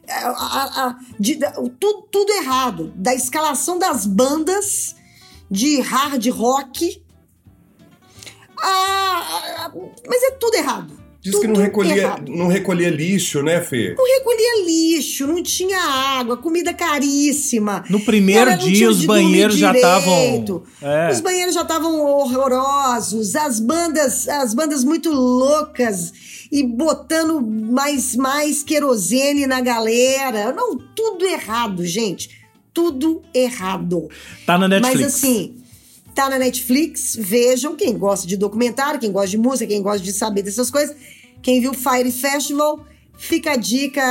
A- 0.09 0.29
a- 0.29 0.87
a- 0.87 0.97
de- 1.19 1.39
tudo, 1.81 2.03
tudo 2.13 2.33
errado. 2.35 2.93
Da 2.97 3.13
escalação 3.15 3.79
das 3.79 4.07
bandas 4.07 4.95
de 5.51 5.81
hard 5.81 6.25
rock. 6.29 7.03
A- 8.69 9.67
a- 9.67 9.73
mas 10.09 10.23
é 10.23 10.31
tudo 10.33 10.55
errado. 10.57 11.07
Diz 11.21 11.35
que 11.41 11.47
não 11.49 11.55
Tudo 11.55 11.65
recolhia, 11.65 11.97
errado. 12.03 12.31
não 12.33 12.47
recolhia 12.47 12.89
lixo, 12.89 13.43
né, 13.43 13.61
Fê? 13.61 13.97
Não 13.99 14.05
recolhia 14.05 14.65
lixo, 14.65 15.27
não 15.27 15.43
tinha 15.43 15.77
água, 15.81 16.37
comida 16.37 16.73
caríssima. 16.73 17.83
No 17.91 17.99
primeiro 17.99 18.57
dia, 18.59 18.73
tinha 18.73 18.89
os 18.89 19.05
banheiros 19.05 19.57
já 19.57 19.73
estavam. 19.73 20.15
É. 20.81 21.11
Os 21.11 21.19
banheiros 21.21 21.53
já 21.53 21.63
estavam 21.63 22.01
horrorosos, 22.01 23.35
as 23.35 23.59
bandas, 23.59 24.29
as 24.29 24.55
bandas 24.55 24.85
muito 24.85 25.11
loucas 25.13 26.13
e 26.53 26.63
botando 26.63 27.41
mais 27.43 28.15
mais 28.15 28.63
querosene 28.63 29.49
na 29.49 29.61
galera. 29.61 30.53
Não, 30.53 30.79
tudo 30.95 31.25
errado, 31.27 31.85
gente. 31.85 32.31
Tudo 32.73 33.23
errado. 33.35 34.09
Tá 34.47 34.57
na 34.57 34.69
Netflix. 34.69 35.01
Mas 35.03 35.15
assim, 35.15 35.57
tá 36.17 36.31
na 36.31 36.39
Netflix, 36.39 37.15
vejam 37.15 37.77
quem 37.77 37.97
gosta 37.97 38.27
de 38.27 38.39
documentário, 38.39 38.99
quem 38.99 39.13
gosta 39.13 39.29
de 39.29 39.37
música, 39.37 39.67
quem 39.67 39.83
gosta 39.83 40.01
de 40.01 40.15
saber 40.15 40.41
dessas 40.41 40.71
coisas. 40.71 40.97
Quem 41.43 41.61
viu 41.61 41.75
Fire 41.75 42.11
Festival, 42.11 42.81
Fica 43.19 43.53
a 43.53 43.57
dica, 43.57 44.03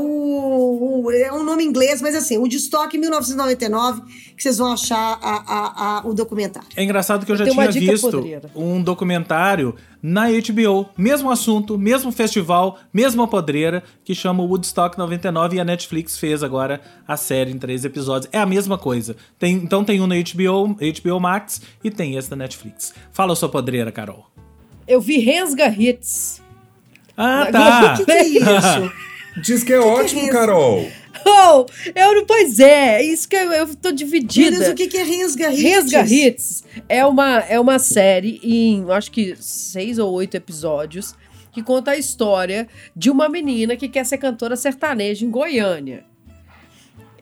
o, 0.00 1.04
o, 1.04 1.10
é 1.10 1.30
um 1.32 1.44
nome 1.44 1.62
inglês, 1.62 2.00
mas 2.00 2.14
assim, 2.14 2.38
o 2.38 2.48
Destoque 2.48 2.96
1999, 2.96 4.02
que 4.34 4.42
vocês 4.42 4.56
vão 4.56 4.72
achar 4.72 5.18
a, 5.22 5.44
a, 5.46 5.98
a, 5.98 6.06
o 6.06 6.14
documentário. 6.14 6.68
É 6.74 6.82
engraçado 6.82 7.26
que 7.26 7.32
eu 7.32 7.36
já 7.36 7.44
tinha 7.46 7.70
visto 7.70 8.10
podreira. 8.10 8.50
um 8.56 8.82
documentário 8.82 9.74
na 10.02 10.26
HBO, 10.28 10.88
mesmo 10.96 11.30
assunto, 11.30 11.78
mesmo 11.78 12.10
festival, 12.10 12.78
mesma 12.92 13.28
podreira, 13.28 13.82
que 14.02 14.14
chama 14.14 14.42
Woodstock 14.42 14.96
99 14.96 15.56
e 15.56 15.60
a 15.60 15.64
Netflix 15.64 16.16
fez 16.18 16.42
agora 16.42 16.80
a 17.06 17.16
série 17.18 17.52
em 17.52 17.58
três 17.58 17.84
episódios. 17.84 18.30
É 18.32 18.38
a 18.38 18.46
mesma 18.46 18.78
coisa. 18.78 19.14
Tem- 19.38 19.56
então 19.56 19.84
tem 19.84 20.00
um 20.00 20.06
na 20.06 20.14
HBO, 20.16 20.74
HBO 20.78 21.20
Max 21.20 21.60
e 21.82 21.90
tem 21.90 22.16
esse 22.16 22.30
da 22.30 22.36
Netflix. 22.36 22.94
Fala 23.12 23.36
sua 23.36 23.48
podreira, 23.48 23.92
Carol. 23.92 24.26
Eu 24.88 25.00
vi 25.00 25.18
Rensga 25.18 25.68
Hits. 25.68 26.43
Ah, 27.16 27.48
tá. 27.50 27.94
O 27.94 27.96
que, 27.98 28.04
que 28.04 28.10
é 28.12 28.22
isso? 28.26 28.92
Diz 29.42 29.62
que 29.64 29.72
é 29.72 29.78
ótimo, 29.78 30.22
isso? 30.22 30.30
Carol. 30.30 30.86
Oh, 31.26 31.66
eu 31.94 32.14
não. 32.14 32.26
Pois 32.26 32.58
é, 32.58 33.02
isso 33.02 33.28
que 33.28 33.36
eu, 33.36 33.52
eu 33.52 33.74
tô 33.76 33.90
dividida. 33.92 34.50
Beleza, 34.50 34.72
o 34.72 34.74
que, 34.74 34.86
que 34.86 34.98
é 34.98 35.02
Rensga 35.02 35.50
Hits? 35.52 35.62
Resga 35.62 36.04
Hits 36.06 36.64
é 36.88 37.04
uma, 37.04 37.38
é 37.40 37.58
uma 37.58 37.78
série 37.78 38.40
em, 38.42 38.84
acho 38.90 39.10
que, 39.10 39.34
seis 39.38 39.98
ou 39.98 40.12
oito 40.12 40.36
episódios, 40.36 41.14
que 41.52 41.62
conta 41.62 41.92
a 41.92 41.96
história 41.96 42.68
de 42.94 43.10
uma 43.10 43.28
menina 43.28 43.76
que 43.76 43.88
quer 43.88 44.04
ser 44.04 44.18
cantora 44.18 44.56
sertaneja 44.56 45.24
em 45.24 45.30
Goiânia. 45.30 46.04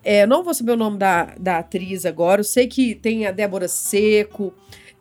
É, 0.04 0.24
eu 0.24 0.28
não 0.28 0.42
vou 0.42 0.52
saber 0.52 0.72
o 0.72 0.76
nome 0.76 0.98
da, 0.98 1.34
da 1.38 1.58
atriz 1.58 2.04
agora, 2.04 2.40
eu 2.40 2.44
sei 2.44 2.66
que 2.66 2.94
tem 2.94 3.26
a 3.26 3.30
Débora 3.30 3.68
Seco, 3.68 4.52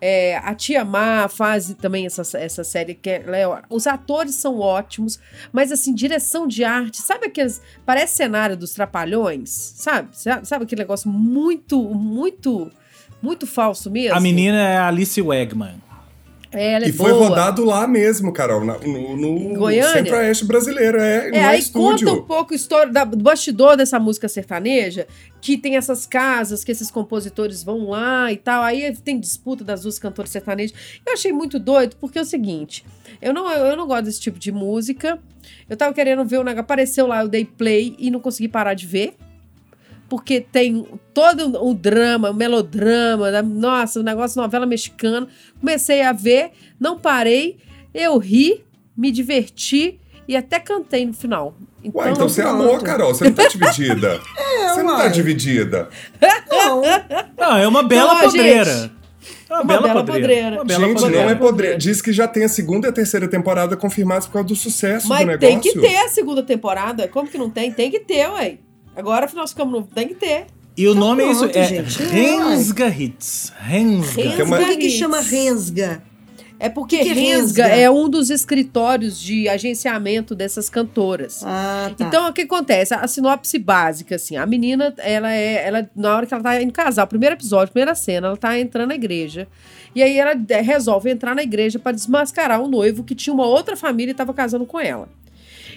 é, 0.02 0.38
a 0.38 0.56
Tia 0.56 0.84
Má 0.84 1.28
faz 1.30 1.74
também 1.80 2.08
essa, 2.08 2.24
essa 2.38 2.64
série, 2.64 2.96
que 2.96 3.08
é, 3.10 3.24
é- 3.28 3.62
os 3.70 3.86
atores 3.86 4.34
são 4.36 4.60
ótimos, 4.60 5.20
mas 5.54 5.72
assim, 5.72 5.94
direção 5.94 6.48
de 6.48 6.64
arte, 6.64 6.98
sabe 7.02 7.28
aqueles, 7.28 7.62
parece 7.86 8.16
cenário 8.16 8.58
dos 8.58 8.74
Trapalhões, 8.74 9.50
sabe? 9.52 10.10
Sabe, 10.14 10.48
sabe 10.48 10.64
aquele 10.66 10.82
negócio 10.82 11.08
muito, 11.10 11.80
muito, 11.94 12.72
muito 13.22 13.46
falso 13.46 13.92
mesmo? 13.92 14.18
A 14.18 14.20
menina 14.20 14.58
é 14.58 14.78
Alice 14.80 15.22
Wegman. 15.22 15.80
É, 16.54 16.74
é 16.74 16.88
E 16.90 16.92
foi 16.92 17.12
boa. 17.14 17.30
rodado 17.30 17.64
lá 17.64 17.88
mesmo, 17.88 18.34
Carol, 18.34 18.60
no, 18.66 19.16
no 19.16 19.54
Goiânia? 19.58 19.94
Centro-Oeste 19.94 20.46
brasileiro, 20.46 21.00
é, 21.00 21.30
É, 21.30 21.32
no 21.32 21.48
aí 21.48 21.60
estúdio. 21.60 22.08
conta 22.08 22.20
um 22.20 22.26
pouco 22.26 22.54
a 22.54 22.56
história 22.56 22.92
da- 22.92 23.06
do 23.06 23.16
bastidor 23.18 23.78
dessa 23.78 23.98
música 24.00 24.28
sertaneja, 24.28 25.08
que 25.40 25.58
tem 25.58 25.78
essas 25.78 26.06
casas 26.06 26.64
que 26.64 26.72
esses 26.72 26.92
compositores 26.92 27.64
vão 27.64 27.90
lá 27.90 28.32
e 28.32 28.38
tal. 28.38 28.64
Aí 28.64 28.94
tem 28.98 29.20
disputa 29.20 29.64
das 29.64 29.84
duas 29.84 29.98
cantoras 29.98 30.30
sertanejas. 30.32 30.76
Eu 31.06 31.14
achei 31.14 31.32
muito 31.32 31.58
doido, 31.58 31.96
porque 32.00 32.20
é 32.20 32.22
o 32.22 32.26
seguinte: 32.26 32.84
eu 33.22 33.34
não, 33.34 33.50
eu 33.50 33.78
não 33.78 33.88
gosto 33.88 34.04
desse 34.06 34.20
tipo 34.20 34.38
de 34.38 34.52
música. 34.52 35.20
Eu 35.70 35.78
tava 35.78 35.94
querendo 35.94 36.24
ver 36.26 36.38
o 36.38 36.44
negócio, 36.44 36.62
apareceu 36.62 37.08
lá, 37.08 37.22
eu 37.22 37.28
dei 37.30 37.46
play 37.46 37.96
e 37.98 38.12
não 38.12 38.20
consegui 38.20 38.48
parar 38.50 38.74
de 38.74 38.86
ver. 38.86 39.16
Porque 40.12 40.42
tem 40.42 40.86
todo 41.14 41.58
o 41.66 41.74
drama, 41.74 42.32
o 42.32 42.34
melodrama, 42.34 43.32
da- 43.32 43.42
nossa, 43.42 44.02
o 44.02 44.04
negócio 44.04 44.42
novela 44.42 44.66
mexicana. 44.66 45.26
Comecei 45.58 46.02
a 46.02 46.12
ver, 46.12 46.52
não 46.78 47.00
parei, 47.00 47.56
eu 47.94 48.18
ri, 48.18 48.62
me 48.96 49.10
diverti 49.10 50.02
e 50.28 50.36
até 50.36 50.60
cantei 50.60 51.06
no 51.06 51.14
final. 51.14 51.56
Então, 51.82 52.02
Ué, 52.02 52.12
então 52.12 52.28
você 52.28 52.42
pronto. 52.42 52.62
amou, 52.62 52.78
Carol. 52.80 53.14
Você 53.16 53.24
não 53.24 53.32
tá 53.32 53.48
dividida. 53.48 54.20
você 54.74 54.84
não 54.84 54.98
tá 54.98 55.08
dividida. 55.08 55.88
Não, 56.52 56.82
Não, 57.40 57.56
é 57.58 57.66
uma 57.66 57.84
bela 57.84 58.16
Não, 58.16 58.22
podreira. 58.24 58.66
gente. 58.66 58.92
É 59.50 59.54
uma, 59.54 59.62
Uma 59.62 59.64
bela, 59.64 59.82
bela 59.88 60.04
podreira. 60.06 60.58
podreira. 60.58 60.64
Bela 60.66 60.88
Gente, 60.88 61.00
podreira. 61.00 61.26
não 61.26 61.32
é 61.32 61.36
podreira. 61.36 61.74
podre. 61.76 61.78
Diz 61.90 62.02
que 62.02 62.12
já 62.12 62.28
tem 62.28 62.44
a 62.44 62.50
segunda 62.50 62.88
e 62.88 62.90
a 62.90 62.94
terceira 62.94 63.30
temporada 63.30 63.78
confirmadas 63.78 64.26
por 64.26 64.34
causa 64.34 64.48
do 64.50 64.56
sucesso 64.58 65.06
do 65.08 65.10
Mas 65.10 65.26
negócio. 65.26 65.40
tem 65.40 65.58
que 65.58 65.80
ter 65.80 65.96
a 66.00 66.10
segunda 66.10 66.44
temporada. 66.44 67.08
Como 67.08 67.30
que 67.30 67.38
não 67.38 67.50
tem? 67.50 67.72
Tem 67.72 67.90
que 67.90 68.02
ter, 68.02 68.28
ué. 68.30 68.58
Agora, 68.96 69.26
afinal, 69.26 69.48
ficamos 69.48 69.74
no... 69.82 69.86
Tem 69.88 70.08
que 70.08 70.16
ter. 70.16 70.48
E 70.78 70.88
o 70.88 70.96
nome 70.96 71.24
é 71.24 71.32
isso, 71.32 71.42
pronto, 71.42 71.56
é 71.58 71.64
gente. 71.66 72.02
Rensga 72.04 72.88
Hits. 72.88 73.52
Rensga. 73.60 74.22
Rensga. 74.22 74.36
Que 74.36 74.42
é 74.42 74.46
uma- 74.46 74.58
por 74.58 74.66
que, 74.68 74.78
que 74.78 74.90
chama 74.90 75.20
Rensga? 75.22 76.04
É 76.60 76.70
porque 76.70 77.00
Que 77.00 77.04
que 77.06 77.10
é 77.10 77.14
Rensga 77.14 77.66
Rensga? 77.66 77.82
é 77.82 77.90
um 77.90 78.08
dos 78.08 78.30
escritórios 78.30 79.20
de 79.20 79.50
agenciamento 79.50 80.36
dessas 80.36 80.70
cantoras. 80.70 81.42
Ah, 81.44 81.92
tá. 81.98 82.06
Então, 82.06 82.30
o 82.30 82.34
que 82.34 82.42
acontece? 82.42 82.94
A 82.94 83.08
sinopse 83.08 83.58
básica, 83.58 84.16
assim, 84.16 84.38
a 84.38 84.46
menina, 84.46 84.94
ela 85.00 85.32
é, 85.34 85.66
ela, 85.68 85.90
na 85.96 86.16
hora 86.16 86.26
que 86.28 86.34
ela 86.34 86.44
tá 86.44 86.62
indo 86.62 86.72
casar, 86.72 87.04
o 87.04 87.08
primeiro 87.08 87.34
episódio, 87.36 87.72
primeira 87.74 87.96
cena, 87.96 88.28
ela 88.28 88.38
tá 88.38 88.58
entrando 88.60 88.90
na 88.90 88.96
igreja. 88.96 89.48
E 89.96 90.02
aí 90.04 90.18
ela 90.18 90.34
resolve 90.64 91.10
entrar 91.10 91.34
na 91.36 91.42
igreja 91.44 91.80
para 91.80 91.92
desmascarar 91.94 92.62
um 92.62 92.68
noivo 92.68 93.04
que 93.04 93.16
tinha 93.16 93.34
uma 93.34 93.46
outra 93.48 93.76
família 93.76 94.12
e 94.12 94.16
tava 94.16 94.34
casando 94.34 94.66
com 94.66 94.80
ela. 94.80 95.10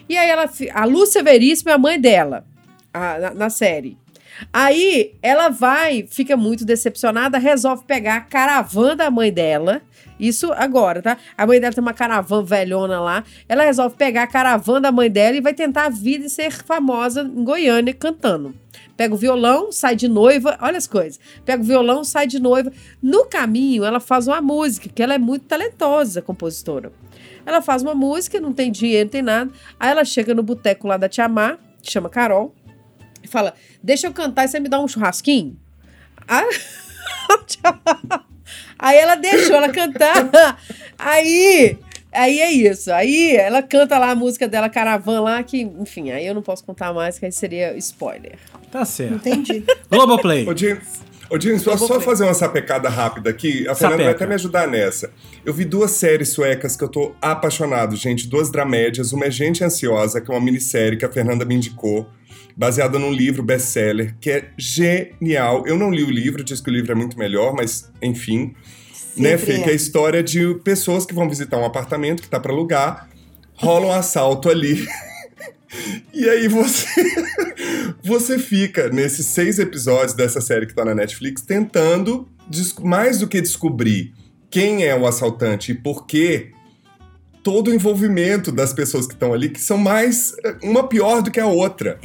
E 0.08 0.16
aí 0.18 0.28
ela, 0.28 0.48
a 0.74 0.84
Lúcia 0.84 1.22
Veríssimo 1.22 1.70
é 1.70 1.72
a 1.72 1.78
mãe 1.78 1.98
dela, 1.98 2.44
a- 2.94 3.18
na, 3.18 3.34
na 3.34 3.50
série. 3.50 3.98
Aí 4.52 5.14
ela 5.22 5.48
vai, 5.48 6.06
fica 6.10 6.36
muito 6.36 6.64
decepcionada, 6.64 7.38
resolve 7.38 7.84
pegar 7.84 8.16
a 8.16 8.20
caravana 8.20 8.96
da 8.96 9.10
mãe 9.10 9.32
dela. 9.32 9.82
Isso 10.18 10.52
agora, 10.52 11.02
tá? 11.02 11.16
A 11.36 11.46
mãe 11.46 11.60
dela 11.60 11.72
tem 11.74 11.82
uma 11.82 11.92
caravana 11.92 12.42
velhona 12.42 13.00
lá. 13.00 13.24
Ela 13.48 13.64
resolve 13.64 13.96
pegar 13.96 14.22
a 14.24 14.26
caravana 14.26 14.80
da 14.82 14.92
mãe 14.92 15.10
dela 15.10 15.36
e 15.36 15.40
vai 15.40 15.52
tentar 15.54 15.86
a 15.86 15.88
vida 15.88 16.26
e 16.26 16.30
ser 16.30 16.50
famosa 16.52 17.22
em 17.22 17.44
Goiânia 17.44 17.92
cantando. 17.94 18.54
Pega 18.96 19.12
o 19.12 19.16
violão, 19.16 19.72
sai 19.72 19.96
de 19.96 20.06
noiva, 20.06 20.56
olha 20.60 20.78
as 20.78 20.86
coisas. 20.86 21.18
Pega 21.44 21.60
o 21.62 21.66
violão, 21.66 22.04
sai 22.04 22.28
de 22.28 22.38
noiva. 22.40 22.72
No 23.02 23.24
caminho, 23.26 23.84
ela 23.84 23.98
faz 23.98 24.28
uma 24.28 24.40
música, 24.40 24.88
que 24.88 25.02
ela 25.02 25.14
é 25.14 25.18
muito 25.18 25.46
talentosa, 25.46 26.22
compositora. 26.22 26.92
Ela 27.44 27.60
faz 27.60 27.82
uma 27.82 27.94
música, 27.94 28.40
não 28.40 28.52
tem 28.52 28.70
dinheiro, 28.70 29.04
não 29.06 29.10
tem 29.10 29.22
nada. 29.22 29.50
Aí 29.78 29.90
ela 29.90 30.04
chega 30.04 30.32
no 30.32 30.42
boteco 30.44 30.86
lá 30.86 30.96
da 30.96 31.08
Tia 31.08 31.28
Má, 31.28 31.58
que 31.82 31.90
chama 31.90 32.08
Carol, 32.08 32.54
e 33.24 33.28
fala: 33.28 33.54
Deixa 33.82 34.06
eu 34.06 34.12
cantar 34.12 34.44
e 34.44 34.48
você 34.48 34.60
me 34.60 34.68
dá 34.68 34.78
um 34.78 34.86
churrasquinho? 34.86 35.56
Ah, 36.28 36.44
Aí 38.78 38.98
ela 38.98 39.14
deixou 39.14 39.56
ela 39.56 39.70
cantar. 39.70 40.58
Aí, 40.98 41.78
aí 42.12 42.40
é 42.40 42.52
isso. 42.52 42.92
Aí 42.92 43.34
ela 43.34 43.62
canta 43.62 43.98
lá 43.98 44.10
a 44.10 44.14
música 44.14 44.46
dela, 44.46 44.68
Caravan 44.68 45.20
lá, 45.20 45.42
que, 45.42 45.60
enfim, 45.60 46.10
aí 46.10 46.24
eu 46.26 46.34
não 46.34 46.42
posso 46.42 46.64
contar 46.64 46.92
mais, 46.92 47.18
que 47.18 47.26
aí 47.26 47.32
seria 47.32 47.76
spoiler. 47.78 48.38
Tá 48.70 48.84
certo. 48.84 49.14
Entendi. 49.14 49.64
Globoplay. 49.90 50.48
Ô, 50.48 50.56
James, 50.56 51.02
ô, 51.34 51.40
James 51.40 51.62
só, 51.62 51.76
só 51.76 52.00
fazer 52.00 52.24
uma 52.24 52.34
sapecada 52.34 52.88
rápida 52.88 53.30
aqui. 53.30 53.66
A 53.68 53.74
Fernanda 53.74 54.02
vai 54.04 54.12
Sapeca. 54.12 54.24
até 54.24 54.26
me 54.26 54.34
ajudar 54.34 54.68
nessa. 54.68 55.10
Eu 55.44 55.52
vi 55.52 55.64
duas 55.64 55.90
séries 55.92 56.30
suecas 56.30 56.76
que 56.76 56.84
eu 56.84 56.88
tô 56.88 57.14
apaixonado, 57.20 57.96
gente. 57.96 58.28
Duas 58.28 58.50
dramédias. 58.50 59.12
Uma 59.12 59.26
é 59.26 59.30
Gente 59.30 59.64
Ansiosa, 59.64 60.20
que 60.20 60.30
é 60.30 60.34
uma 60.34 60.40
minissérie 60.40 60.98
que 60.98 61.04
a 61.04 61.10
Fernanda 61.10 61.44
me 61.44 61.54
indicou, 61.54 62.08
baseada 62.56 62.98
num 62.98 63.12
livro 63.12 63.42
best-seller, 63.42 64.14
que 64.20 64.30
é 64.30 64.50
genial. 64.56 65.64
Eu 65.66 65.76
não 65.76 65.90
li 65.90 66.04
o 66.04 66.10
livro, 66.10 66.44
diz 66.44 66.60
que 66.60 66.70
o 66.70 66.72
livro 66.72 66.92
é 66.92 66.94
muito 66.94 67.18
melhor, 67.18 67.52
mas 67.54 67.90
enfim. 68.00 68.54
né, 69.16 69.36
Fê? 69.36 69.54
é. 69.54 69.58
Que 69.60 69.70
é 69.70 69.72
a 69.72 69.76
história 69.76 70.22
de 70.22 70.54
pessoas 70.62 71.04
que 71.04 71.14
vão 71.14 71.28
visitar 71.28 71.58
um 71.58 71.64
apartamento 71.64 72.22
que 72.22 72.28
tá 72.28 72.38
para 72.38 72.52
alugar, 72.52 73.08
rola 73.54 73.86
um 73.86 73.92
assalto 73.92 74.48
ali. 74.48 74.86
E 76.12 76.28
aí 76.28 76.48
você 76.48 76.86
você 78.02 78.38
fica 78.38 78.88
nesses 78.88 79.26
seis 79.26 79.58
episódios 79.58 80.14
dessa 80.14 80.40
série 80.40 80.66
que 80.66 80.74
tá 80.74 80.84
na 80.84 80.94
Netflix 80.94 81.42
tentando 81.42 82.28
mais 82.82 83.18
do 83.18 83.26
que 83.26 83.40
descobrir 83.40 84.12
quem 84.50 84.84
é 84.84 84.94
o 84.94 85.06
assaltante 85.06 85.72
e 85.72 85.74
por 85.74 86.06
quê, 86.06 86.52
todo 87.42 87.68
o 87.68 87.74
envolvimento 87.74 88.52
das 88.52 88.72
pessoas 88.72 89.06
que 89.06 89.14
estão 89.14 89.32
ali, 89.32 89.48
que 89.48 89.60
são 89.60 89.76
mais 89.76 90.32
uma 90.62 90.86
pior 90.86 91.22
do 91.22 91.30
que 91.30 91.40
a 91.40 91.46
outra. 91.46 91.98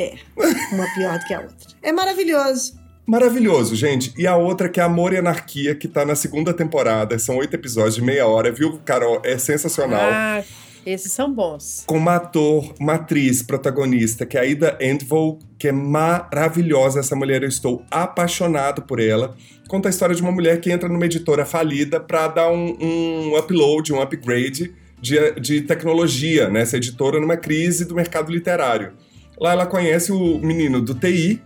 Uma 0.72 0.94
pior 0.96 1.20
do 1.20 1.26
que 1.26 1.34
a 1.34 1.42
outra. 1.42 1.68
É 1.84 1.92
maravilhoso. 1.92 2.80
Maravilhoso, 3.06 3.76
gente. 3.76 4.14
E 4.18 4.28
a 4.28 4.36
outra 4.36 4.70
que 4.70 4.80
é 4.80 4.84
Amor 4.84 5.14
e 5.14 5.18
Anarquia, 5.18 5.74
que 5.74 5.88
tá 5.88 6.06
na 6.06 6.16
segunda 6.16 6.54
temporada. 6.54 7.18
São 7.18 7.38
oito 7.38 7.56
episódios 7.56 7.96
de 7.96 8.04
meia 8.04 8.28
hora, 8.28 8.52
viu, 8.52 8.80
Carol? 8.86 9.20
É 9.24 9.38
sensacional. 9.38 10.10
Ah, 10.12 10.44
esses 10.86 11.12
são 11.12 11.34
bons. 11.34 11.84
com 11.86 11.98
uma 11.98 12.16
ator, 12.16 12.74
uma 12.80 12.94
atriz 12.96 13.44
protagonista, 13.44 14.26
que 14.26 14.38
é 14.38 14.42
a 14.42 14.46
Ida 14.46 14.78
Endvall, 14.82 15.40
que 15.58 15.68
é 15.68 15.72
maravilhosa. 15.72 17.00
Essa 17.00 17.16
mulher, 17.16 17.44
eu 17.44 17.50
estou 17.50 17.84
apaixonado 17.92 18.82
por 18.82 19.00
ela. 19.00 19.36
Conta 19.68 19.90
a 19.90 19.92
história 19.92 20.16
de 20.16 20.22
uma 20.22 20.32
mulher 20.32 20.60
que 20.60 20.72
entra 20.72 20.90
numa 20.90 21.06
editora 21.06 21.46
falida 21.46 22.00
para 22.00 22.28
dar 22.28 22.52
um, 22.52 22.78
um 22.80 23.38
upload, 23.38 23.94
um 23.94 24.02
upgrade 24.02 24.74
de, 25.02 25.32
de 25.40 25.62
tecnologia 25.62 26.50
nessa 26.50 26.78
editora 26.78 27.20
numa 27.20 27.38
crise 27.38 27.86
do 27.86 27.96
mercado 27.96 28.32
literário. 28.32 28.94
Lá 29.40 29.54
ela 29.54 29.66
conhece 29.66 30.12
o 30.12 30.40
menino 30.40 30.82
do 30.82 30.94
TI, 30.94 31.42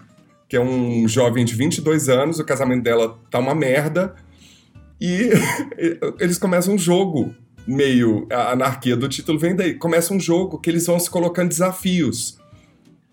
que 0.47 0.55
é 0.55 0.61
um 0.61 1.07
jovem 1.07 1.45
de 1.45 1.53
22 1.55 2.09
anos, 2.09 2.39
o 2.39 2.45
casamento 2.45 2.83
dela 2.83 3.19
tá 3.29 3.39
uma 3.39 3.53
merda, 3.53 4.15
e 4.99 5.29
eles 6.19 6.37
começam 6.37 6.75
um 6.75 6.77
jogo 6.77 7.35
meio 7.67 8.27
a 8.31 8.51
anarquia 8.51 8.95
do 8.95 9.07
título 9.07 9.39
vem 9.39 9.55
daí. 9.55 9.73
Começa 9.73 10.13
um 10.13 10.19
jogo 10.19 10.59
que 10.59 10.69
eles 10.69 10.85
vão 10.85 10.99
se 10.99 11.09
colocando 11.09 11.49
desafios. 11.49 12.37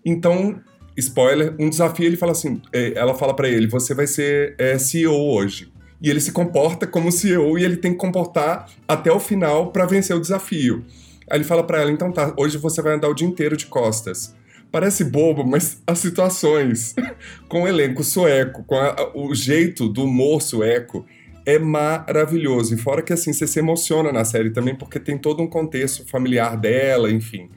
Então, 0.05 0.59
spoiler, 0.97 1.55
um 1.59 1.69
desafio 1.69 2.05
ele 2.05 2.17
fala 2.17 2.31
assim, 2.31 2.61
é, 2.73 2.93
ela 2.95 3.13
fala 3.13 3.35
pra 3.35 3.49
ele, 3.49 3.67
você 3.67 3.93
vai 3.93 4.07
ser 4.07 4.55
é, 4.57 4.77
CEO 4.77 5.15
hoje. 5.15 5.71
E 6.01 6.09
ele 6.09 6.19
se 6.19 6.31
comporta 6.31 6.87
como 6.87 7.11
CEO 7.11 7.59
e 7.59 7.63
ele 7.63 7.77
tem 7.77 7.91
que 7.91 7.99
comportar 7.99 8.67
até 8.87 9.11
o 9.11 9.19
final 9.19 9.71
pra 9.71 9.85
vencer 9.85 10.15
o 10.15 10.19
desafio. 10.19 10.83
Aí 11.29 11.37
ele 11.37 11.43
fala 11.43 11.63
para 11.63 11.79
ela: 11.79 11.91
então 11.91 12.11
tá, 12.11 12.33
hoje 12.35 12.57
você 12.57 12.81
vai 12.81 12.95
andar 12.95 13.07
o 13.07 13.13
dia 13.13 13.27
inteiro 13.27 13.55
de 13.55 13.67
costas. 13.67 14.35
Parece 14.71 15.03
bobo, 15.03 15.45
mas 15.45 15.81
as 15.85 15.99
situações 15.99 16.95
com 17.47 17.63
o 17.63 17.67
elenco 17.67 18.03
sueco, 18.03 18.63
com 18.63 18.75
a, 18.75 19.11
o 19.13 19.35
jeito 19.35 19.87
do 19.87 20.05
humor 20.05 20.41
sueco, 20.41 21.05
é 21.45 21.59
maravilhoso. 21.59 22.75
E 22.75 22.77
fora 22.77 23.01
que 23.01 23.13
assim, 23.13 23.33
você 23.33 23.47
se 23.47 23.59
emociona 23.59 24.11
na 24.11 24.23
série 24.23 24.51
também, 24.51 24.75
porque 24.75 24.99
tem 24.99 25.17
todo 25.17 25.41
um 25.41 25.47
contexto 25.47 26.07
familiar 26.07 26.57
dela, 26.57 27.11
enfim. 27.11 27.49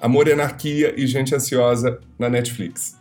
Amor 0.00 0.28
e 0.28 0.32
Anarquia 0.32 0.94
e 0.96 1.06
Gente 1.06 1.34
Ansiosa 1.34 2.00
na 2.18 2.28
Netflix. 2.28 2.98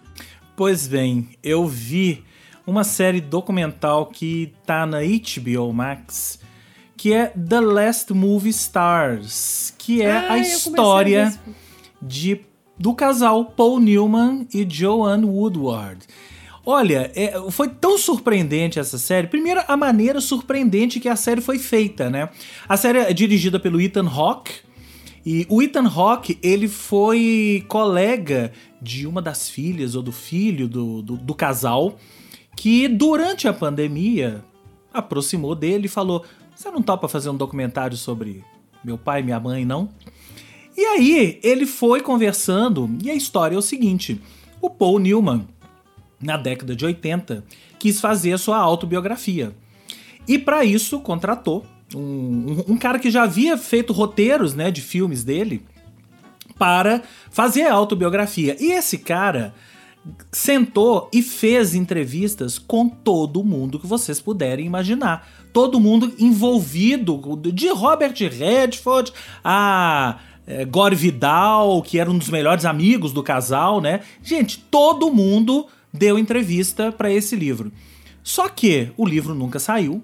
Pois 0.56 0.88
bem, 0.88 1.30
eu 1.44 1.68
vi 1.68 2.24
uma 2.66 2.84
série 2.84 3.20
documental 3.20 4.06
que 4.06 4.54
tá 4.66 4.86
na 4.86 5.00
HBO 5.00 5.74
Max, 5.74 6.40
que 6.96 7.14
é 7.14 7.28
The 7.28 7.60
Last 7.60 8.14
Movie 8.14 8.52
Stars, 8.52 9.74
que 9.78 10.04
é 10.04 10.12
Ah, 10.12 10.34
a 10.34 10.38
história 10.38 11.28
a 11.30 11.52
de, 12.02 12.42
do 12.78 12.94
casal 12.94 13.46
Paul 13.46 13.80
Newman 13.80 14.48
e 14.54 14.66
Joanne 14.70 15.26
Woodward. 15.26 16.06
Olha, 16.66 17.12
é, 17.16 17.34
foi 17.50 17.70
tão 17.70 17.98
surpreendente 17.98 18.80
essa 18.80 18.98
série. 18.98 19.28
Primeiro, 19.28 19.62
a 19.68 19.76
maneira 19.76 20.22
surpreendente 20.22 21.00
que 21.00 21.10
a 21.10 21.16
série 21.16 21.42
foi 21.42 21.58
feita, 21.58 22.10
né? 22.10 22.30
A 22.70 22.78
série 22.78 23.00
é 23.00 23.14
dirigida 23.14 23.60
pelo 23.60 23.82
Ethan 23.82 24.08
Hawke. 24.08 24.54
E 25.26 25.46
o 25.50 25.62
Ethan 25.62 25.88
Hawke, 25.88 26.38
ele 26.42 26.68
foi 26.68 27.66
colega 27.68 28.52
de 28.82 29.08
uma 29.08 29.22
das 29.22 29.50
filhas 29.50 29.96
ou 29.96 30.04
do 30.04 30.12
filho 30.12 30.68
do, 30.68 31.02
do, 31.02 31.18
do 31.18 31.34
casal, 31.34 31.98
que 32.56 32.88
durante 32.88 33.48
a 33.48 33.54
pandemia 33.54 34.44
aproximou 34.94 35.56
dele 35.56 35.86
e 35.86 35.90
falou: 35.90 36.24
Você 36.56 36.70
não 36.70 36.82
topa 36.82 37.08
fazer 37.08 37.30
um 37.30 37.38
documentário 37.38 37.98
sobre 37.98 38.44
meu 38.84 38.98
pai 38.98 39.22
e 39.22 39.24
minha 39.24 39.40
mãe, 39.40 39.66
não? 39.66 39.90
E 40.78 40.86
aí, 40.86 41.40
ele 41.44 41.66
foi 41.66 42.02
conversando, 42.02 42.90
e 43.04 43.12
a 43.12 43.16
história 43.16 43.56
é 43.56 43.58
o 43.58 43.62
seguinte: 43.62 44.20
o 44.60 44.70
Paul 44.70 45.00
Newman, 45.00 45.48
na 46.22 46.38
década 46.38 46.76
de 46.76 46.86
80, 46.86 47.44
quis 47.80 48.00
fazer 48.00 48.34
a 48.34 48.38
sua 48.38 48.58
autobiografia. 48.58 49.54
E 50.28 50.38
para 50.38 50.64
isso 50.64 51.00
contratou 51.00 51.66
um, 51.96 52.00
um- 52.00 52.74
um 52.74 52.78
cara 52.78 53.00
que 53.00 53.10
já 53.12 53.24
havia 53.24 53.58
feito 53.58 53.92
roteiros 53.94 54.54
né, 54.54 54.70
de 54.72 54.82
filmes 54.82 55.24
dele 55.24 55.66
para 56.58 57.02
fazer 57.32 57.64
a 57.64 57.74
autobiografia. 57.74 58.56
E 58.60 58.72
esse 58.72 58.98
cara 59.00 59.54
sentou 60.32 61.10
e 61.14 61.22
fez 61.22 61.76
entrevistas 61.76 62.58
com 62.58 62.88
todo 62.90 63.44
mundo 63.44 63.80
que 63.80 63.86
vocês 63.88 64.20
puderem 64.20 64.66
imaginar. 64.66 65.28
Todo 65.54 65.80
mundo 65.80 66.14
envolvido, 66.18 67.20
de 67.54 67.70
Robert 67.70 68.16
Redford 68.18 69.12
a 69.44 70.20
é, 70.48 70.66
Gore 70.66 70.96
Vidal, 70.96 71.82
que 71.82 72.00
era 72.00 72.10
um 72.10 72.18
dos 72.18 72.30
melhores 72.30 72.66
amigos 72.66 73.12
do 73.14 73.22
casal, 73.22 73.80
né? 73.82 74.00
Gente, 74.24 74.58
todo 74.72 75.14
mundo 75.14 75.68
deu 75.94 76.18
entrevista 76.18 76.92
para 76.92 77.12
esse 77.12 77.36
livro. 77.36 77.72
Só 78.24 78.48
que 78.48 78.92
o 78.98 79.06
livro 79.06 79.34
nunca 79.34 79.60
saiu. 79.60 80.04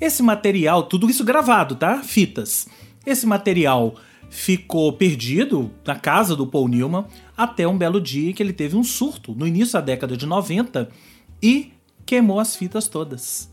Esse 0.00 0.22
material, 0.22 0.84
tudo 0.84 1.08
isso 1.08 1.24
gravado, 1.24 1.76
tá? 1.76 2.02
Fitas. 2.02 2.68
Esse 3.06 3.26
material 3.26 3.94
ficou 4.28 4.92
perdido 4.92 5.70
na 5.86 5.94
casa 5.94 6.34
do 6.34 6.46
Paul 6.46 6.68
Newman 6.68 7.06
até 7.36 7.66
um 7.68 7.78
belo 7.78 8.00
dia 8.00 8.32
que 8.32 8.42
ele 8.42 8.52
teve 8.52 8.76
um 8.76 8.82
surto 8.82 9.34
no 9.34 9.46
início 9.46 9.74
da 9.74 9.80
década 9.80 10.16
de 10.16 10.26
90 10.26 10.90
e 11.42 11.72
queimou 12.04 12.40
as 12.40 12.56
fitas 12.56 12.88
todas. 12.88 13.50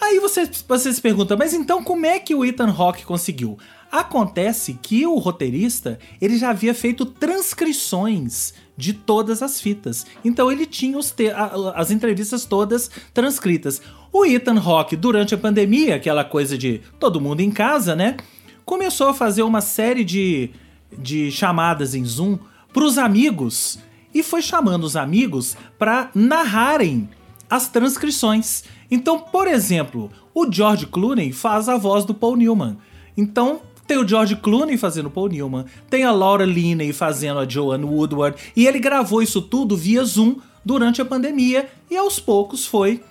Aí 0.00 0.20
você, 0.20 0.48
você 0.68 0.92
se 0.92 1.02
pergunta, 1.02 1.36
mas 1.36 1.52
então 1.52 1.82
como 1.82 2.06
é 2.06 2.20
que 2.20 2.34
o 2.34 2.44
Ethan 2.44 2.70
Hawke 2.70 3.04
conseguiu? 3.04 3.58
Acontece 3.90 4.78
que 4.82 5.06
o 5.06 5.16
roteirista 5.16 5.98
ele 6.20 6.36
já 6.36 6.50
havia 6.50 6.74
feito 6.74 7.06
transcrições 7.06 8.52
de 8.76 8.92
todas 8.92 9.42
as 9.42 9.60
fitas. 9.60 10.06
Então 10.24 10.52
ele 10.52 10.66
tinha 10.66 10.98
as 11.74 11.90
entrevistas 11.90 12.44
todas 12.44 12.90
transcritas. 13.14 13.80
O 14.12 14.24
Ethan 14.24 14.60
Hawke, 14.60 14.94
durante 14.94 15.34
a 15.34 15.38
pandemia, 15.38 15.96
aquela 15.96 16.24
coisa 16.24 16.56
de 16.56 16.80
todo 16.98 17.20
mundo 17.20 17.40
em 17.40 17.50
casa, 17.50 17.96
né? 17.96 18.16
Começou 18.64 19.08
a 19.08 19.14
fazer 19.14 19.42
uma 19.42 19.60
série 19.60 20.04
de, 20.04 20.50
de 20.96 21.30
chamadas 21.30 21.94
em 21.94 22.04
Zoom 22.04 22.38
para 22.72 22.84
os 22.84 22.98
amigos 22.98 23.78
e 24.14 24.22
foi 24.22 24.42
chamando 24.42 24.84
os 24.84 24.96
amigos 24.96 25.56
para 25.78 26.10
narrarem 26.14 27.08
as 27.48 27.68
transcrições. 27.68 28.64
Então, 28.90 29.18
por 29.18 29.46
exemplo, 29.46 30.10
o 30.34 30.50
George 30.50 30.86
Clooney 30.86 31.32
faz 31.32 31.68
a 31.68 31.76
voz 31.76 32.04
do 32.04 32.14
Paul 32.14 32.36
Newman. 32.36 32.76
Então, 33.16 33.60
tem 33.88 33.96
o 33.96 34.06
George 34.06 34.36
Clooney 34.36 34.76
fazendo 34.76 35.10
Paul 35.10 35.30
Newman, 35.30 35.64
tem 35.88 36.04
a 36.04 36.12
Laura 36.12 36.44
Linney 36.44 36.92
fazendo 36.92 37.40
a 37.40 37.48
Joanne 37.48 37.86
Woodward, 37.86 38.36
e 38.54 38.66
ele 38.66 38.78
gravou 38.78 39.22
isso 39.22 39.40
tudo 39.40 39.74
via 39.74 40.04
Zoom 40.04 40.36
durante 40.62 41.00
a 41.00 41.06
pandemia 41.06 41.66
e 41.90 41.96
aos 41.96 42.20
poucos 42.20 42.66
foi 42.66 43.02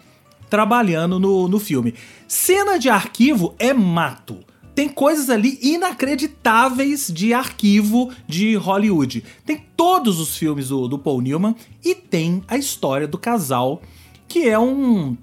trabalhando 0.52 1.20
no, 1.20 1.48
no 1.48 1.60
filme. 1.60 1.96
Cena 2.28 2.78
de 2.78 2.90
arquivo 2.90 3.56
é 3.58 3.74
mato. 3.74 4.38
Tem 4.76 4.88
coisas 4.88 5.32
ali 5.32 5.58
inacreditáveis 5.64 7.12
de 7.12 7.34
arquivo 7.34 8.12
de 8.28 8.56
Hollywood. 8.56 9.24
Tem 9.44 9.66
todos 9.76 10.20
os 10.20 10.38
filmes 10.38 10.70
do, 10.70 10.88
do 10.88 11.00
Paul 11.00 11.22
Newman 11.22 11.56
e 11.84 11.96
tem 11.96 12.44
a 12.48 12.56
história 12.56 13.08
do 13.08 13.18
casal, 13.18 13.82
que 14.28 14.48
é 14.48 14.60
um, 14.60 15.18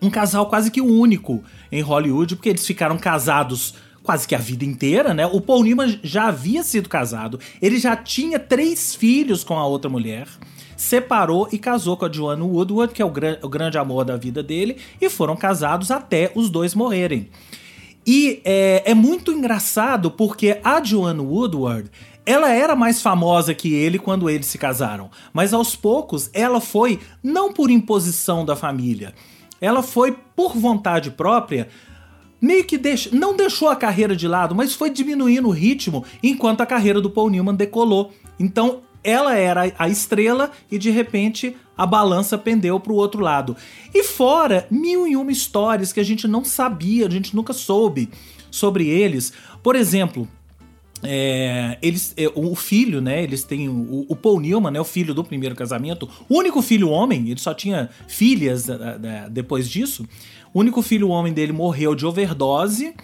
um 0.00 0.08
casal 0.08 0.46
quase 0.46 0.70
que 0.70 0.80
único 0.80 1.44
em 1.70 1.82
Hollywood, 1.82 2.36
porque 2.36 2.48
eles 2.48 2.66
ficaram 2.66 2.96
casados 2.96 3.74
quase 4.06 4.26
que 4.26 4.34
a 4.34 4.38
vida 4.38 4.64
inteira, 4.64 5.12
né? 5.12 5.26
O 5.26 5.40
Paul 5.40 5.64
Newman 5.64 5.98
já 6.02 6.28
havia 6.28 6.62
sido 6.62 6.88
casado, 6.88 7.38
ele 7.60 7.78
já 7.78 7.96
tinha 7.96 8.38
três 8.38 8.94
filhos 8.94 9.44
com 9.44 9.58
a 9.58 9.66
outra 9.66 9.90
mulher, 9.90 10.28
separou 10.76 11.48
e 11.52 11.58
casou 11.58 11.96
com 11.96 12.04
a 12.04 12.12
Joanne 12.12 12.42
Woodward, 12.42 12.94
que 12.94 13.02
é 13.02 13.04
o, 13.04 13.12
o 13.42 13.48
grande 13.48 13.76
amor 13.76 14.04
da 14.04 14.16
vida 14.16 14.42
dele, 14.42 14.76
e 15.00 15.10
foram 15.10 15.36
casados 15.36 15.90
até 15.90 16.30
os 16.34 16.48
dois 16.48 16.74
morrerem. 16.74 17.28
E 18.06 18.40
é, 18.44 18.84
é 18.86 18.94
muito 18.94 19.32
engraçado 19.32 20.10
porque 20.12 20.60
a 20.62 20.82
Joanne 20.82 21.20
Woodward 21.20 21.90
ela 22.24 22.50
era 22.50 22.74
mais 22.74 23.02
famosa 23.02 23.54
que 23.54 23.72
ele 23.74 23.98
quando 23.98 24.30
eles 24.30 24.46
se 24.46 24.58
casaram, 24.58 25.10
mas 25.32 25.52
aos 25.52 25.74
poucos 25.74 26.30
ela 26.32 26.60
foi 26.60 27.00
não 27.22 27.52
por 27.52 27.70
imposição 27.70 28.44
da 28.44 28.54
família, 28.54 29.12
ela 29.60 29.82
foi 29.82 30.12
por 30.34 30.56
vontade 30.56 31.10
própria, 31.10 31.68
meio 32.40 32.64
que 32.64 32.78
deix... 32.78 33.10
não 33.12 33.36
deixou 33.36 33.68
a 33.68 33.76
carreira 33.76 34.14
de 34.14 34.28
lado, 34.28 34.54
mas 34.54 34.74
foi 34.74 34.90
diminuindo 34.90 35.48
o 35.48 35.52
ritmo 35.52 36.04
enquanto 36.22 36.60
a 36.60 36.66
carreira 36.66 37.00
do 37.00 37.10
Paul 37.10 37.30
Newman 37.30 37.54
decolou. 37.54 38.12
Então 38.38 38.82
ela 39.02 39.36
era 39.36 39.72
a 39.78 39.88
estrela 39.88 40.50
e 40.70 40.78
de 40.78 40.90
repente 40.90 41.56
a 41.76 41.86
balança 41.86 42.36
pendeu 42.36 42.80
para 42.80 42.92
o 42.92 42.96
outro 42.96 43.20
lado. 43.20 43.56
E 43.94 44.02
fora 44.02 44.66
mil 44.70 45.06
e 45.06 45.16
uma 45.16 45.30
histórias 45.30 45.92
que 45.92 46.00
a 46.00 46.04
gente 46.04 46.26
não 46.26 46.44
sabia, 46.44 47.06
a 47.06 47.10
gente 47.10 47.36
nunca 47.36 47.52
soube 47.52 48.08
sobre 48.50 48.88
eles. 48.88 49.32
Por 49.62 49.76
exemplo, 49.76 50.28
é, 51.02 51.78
eles, 51.82 52.14
é, 52.16 52.30
o 52.34 52.54
filho, 52.54 53.00
né? 53.00 53.22
Eles 53.22 53.44
têm 53.44 53.68
o, 53.68 54.06
o 54.08 54.16
Paul 54.16 54.40
Newman, 54.40 54.72
né? 54.72 54.80
O 54.80 54.84
filho 54.84 55.14
do 55.14 55.22
primeiro 55.22 55.54
casamento, 55.54 56.08
o 56.28 56.38
único 56.38 56.62
filho 56.62 56.88
homem. 56.88 57.28
Ele 57.28 57.38
só 57.38 57.52
tinha 57.52 57.90
filhas 58.08 58.66
depois 59.30 59.68
disso. 59.68 60.06
O 60.56 60.60
único 60.60 60.80
filho 60.80 61.10
homem 61.10 61.34
dele 61.34 61.52
morreu 61.52 61.94
de 61.94 62.06
overdose 62.06 62.94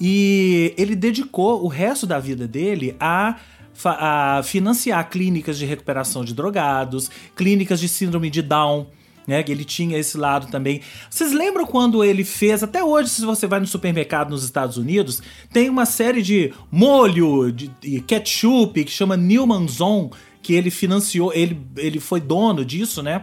e 0.00 0.74
ele 0.76 0.96
dedicou 0.96 1.64
o 1.64 1.68
resto 1.68 2.08
da 2.08 2.18
vida 2.18 2.48
dele 2.48 2.96
a 2.98 3.36
a 3.84 4.42
financiar 4.42 5.08
clínicas 5.08 5.56
de 5.56 5.64
recuperação 5.64 6.24
de 6.24 6.34
drogados, 6.34 7.08
clínicas 7.36 7.78
de 7.78 7.88
síndrome 7.88 8.28
de 8.28 8.42
Down, 8.42 8.88
né? 9.28 9.44
Que 9.44 9.52
ele 9.52 9.64
tinha 9.64 9.96
esse 9.96 10.18
lado 10.18 10.48
também. 10.48 10.80
Vocês 11.08 11.30
lembram 11.30 11.64
quando 11.64 12.02
ele 12.02 12.24
fez, 12.24 12.64
até 12.64 12.82
hoje, 12.82 13.10
se 13.10 13.24
você 13.24 13.46
vai 13.46 13.60
no 13.60 13.66
supermercado 13.68 14.30
nos 14.30 14.42
Estados 14.42 14.76
Unidos, 14.76 15.22
tem 15.52 15.70
uma 15.70 15.86
série 15.86 16.20
de 16.20 16.52
molho, 16.68 17.52
de, 17.52 17.68
de 17.80 18.00
ketchup, 18.00 18.82
que 18.82 18.90
chama 18.90 19.16
Newman 19.16 19.68
Zone, 19.68 20.10
que 20.42 20.52
ele 20.52 20.72
financiou, 20.72 21.32
ele, 21.32 21.64
ele 21.76 22.00
foi 22.00 22.20
dono 22.20 22.64
disso, 22.64 23.04
né? 23.04 23.22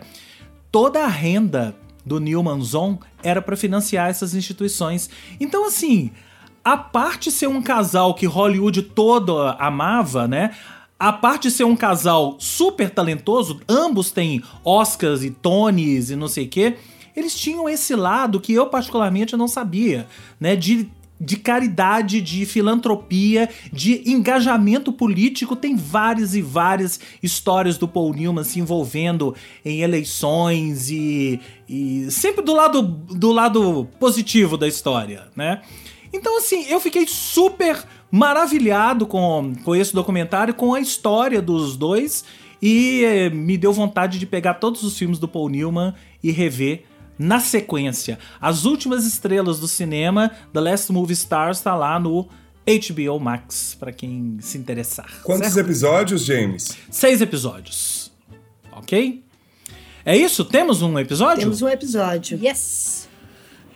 Toda 0.71 1.03
a 1.03 1.07
renda 1.09 1.75
do 2.05 2.19
Newman 2.19 2.61
Zone 2.61 2.99
era 3.23 3.41
para 3.41 3.57
financiar 3.57 4.09
essas 4.09 4.33
instituições. 4.35 5.09
Então, 5.39 5.65
assim, 5.65 6.11
a 6.63 6.77
parte 6.77 7.31
ser 7.31 7.47
um 7.47 7.61
casal 7.61 8.13
que 8.13 8.25
Hollywood 8.25 8.81
todo 8.81 9.37
amava, 9.59 10.27
né? 10.27 10.55
A 10.97 11.11
parte 11.11 11.49
de 11.49 11.51
ser 11.51 11.63
um 11.63 11.75
casal 11.75 12.37
super 12.39 12.89
talentoso, 12.89 13.59
ambos 13.67 14.11
têm 14.11 14.41
Oscars 14.63 15.23
e 15.23 15.29
Tonys 15.29 16.09
e 16.09 16.15
não 16.15 16.27
sei 16.27 16.45
o 16.45 16.49
quê, 16.49 16.77
eles 17.15 17.35
tinham 17.35 17.67
esse 17.67 17.95
lado 17.95 18.39
que 18.39 18.53
eu 18.53 18.67
particularmente 18.67 19.35
não 19.35 19.47
sabia, 19.47 20.07
né? 20.39 20.55
De, 20.55 20.89
de 21.19 21.37
caridade, 21.37 22.21
de 22.21 22.45
filantropia, 22.45 23.49
de 23.71 24.01
engajamento 24.09 24.91
político. 24.91 25.55
Tem 25.55 25.75
várias 25.75 26.35
e 26.35 26.41
várias 26.41 26.99
histórias 27.21 27.77
do 27.77 27.87
Paul 27.87 28.13
Newman 28.13 28.43
se 28.43 28.59
envolvendo 28.59 29.35
em 29.63 29.81
eleições 29.81 30.89
e, 30.89 31.39
e 31.67 32.07
sempre 32.11 32.43
do 32.43 32.53
lado, 32.53 32.81
do 32.81 33.31
lado 33.31 33.87
positivo 33.99 34.57
da 34.57 34.67
história, 34.67 35.27
né? 35.35 35.61
Então, 36.11 36.37
assim, 36.37 36.65
eu 36.69 36.79
fiquei 36.79 37.05
super 37.07 37.83
maravilhado 38.09 39.05
com, 39.05 39.53
com 39.63 39.75
esse 39.75 39.93
documentário, 39.93 40.53
com 40.53 40.73
a 40.73 40.79
história 40.79 41.41
dos 41.41 41.75
dois 41.75 42.23
e 42.61 43.03
eh, 43.03 43.29
me 43.29 43.57
deu 43.57 43.73
vontade 43.73 44.17
de 44.17 44.25
pegar 44.25 44.55
todos 44.55 44.83
os 44.83 44.97
filmes 44.97 45.19
do 45.19 45.27
Paul 45.27 45.49
Newman 45.49 45.93
e 46.23 46.31
rever 46.31 46.83
na 47.17 47.39
sequência. 47.39 48.19
As 48.39 48.65
últimas 48.65 49.05
estrelas 49.05 49.59
do 49.59 49.67
cinema, 49.67 50.31
The 50.53 50.59
Last 50.59 50.91
Movie 50.91 51.13
Stars, 51.13 51.57
está 51.57 51.75
lá 51.75 51.99
no 51.99 52.27
HBO 52.65 53.19
Max, 53.19 53.75
para 53.79 53.91
quem 53.91 54.37
se 54.41 54.57
interessar. 54.57 55.21
Quantos 55.23 55.53
certo? 55.53 55.67
episódios, 55.67 56.25
James? 56.25 56.75
Seis 56.89 57.21
episódios. 57.21 58.11
Ok? 58.71 59.23
É 60.03 60.15
isso? 60.15 60.43
Temos 60.45 60.81
um 60.81 60.97
episódio? 60.99 61.39
Temos 61.39 61.61
um 61.61 61.69
episódio. 61.69 62.39
Yes! 62.41 63.04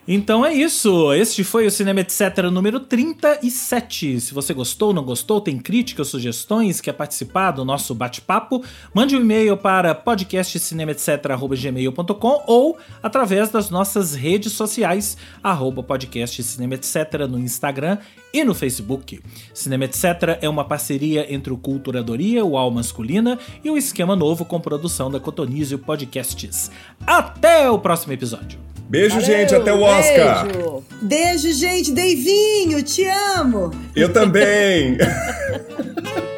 Então 0.08 0.46
é 0.46 0.54
isso. 0.54 1.12
Este 1.14 1.44
foi 1.44 1.66
o 1.68 1.72
Cinema 1.72 2.00
Etc. 2.02 2.20
número 2.52 2.80
37. 2.80 4.20
Se 4.20 4.34
você 4.34 4.52
gostou, 4.54 4.92
não 4.94 5.04
gostou, 5.04 5.40
tem 5.40 5.60
críticas, 5.60 6.08
sugestões, 6.08 6.82
quer 6.82 6.94
participar 6.94 7.52
do 7.52 7.64
nosso 7.64 7.94
bate-papo, 7.94 8.64
mande 8.94 9.16
um 9.16 9.22
e-mail 9.22 9.56
para 9.56 9.94
podcastcinemaetc.gmail.com 9.94 12.44
ou 12.48 12.76
através 13.04 13.50
das 13.50 13.70
nossas 13.70 14.16
redes 14.16 14.54
sociais, 14.54 15.16
arroba 15.44 15.84
podcastcinemaetc 15.84 16.90
no 17.30 17.38
Instagram 17.38 18.00
e 18.34 18.44
no 18.44 18.56
Facebook. 18.56 19.22
Cinema 19.54 19.86
Etc. 19.86 20.04
é 20.42 20.50
uma 20.50 20.66
parceria 20.66 21.32
entre 21.34 21.54
o 21.54 21.58
Culturadoria, 21.58 22.46
o 22.46 22.58
Al 22.58 22.72
Masculina 22.72 23.38
e 23.64 23.70
o 23.70 23.78
Esquema 23.78 24.16
Novo 24.16 24.44
com 24.46 24.60
produção 24.60 25.12
da 25.12 25.20
Cotonizio 25.20 25.78
Podcasts. 25.78 26.72
Até 27.06 27.70
o 27.70 27.78
próximo 27.80 28.14
episódio! 28.14 28.79
Beijo, 28.90 29.22
Valeu, 29.22 29.26
gente. 29.26 29.54
Até 29.54 29.72
o 29.72 29.82
Oscar. 29.82 30.48
Beijo, 30.48 30.84
beijo 31.02 31.54
gente. 31.54 31.92
Deivinho, 31.92 32.82
te 32.82 33.06
amo. 33.38 33.72
Eu 33.96 34.12
também. 34.12 34.98